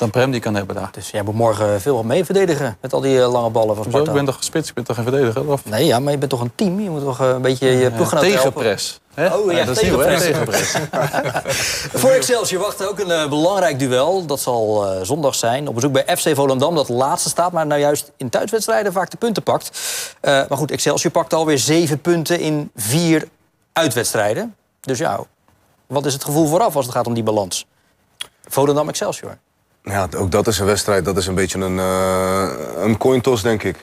dan 0.00 0.10
Prem 0.10 0.30
die 0.30 0.40
kan 0.40 0.54
hebben 0.54 0.74
daar. 0.74 0.88
Dus 0.92 1.10
jij 1.10 1.22
moet 1.22 1.34
morgen 1.34 1.80
veel 1.80 2.02
mee 2.02 2.24
verdedigen 2.24 2.76
met 2.80 2.92
al 2.92 3.00
die 3.00 3.20
eh, 3.20 3.32
lange 3.32 3.50
ballen 3.50 3.76
van? 3.76 3.84
Sparta. 3.84 4.10
Ik 4.10 4.16
ben 4.16 4.24
toch 4.24 4.36
gespitst, 4.36 4.68
ik 4.68 4.74
ben 4.74 4.84
toch 4.84 4.96
geen 4.96 5.04
verdediger? 5.04 5.50
Of? 5.50 5.64
Nee, 5.64 5.86
ja, 5.86 5.98
maar 5.98 6.12
je 6.12 6.18
bent 6.18 6.30
toch 6.30 6.40
een 6.40 6.52
team? 6.54 6.80
Je 6.80 6.90
moet 6.90 7.02
toch 7.02 7.20
eh, 7.20 7.28
een 7.28 7.42
beetje 7.42 7.66
je 7.66 7.90
ploeggenoot 7.90 8.24
helpen? 8.24 8.42
tegenpress. 8.42 9.00
Hè? 9.14 9.36
Oh 9.36 9.52
ja, 9.52 9.58
Ja, 9.58 9.64
dat 9.64 9.80
hè, 9.80 10.18
tegenpress. 10.18 10.76
Voor 12.00 12.10
Excelsior 12.10 12.62
wacht 12.62 12.86
ook 12.86 12.98
een 12.98 13.10
eh, 13.10 13.28
belangrijk 13.28 13.78
duel. 13.78 14.26
Dat 14.26 14.40
zal 14.40 14.86
eh, 14.86 15.00
zondag 15.02 15.34
zijn. 15.34 15.68
Op 15.68 15.74
bezoek 15.74 15.92
bij 15.92 16.16
FC 16.16 16.34
Volendam, 16.34 16.74
dat 16.74 16.88
laatste 16.88 17.28
staat. 17.28 17.52
Maar 17.52 17.66
nou 17.66 17.80
juist 17.80 18.12
in 18.16 18.28
thuiswedstrijden 18.28 18.92
vaak 18.92 19.10
de 19.10 19.16
punten 19.16 19.42
pakt. 19.42 19.80
Eh, 20.20 20.32
maar 20.48 20.58
goed, 20.58 20.70
Excelsior 20.70 21.12
pakt 21.12 21.34
alweer 21.34 21.58
zeven 21.58 22.00
punten 22.00 22.40
in 22.40 22.70
vier 22.76 23.28
uitwedstrijden. 23.72 24.56
Dus 24.80 24.98
ja, 24.98 25.20
wat 25.86 26.06
is 26.06 26.12
het 26.12 26.24
gevoel 26.24 26.46
vooraf 26.46 26.76
als 26.76 26.86
het 26.86 26.94
gaat 26.94 27.06
om 27.06 27.14
die 27.14 27.22
balans? 27.22 27.66
Volendam 28.48 28.88
Excelsior. 28.88 29.38
Ja, 29.82 30.08
ook 30.16 30.30
dat 30.30 30.46
is 30.46 30.58
een 30.58 30.66
wedstrijd. 30.66 31.04
Dat 31.04 31.16
is 31.16 31.26
een 31.26 31.34
beetje 31.34 31.58
een, 31.58 31.78
eh 31.78 32.48
een 32.82 32.96
coin 32.98 33.20
toss, 33.20 33.42
denk 33.42 33.62
ik. 33.62 33.76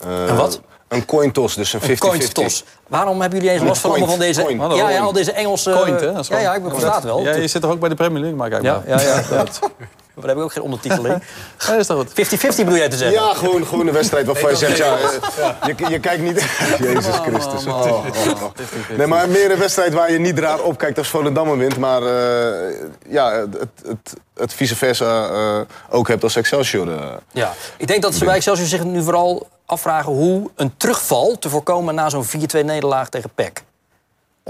Eh, 0.00 0.24
Een 0.26 0.36
wat? 0.36 0.60
Een 0.88 1.04
coin 1.06 1.32
toss, 1.32 1.54
dus 1.54 1.72
een 1.72 1.80
50-50. 1.80 1.84
Een 1.90 1.98
coin 1.98 2.32
toss. 2.32 2.64
Waarom 2.88 3.20
hebben 3.20 3.38
jullie 3.38 3.54
eens 3.54 3.64
last 3.64 3.80
van 3.80 3.90
allemaal 3.90 4.08
van 4.08 4.18
deze... 4.18 4.56
Ja, 4.76 4.90
ja, 4.90 5.00
al 5.00 5.12
deze 5.12 5.32
Engelse... 5.32 5.70
Coint, 5.70 6.00
hè? 6.00 6.12
Dat 6.12 6.20
is 6.20 6.28
ja, 6.28 6.36
gewoon- 6.38 6.52
ja, 6.52 6.64
ik 6.66 6.70
versta 6.72 6.94
het 6.94 7.04
wel. 7.04 7.20
Ja, 7.22 7.34
je 7.34 7.46
zit 7.48 7.62
toch 7.62 7.70
ook 7.70 7.80
bij 7.80 7.88
de 7.88 7.94
Premier 7.94 8.20
League, 8.20 8.38
maar 8.38 8.48
kijk 8.50 8.62
Ja, 8.62 8.82
maar. 8.86 9.00
ja, 9.00 9.22
ja. 9.30 9.44
Maar 10.20 10.34
daar 10.34 10.36
heb 10.36 10.38
ik 10.38 10.44
ook 10.44 10.52
geen 10.52 10.62
ondertitel 10.62 11.04
in. 11.06 11.22
50-50 11.22 11.22
Ja, 11.66 11.76
is 11.76 11.86
toch 11.86 11.96
goed? 11.96 12.56
bedoel 12.56 12.76
jij 12.76 12.88
te 12.88 12.96
zeggen? 12.96 13.22
Ja, 13.22 13.34
gewoon, 13.34 13.66
gewoon 13.66 13.86
een 13.86 13.92
wedstrijd 13.92 14.26
waarvan 14.26 14.50
je 14.50 14.56
zegt, 14.66 14.76
ja, 14.76 14.96
eh, 14.98 15.74
je, 15.76 15.88
je 15.88 15.98
kijkt 15.98 16.22
niet... 16.22 16.44
Jezus 16.78 17.14
Christus. 17.16 17.66
Oh, 17.66 17.86
oh, 17.86 18.06
oh. 18.42 18.50
Nee, 18.96 19.06
maar 19.06 19.28
meer 19.28 19.50
een 19.50 19.58
wedstrijd 19.58 19.92
waar 19.92 20.12
je 20.12 20.18
niet 20.18 20.38
raar 20.38 20.60
opkijkt 20.60 20.98
als 20.98 21.08
Volendam 21.08 21.58
wint. 21.58 21.78
Maar 21.78 22.02
eh, 22.02 22.76
ja, 23.08 23.32
het, 23.32 23.68
het, 23.86 24.14
het 24.34 24.54
vice 24.54 24.76
versa 24.76 25.28
eh, 25.28 25.60
ook 25.90 26.08
hebt 26.08 26.22
als 26.22 26.36
Excelsior. 26.36 27.20
Ja, 27.32 27.54
ik 27.76 27.86
denk 27.86 28.02
dat 28.02 28.14
ze 28.14 28.24
bij 28.24 28.34
Excelsior 28.34 28.66
zich 28.66 28.84
nu 28.84 29.02
vooral 29.02 29.48
afvragen 29.66 30.12
hoe 30.12 30.50
een 30.54 30.76
terugval 30.76 31.38
te 31.38 31.48
voorkomen 31.48 31.94
na 31.94 32.10
zo'n 32.10 32.26
4-2 32.26 32.28
nederlaag 32.64 33.08
tegen 33.08 33.30
PEC. 33.34 33.62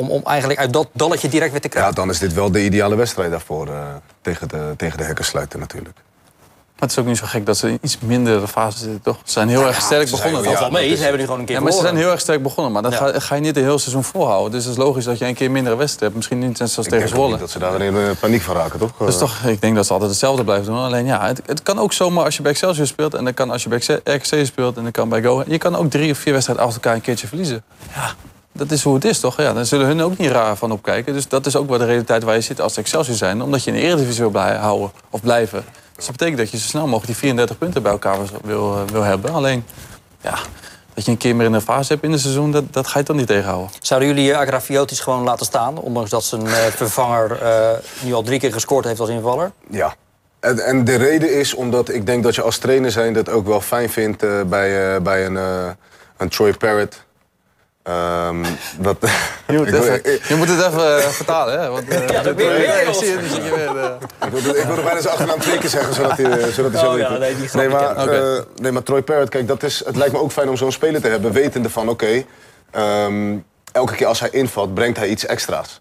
Om, 0.00 0.10
om 0.10 0.20
eigenlijk 0.24 0.60
uit 0.60 0.72
dat 0.72 0.88
dalletje 0.92 1.28
direct 1.28 1.50
weer 1.50 1.60
te 1.60 1.66
Ja, 1.66 1.72
krijgen. 1.74 1.94
dan 1.94 2.10
is 2.10 2.18
dit 2.18 2.34
wel 2.34 2.50
de 2.50 2.64
ideale 2.64 2.96
wedstrijd 2.96 3.30
daarvoor. 3.30 3.66
eh, 3.68 3.74
tegen, 4.22 4.48
de, 4.48 4.74
tegen 4.76 4.98
de 4.98 5.04
hekken 5.04 5.24
sluiten 5.24 5.58
natuurlijk. 5.58 5.96
Maar 5.96 6.88
het 6.88 6.98
is 6.98 7.04
ook 7.04 7.08
niet 7.10 7.18
zo 7.18 7.26
gek 7.26 7.46
dat 7.46 7.56
ze 7.56 7.68
in 7.68 7.78
iets 7.82 7.98
mindere 7.98 8.48
fase 8.48 8.78
zitten, 8.78 9.02
toch? 9.02 9.16
Ze 9.24 9.32
zijn 9.32 9.48
heel 9.48 9.66
erg 9.66 9.80
sterk 9.80 10.08
ze 10.08 10.16
zijn- 10.16 10.20
begonnen. 10.20 10.42
ja, 10.42 10.48
Dat 10.50 10.58
valt 10.58 10.72
mee, 10.72 10.82
dat 10.82 10.90
is- 10.92 10.96
ze 10.96 11.02
hebben 11.02 11.20
nu 11.20 11.26
gewoon 11.26 11.40
een 11.40 11.46
keer 11.46 11.56
Ja, 11.56 11.62
maar 11.62 11.72
ze 11.72 11.80
zijn 11.80 11.96
heel 11.96 12.10
erg 12.10 12.20
sterk 12.20 12.42
begonnen. 12.42 12.72
Maar 12.72 12.82
dat 12.82 12.92
Ja. 12.92 12.98
ga, 12.98 13.20
ga 13.20 13.34
je 13.34 13.40
niet 13.40 13.56
een 13.56 13.62
heel 13.62 13.78
seizoen 13.78 14.04
volhouden. 14.04 14.50
Dus 14.52 14.64
het 14.64 14.72
is 14.72 14.78
logisch 14.78 15.04
dat 15.04 15.18
je 15.18 15.24
een 15.24 15.34
keer 15.34 15.50
mindere 15.50 15.76
wedstrijd 15.76 16.02
hebt. 16.02 16.14
Misschien 16.14 16.38
niet 16.38 16.56
zoals 16.56 16.76
Ik 16.78 16.88
tegen 16.92 17.08
Zwolle. 17.08 17.36
dat 17.38 17.50
ze 17.50 17.58
daar 17.58 17.80
in 17.80 17.96
eh, 17.96 18.02
paniek 18.20 18.42
van 18.42 18.56
raken, 18.56 18.78
toch? 18.78 18.90
Dus 18.98 19.18
toch, 19.18 19.36
ik 19.44 19.60
denk 19.60 19.74
dat 19.76 19.86
ze 19.86 19.92
altijd 19.92 20.10
hetzelfde 20.10 20.44
blijven 20.44 20.66
doen. 20.66 20.82
Alleen 20.82 21.06
ja, 21.06 21.26
het, 21.26 21.42
het 21.46 21.62
kan 21.62 21.78
ook 21.78 21.92
zomaar 21.92 22.24
als 22.24 22.36
je 22.36 22.42
bij 22.42 22.50
Excelsior 22.50 22.86
speelt... 22.86 23.14
en 23.14 23.24
dan 23.24 23.34
kan 23.34 23.50
als 23.50 23.62
je 23.62 23.68
bij 23.68 23.78
RKC 24.04 24.46
speelt 24.46 24.76
en 24.76 24.82
dan 24.82 24.92
kan 24.92 25.08
bij 25.08 25.22
Go... 25.22 25.42
je 25.46 25.58
kan 25.58 25.76
ook 25.76 25.90
drie 25.90 26.10
of 26.10 26.18
vier 26.18 26.32
wedstrijden 26.32 26.64
achter 26.64 26.80
elkaar 26.82 26.96
een 26.96 27.04
keertje 27.04 27.26
verliezen. 27.26 27.62
Ja, 27.94 28.14
dat 28.52 28.70
is 28.70 28.82
hoe 28.82 28.94
het 28.94 29.04
is, 29.04 29.20
toch? 29.20 29.36
Ja, 29.36 29.52
dan 29.52 29.66
zullen 29.66 29.86
hun 29.86 30.02
ook 30.02 30.18
niet 30.18 30.30
raar 30.30 30.56
van 30.56 30.72
opkijken. 30.72 31.12
Dus 31.12 31.28
dat 31.28 31.46
is 31.46 31.56
ook 31.56 31.68
wel 31.68 31.78
de 31.78 31.84
realiteit 31.84 32.22
waar 32.22 32.34
je 32.34 32.40
zit 32.40 32.60
als 32.60 32.76
Excelsior 32.76 33.16
zijn. 33.16 33.42
Omdat 33.42 33.64
je 33.64 33.70
in 33.70 33.76
de 33.76 33.82
Eredivisie 33.82 34.20
wil 34.20 34.30
blij- 34.30 34.56
houden 34.56 34.90
of 35.10 35.20
blijven. 35.20 35.64
Dus 35.96 36.06
dat 36.06 36.16
betekent 36.16 36.38
dat 36.38 36.50
je 36.50 36.58
zo 36.58 36.66
snel 36.68 36.82
mogelijk 36.84 37.06
die 37.06 37.16
34 37.16 37.58
punten 37.58 37.82
bij 37.82 37.92
elkaar 37.92 38.18
wil, 38.42 38.74
eh, 38.74 38.92
wil 38.92 39.02
hebben. 39.02 39.32
Alleen, 39.32 39.64
ja, 40.20 40.38
dat 40.94 41.04
je 41.04 41.10
een 41.10 41.16
keer 41.16 41.36
meer 41.36 41.46
in 41.46 41.52
een 41.52 41.60
fase 41.60 41.92
hebt 41.92 42.04
in 42.04 42.12
het 42.12 42.20
seizoen... 42.20 42.52
dat, 42.52 42.64
dat 42.72 42.86
ga 42.86 42.98
je 42.98 43.04
toch 43.04 43.16
niet 43.16 43.26
tegenhouden. 43.26 43.70
Zouden 43.80 44.08
jullie 44.08 44.32
eh, 44.32 44.38
Agrafiotis 44.38 45.00
gewoon 45.00 45.22
laten 45.22 45.46
staan? 45.46 45.78
Ondanks 45.78 46.10
dat 46.10 46.24
zijn 46.24 46.46
eh, 46.46 46.52
vervanger 46.54 47.42
eh, 47.42 47.68
nu 48.02 48.12
al 48.12 48.22
drie 48.22 48.38
keer 48.38 48.52
gescoord 48.52 48.84
heeft 48.84 49.00
als 49.00 49.08
invaller. 49.08 49.52
Ja. 49.70 49.94
En, 50.40 50.58
en 50.58 50.84
de 50.84 50.94
reden 50.96 51.38
is 51.38 51.54
omdat 51.54 51.88
ik 51.88 52.06
denk 52.06 52.22
dat 52.22 52.34
je 52.34 52.42
als 52.42 52.58
trainer 52.58 52.90
zijn 52.90 53.12
dat 53.12 53.28
ook 53.28 53.46
wel 53.46 53.60
fijn 53.60 53.90
vindt 53.90 54.48
bij, 54.48 54.94
eh, 54.94 55.00
bij 55.00 55.26
een, 55.26 55.36
eh, 55.36 55.68
een 56.16 56.28
Troy 56.28 56.52
Parrott. 56.52 57.04
Ehm, 57.82 58.44
dat, 58.78 58.96
Je 59.46 59.56
moet, 59.56 59.66
ik 59.66 59.72
wil- 59.72 59.82
even- 59.82 60.12
ik- 60.14 60.24
je 60.24 60.34
moet 60.34 60.48
het 60.48 60.58
even 60.66 60.96
eh, 60.96 61.02
vertalen, 61.08 61.60
hè? 61.60 61.68
Want, 61.68 61.84
Ja, 61.88 62.22
dat 62.22 62.34
weer- 62.34 62.52
weer 62.52 62.94
zie. 62.94 63.12
Ik 63.12 63.22
ik 64.24 64.64
wilde 64.66 64.82
bijna 64.82 65.00
zijn 65.00 65.12
achternaam 65.12 65.38
twee 65.38 65.58
keer 65.58 65.68
zeggen, 65.70 65.94
zodat 65.94 66.16
hij, 66.16 66.30
eh, 66.38 66.46
zodat 66.46 66.72
hij 66.72 66.86
Oh 66.88 66.98
ja, 66.98 67.16
nee, 67.16 67.36
die 67.36 67.48
grap 67.48 67.60
nee, 67.62 67.70
maar, 67.70 67.90
ik. 68.04 68.10
eh, 68.12 68.38
nee, 68.56 68.72
maar 68.72 68.82
Troy 68.82 69.02
Parrott, 69.02 69.28
kijk, 69.30 69.48
dat 69.48 69.62
is, 69.62 69.82
het 69.84 69.96
lijkt 69.96 70.12
me 70.12 70.18
ook 70.20 70.32
fijn 70.32 70.48
om 70.48 70.56
zo'n 70.56 70.72
speler 70.72 71.00
te 71.00 71.08
hebben... 71.08 71.32
wetende 71.32 71.70
van, 71.70 71.88
oké, 71.88 72.24
ehm, 72.70 73.36
elke 73.72 73.94
keer 73.94 74.06
als 74.06 74.20
hij 74.20 74.30
invalt, 74.30 74.74
brengt 74.74 74.96
hij 74.98 75.08
iets 75.08 75.26
extra's. 75.26 75.80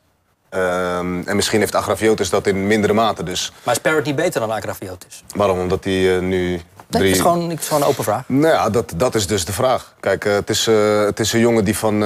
Ehm, 0.50 1.22
en 1.26 1.36
misschien 1.36 1.60
heeft 1.60 1.76
Agrafiotis 1.76 2.30
dat 2.30 2.48
in 2.48 2.68
mindere 2.68 2.94
mate, 2.94 3.24
dus 3.24 3.52
Maar 3.64 3.80
is 3.84 4.06
niet 4.06 4.16
beter 4.16 4.40
dan 4.40 4.52
Agrafiotis? 4.52 5.24
waarom? 5.36 5.60
Omdat 5.60 5.84
hij 5.84 6.16
eh, 6.16 6.22
nu 6.22 6.62
Nee, 6.90 7.02
drie... 7.02 7.14
het 7.14 7.16
is 7.16 7.22
gewoon, 7.22 7.50
het 7.50 7.60
is 7.60 7.68
gewoon 7.68 7.82
een 7.82 7.88
open 7.88 8.04
vraag. 8.04 8.24
Nou 8.28 8.54
ja, 8.54 8.70
dat, 8.70 8.94
dat 8.96 9.16
is 9.16 9.28
dus 9.28 9.46
de 9.46 9.54
vraag. 9.54 9.96
Kijk, 10.00 10.26
eh, 10.26 10.34
het, 10.34 10.50
is, 10.50 10.68
eh, 10.68 11.04
het 11.04 11.20
is 11.20 11.34
een 11.34 11.40
jongen 11.40 11.66
die 11.66 11.78
van, 11.78 12.04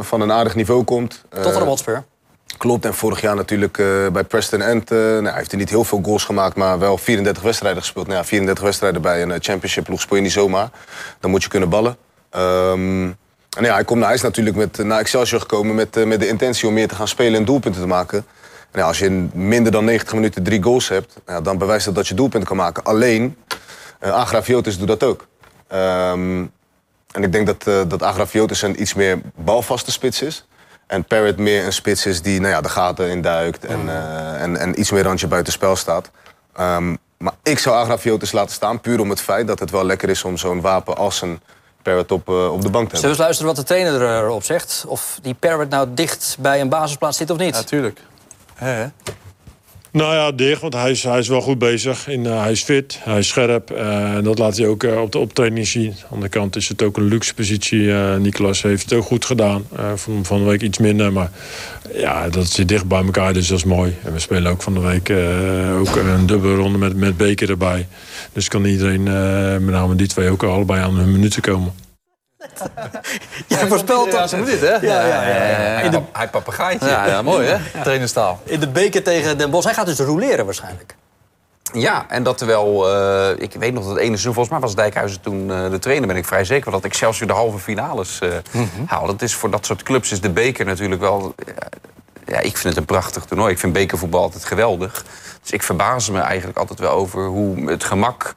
van 0.00 0.20
een 0.20 0.32
aardig 0.32 0.54
niveau 0.54 0.84
komt. 0.84 1.24
Tot 1.28 1.54
een 1.54 1.62
Hotspur. 1.62 2.04
Klopt, 2.56 2.84
en 2.84 2.94
vorig 2.94 3.20
jaar 3.20 3.36
natuurlijk 3.36 3.76
bij 4.12 4.24
Preston 4.24 4.60
End... 4.60 4.90
nou, 4.90 5.24
hij 5.24 5.34
heeft 5.34 5.50
hij 5.50 5.60
niet 5.60 5.70
heel 5.70 5.84
veel 5.84 6.00
goals 6.02 6.24
gemaakt, 6.24 6.56
maar 6.56 6.78
wel 6.78 6.98
34 6.98 7.42
wedstrijden 7.42 7.82
gespeeld. 7.82 8.06
Nou 8.06 8.18
ja, 8.18 8.24
34 8.24 8.64
wedstrijden 8.64 9.02
bij 9.02 9.22
een 9.22 9.42
championship 9.42 9.84
ploeg 9.84 10.00
speel 10.00 10.16
je 10.16 10.22
niet 10.22 10.32
zomaar. 10.32 10.70
Dan 11.20 11.30
moet 11.30 11.42
je 11.42 11.48
kunnen 11.48 11.68
ballen. 11.68 11.96
Ehm, 12.30 13.10
en 13.56 13.64
ja, 13.64 13.74
hij, 13.74 13.84
komt, 13.84 14.04
hij 14.04 14.14
is 14.14 14.20
natuurlijk 14.20 14.56
met, 14.56 14.78
naar 14.78 14.98
Excelsior 14.98 15.40
gekomen 15.40 15.74
met, 15.74 15.96
eh, 15.96 16.04
met 16.04 16.20
de 16.20 16.28
intentie 16.28 16.68
om 16.68 16.74
meer 16.74 16.88
te 16.88 16.94
gaan 16.94 17.08
spelen 17.08 17.38
en 17.38 17.44
doelpunten 17.44 17.80
te 17.80 17.86
maken. 17.86 18.26
En 18.70 18.80
ja, 18.80 18.86
als 18.86 18.98
je 18.98 19.04
in 19.04 19.30
minder 19.34 19.72
dan 19.72 19.84
90 19.84 20.14
minuten 20.14 20.42
drie 20.42 20.62
goals 20.62 20.88
hebt, 20.88 21.16
ja, 21.26 21.40
dan 21.40 21.58
bewijst 21.58 21.84
dat 21.84 21.94
dat 21.94 22.08
je 22.08 22.14
doelpunten 22.14 22.48
kan 22.48 22.56
maken. 22.56 22.82
Alleen, 22.82 23.36
uh, 24.00 24.12
Agrafiotis 24.12 24.78
doet 24.78 24.88
dat 24.88 25.02
ook. 25.02 25.26
Ehm, 25.68 26.44
en 27.12 27.22
ik 27.22 27.32
denk 27.32 27.46
dat, 27.46 27.66
eh 27.66 27.80
dat 27.88 28.02
Agrafiotis 28.02 28.62
een 28.62 28.80
iets 28.80 28.94
meer 28.94 29.20
balvaste 29.34 29.90
spits 29.90 30.22
is. 30.22 30.46
En 30.86 31.04
Parrot 31.04 31.36
meer 31.36 31.64
een 31.64 31.72
spits 31.72 32.06
is 32.06 32.22
die 32.22 32.40
nou 32.40 32.52
ja, 32.52 32.60
de 32.60 32.68
gaten 32.68 33.08
induikt 33.08 33.64
en, 33.64 33.88
eh, 33.88 34.42
en, 34.42 34.56
en 34.56 34.80
iets 34.80 34.90
meer 34.90 35.02
randje 35.02 35.26
buitenspel 35.26 35.76
staat. 35.76 36.10
Ehm, 36.54 36.96
maar 37.18 37.34
ik 37.42 37.58
zou 37.58 37.76
Agrafiotis 37.76 38.32
laten 38.32 38.54
staan, 38.54 38.80
puur 38.80 39.00
om 39.00 39.10
het 39.10 39.20
feit 39.20 39.46
dat 39.46 39.58
het 39.58 39.70
wel 39.70 39.86
lekker 39.86 40.08
is 40.08 40.24
om 40.24 40.36
zo'n 40.36 40.60
wapen 40.60 40.96
als 40.96 41.22
een 41.22 41.40
Parrot 41.82 42.12
op, 42.12 42.28
eh, 42.28 42.52
op 42.52 42.62
de 42.62 42.70
bank 42.70 42.88
te 42.88 42.96
Zullen 42.96 43.00
we 43.00 43.00
hebben. 43.00 43.08
eens 43.08 43.18
luisteren 43.18 43.46
wat 43.46 43.56
de 43.56 43.62
trainer 43.62 44.24
erop 44.24 44.44
zegt? 44.44 44.84
Of 44.86 45.18
die 45.22 45.34
Parrot 45.34 45.68
nou 45.68 45.88
dicht 45.94 46.36
bij 46.40 46.60
een 46.60 46.68
basisplaats 46.68 47.16
zit 47.16 47.30
of 47.30 47.38
niet? 47.38 47.52
Natuurlijk. 47.54 48.00
Nou 49.92 50.14
ja, 50.14 50.32
dicht, 50.32 50.60
want 50.60 50.74
hij 50.74 50.90
is, 50.90 51.02
hij 51.02 51.18
is 51.18 51.28
wel 51.28 51.40
goed 51.40 51.58
bezig. 51.58 52.08
Eh, 52.08 52.40
hij 52.42 52.50
is 52.50 52.62
fit, 52.62 52.98
hij 53.02 53.18
is 53.18 53.28
scherp. 53.28 53.70
eh, 53.70 54.14
en 54.14 54.24
dat 54.24 54.38
laat 54.38 54.56
hij 54.56 54.66
ook 54.66 54.82
eh, 54.82 55.00
op 55.00 55.12
de 55.12 55.18
optraining 55.18 55.66
zien. 55.66 55.88
Aan 55.88 55.96
de 55.98 56.06
andere 56.10 56.28
kant 56.30 56.56
is 56.56 56.68
het 56.68 56.82
ook 56.82 56.96
een 56.96 57.04
luxe 57.04 57.34
positie. 57.34 57.92
Nicolas 58.18 58.62
heeft 58.62 58.82
het 58.82 58.92
ook 58.92 59.04
goed 59.04 59.24
gedaan. 59.24 59.64
Van, 59.94 60.24
van 60.24 60.38
de 60.38 60.44
week 60.44 60.62
iets 60.62 60.78
minder, 60.78 61.12
maar 61.12 61.30
ja, 61.94 62.28
dat 62.28 62.46
zit 62.46 62.68
dicht 62.68 62.86
bij 62.86 63.04
elkaar, 63.04 63.32
dus 63.32 63.48
dat 63.48 63.58
is 63.58 63.64
mooi. 63.64 63.96
En 64.04 64.12
we 64.12 64.18
spelen 64.18 64.52
ook 64.52 64.62
van 64.62 64.74
de 64.74 64.80
week 64.80 65.10
ook 65.78 65.96
een 65.96 66.26
dubbele 66.26 66.54
ronde 66.54 66.78
met, 66.78 66.96
met 66.96 67.16
Beker 67.16 67.50
erbij. 67.50 67.86
Dus 68.32 68.48
kan 68.48 68.64
iedereen, 68.64 69.02
met 69.64 69.74
name 69.74 69.94
die 69.94 70.06
twee, 70.06 70.30
ook 70.30 70.42
allebei 70.42 70.80
aan 70.80 70.96
hun 70.96 71.12
minuten 71.12 71.42
komen. 71.42 71.81
Jij 73.46 73.66
voorspelt 73.66 74.36
moet 74.36 74.46
dit, 74.46 74.60
hè? 74.60 74.74
Ja, 74.74 74.80
ja, 74.80 75.06
ja. 75.06 75.32
ja. 75.32 75.80
In, 75.80 75.90
de, 75.90 76.00
Hij 76.12 76.28
papegaaitje. 76.28 76.88
Ja, 76.88 77.06
ja, 77.06 77.22
mooi, 77.22 77.46
hè? 77.46 77.80
Trainerstaal. 77.82 78.40
in 78.44 78.60
de 78.60 78.68
beker 78.68 79.02
tegen 79.02 79.38
Den 79.38 79.50
Bosch. 79.50 79.64
Hij 79.64 79.74
gaat 79.74 79.86
dus 79.86 79.98
roleren 79.98 80.44
waarschijnlijk. 80.44 80.94
Ja, 81.72 82.04
en 82.08 82.22
dat 82.22 82.38
terwijl, 82.38 82.88
eh, 82.88 83.42
ik 83.42 83.52
weet 83.52 83.72
nog 83.72 83.82
dat 83.82 83.92
het 83.92 84.00
ene 84.00 84.08
seizoen, 84.08 84.34
volgens 84.34 84.54
mij 84.54 84.60
was 84.60 84.74
Dijkhuizen 84.74 85.20
toen 85.20 85.50
eh, 85.50 85.70
de 85.70 85.78
trainer, 85.78 86.06
ben 86.06 86.16
ik 86.16 86.24
vrij 86.24 86.44
zeker 86.44 86.70
dat 86.70 86.84
Excelsior 86.84 87.26
de 87.26 87.34
halve 87.34 87.58
finales 87.58 88.18
eh 88.20 88.28
haalde. 88.86 89.12
Dat 89.12 89.22
is 89.22 89.34
voor 89.34 89.50
dat 89.50 89.66
soort 89.66 89.82
clubs 89.82 90.12
is 90.12 90.20
de 90.20 90.30
beker 90.30 90.64
natuurlijk 90.64 91.00
wel, 91.00 91.34
ja, 92.26 92.38
ik 92.38 92.56
vind 92.56 92.62
het 92.62 92.76
een 92.76 92.84
prachtig 92.84 93.24
toernooi. 93.24 93.52
Ik 93.52 93.58
vind 93.58 93.72
bekervoetbal 93.72 94.22
altijd 94.22 94.44
geweldig. 94.44 95.04
Dus 95.42 95.50
ik 95.50 95.62
verbaas 95.62 96.10
me 96.10 96.20
eigenlijk 96.20 96.58
altijd 96.58 96.78
wel 96.78 96.90
over 96.90 97.26
hoe 97.26 97.70
het 97.70 97.84
gemak 97.84 98.34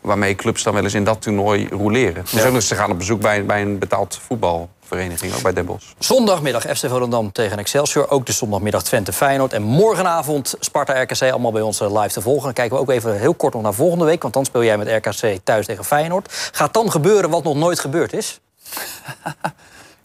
waarmee 0.00 0.34
clubs 0.34 0.62
dan 0.62 0.74
wel 0.74 0.82
eens 0.82 0.94
in 0.94 1.04
dat 1.04 1.22
toernooi 1.22 1.68
roleren. 1.68 2.22
Dus 2.30 2.38
ook 2.38 2.44
nog 2.44 2.54
eens 2.54 2.68
te 2.68 2.74
gaan 2.74 2.90
op 2.90 2.98
bezoek 2.98 3.20
bij, 3.20 3.44
bij 3.44 3.62
een 3.62 3.78
betaald 3.78 4.18
voetbalvereniging, 4.22 5.34
ook 5.34 5.42
bij 5.42 5.52
Den 5.52 5.64
Bosch. 5.64 5.86
Zondagmiddag 5.98 6.62
FC 6.62 6.88
Volendam 6.88 7.32
tegen 7.32 7.58
Excelsior. 7.58 8.10
Ook 8.10 8.26
de 8.26 8.32
zondagmiddag 8.32 8.82
Twente 8.82 9.12
Feyenoord. 9.12 9.52
En 9.52 9.62
morgenavond 9.62 10.54
Sparta 10.60 11.02
RKC. 11.02 11.22
Allemaal 11.22 11.52
bij 11.52 11.62
ons 11.62 11.80
eh, 11.80 12.00
live 12.00 12.12
te 12.12 12.20
volgen. 12.20 12.44
Dan 12.44 12.52
kijken 12.52 12.76
we 12.76 12.82
ook 12.82 12.90
even 12.90 13.18
heel 13.18 13.34
kort 13.34 13.52
nog 13.54 13.62
naar 13.62 13.74
volgende 13.74 14.04
week. 14.04 14.22
Want 14.22 14.34
dan 14.34 14.44
speel 14.44 14.64
jij 14.64 14.78
met 14.78 14.88
RKC 14.88 15.38
thuis 15.44 15.66
tegen 15.66 15.84
Feyenoord. 15.84 16.50
Gaat 16.52 16.74
dan 16.74 16.90
gebeuren 16.90 17.30
wat 17.30 17.44
nog 17.44 17.56
nooit 17.56 17.80
gebeurd 17.80 18.12
is? 18.12 18.40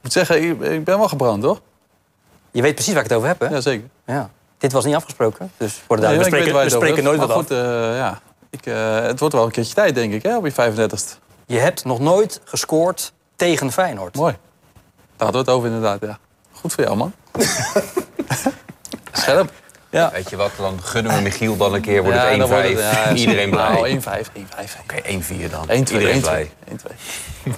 Ik 0.05 0.11
moet 0.15 0.27
zeggen, 0.27 0.43
ik, 0.73 0.83
ben 0.83 0.97
wel 0.97 1.07
gebrand, 1.07 1.43
hoor. 1.43 1.59
Je 2.51 2.61
weet 2.61 2.73
precies 2.73 2.93
waar 2.93 3.03
ik 3.03 3.09
het 3.09 3.17
over 3.17 3.29
heb, 3.29 3.39
hè? 3.39 3.47
Jazeker. 3.47 3.89
Ja. 4.05 4.29
Dit 4.57 4.71
was 4.71 4.85
niet 4.85 4.95
afgesproken. 4.95 5.51
Dus 5.57 5.81
voor 5.87 5.95
de 5.95 6.07
Nee, 6.07 6.17
we 6.17 6.23
spreken, 6.23 6.53
we 6.53 7.01
nooit 7.01 7.19
hebt. 7.19 7.19
wat 7.19 7.27
Maar 7.27 7.29
af. 7.29 7.35
goed, 7.35 7.51
eh, 7.51 7.97
ja. 7.97 8.21
Ik, 8.55 8.65
eh, 8.65 9.01
het 9.01 9.19
wordt 9.19 9.35
wel 9.35 9.45
een 9.45 9.51
keertje 9.51 9.73
tijd, 9.73 9.95
denk 9.95 10.13
ik, 10.13 10.23
hè, 10.23 10.37
op 10.37 10.45
je 10.45 10.51
35ste. 10.51 11.17
Je 11.45 11.57
hebt 11.57 11.85
nog 11.85 11.99
nooit 11.99 12.41
gescoord 12.43 13.13
tegen 13.35 13.71
Feyenoord. 13.71 14.15
Mooi. 14.15 14.37
Daar 14.93 15.27
hadden 15.27 15.45
we 15.45 15.51
het 15.51 15.57
over, 15.57 15.67
inderdaad, 15.67 16.01
ja. 16.01 16.19
Goed 16.51 16.73
voor 16.73 16.83
jou, 16.83 16.97
man. 16.97 17.13
Scherp. 19.11 19.51
Ja. 19.95 20.09
Weet 20.13 20.29
je 20.29 20.35
wat, 20.35 20.51
dan 20.57 20.79
gunnen 20.83 21.15
we 21.15 21.21
Michiel 21.21 21.57
dan 21.57 21.73
een 21.73 21.81
keer, 21.81 22.03
wordt 22.03 22.17
Ja, 22.17 22.23
het 22.23 22.33
1-5. 22.33 22.37
dan 22.39 22.49
wordt 22.49 22.67
het- 22.67 22.79
ja, 22.79 23.13
Iedereen 23.13 23.49
blij. 23.49 23.71
Nou, 23.73 23.87
1-5, 23.89 24.29
1-5. 24.33 24.77
Oké, 24.81 24.95
1-4 25.03 25.49
dan. 25.49 25.65
1-2, 25.69 25.93
Iedereen 25.95 26.15
1-2. 26.15 26.21
blij. 26.21 26.51
1-2. 26.67 26.91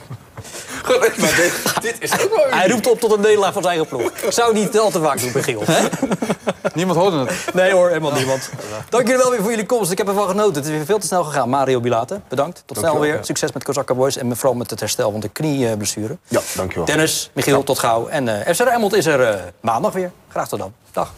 Goed, 0.84 1.18
maar 1.18 1.36
dit, 1.36 1.54
dit 1.82 1.96
is 2.00 2.12
ook 2.12 2.36
wel 2.36 2.46
Hij 2.50 2.70
roept 2.70 2.88
op 2.92 3.00
tot 3.00 3.12
een 3.12 3.22
nederlaag 3.22 3.54
van 3.54 3.62
zijn 3.64 3.76
eigen 3.78 3.98
ploeg. 3.98 4.12
Zou 4.34 4.54
niet 4.54 4.80
al 4.80 4.90
te 4.90 5.02
vaak 5.02 5.20
doen, 5.20 5.32
Michiel. 5.34 5.64
Niemand 6.74 7.00
hoorde 7.00 7.18
het. 7.20 7.54
Nee 7.54 7.72
hoor, 7.72 7.88
helemaal 7.88 8.12
niemand. 8.12 8.50
Dank 8.90 9.08
jullie 9.08 9.22
wel 9.22 9.32
weer 9.32 9.42
voor 9.42 9.50
jullie 9.50 9.66
komst. 9.66 9.92
Ik 9.92 9.98
heb 9.98 10.08
ervan 10.08 10.28
genoten. 10.28 10.56
Het 10.56 10.66
is 10.66 10.70
weer 10.72 10.86
veel 10.86 11.00
te 11.00 11.08
snel 11.08 11.24
gegaan. 11.24 11.50
Mario 11.50 11.80
Bilate, 11.80 12.22
bedankt. 12.28 12.64
Tot 12.66 12.78
snel 12.78 13.00
weer. 13.00 13.20
Succes 13.22 13.52
met 13.52 13.64
Kozakka 13.64 13.94
Boys 13.94 14.18
en 14.18 14.36
vooral 14.38 14.54
met 14.58 14.70
het 14.70 14.80
herstel 14.80 15.12
van 15.12 15.20
de 15.20 15.30
knieblessure. 15.30 16.18
Ja, 16.28 16.40
dankjewel. 16.56 16.86
Dennis, 16.86 17.30
Michiel, 17.34 17.64
tot 17.64 17.80
gauw. 17.80 18.08
En 18.08 18.46
eh 18.46 18.54
FC 18.56 18.60
Rijnmond 18.60 18.94
is 18.94 19.06
er 19.06 19.22
eh, 19.22 19.40
maandag 19.60 19.94
weer. 19.94 20.12
Graag 20.30 20.48
tot 20.48 20.60
dan. 20.60 20.74
Dag. 20.92 21.14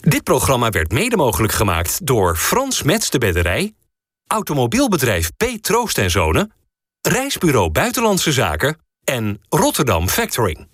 Dit 0.00 0.22
programma 0.22 0.70
werd 0.70 0.92
mede 0.92 1.16
mogelijk 1.16 1.52
gemaakt 1.52 2.06
door 2.06 2.36
Frans 2.36 2.82
Mets 2.82 3.10
de 3.10 3.18
Bedderij, 3.18 3.74
Automobielbedrijf 4.26 5.30
P. 5.36 5.44
Troost 5.60 5.98
en 5.98 6.10
Zonen, 6.10 6.52
Reisbureau 7.00 7.70
Buitenlandse 7.70 8.32
Zaken 8.32 8.78
en 9.04 9.40
Rotterdam 9.48 10.08
Factoring. 10.08 10.68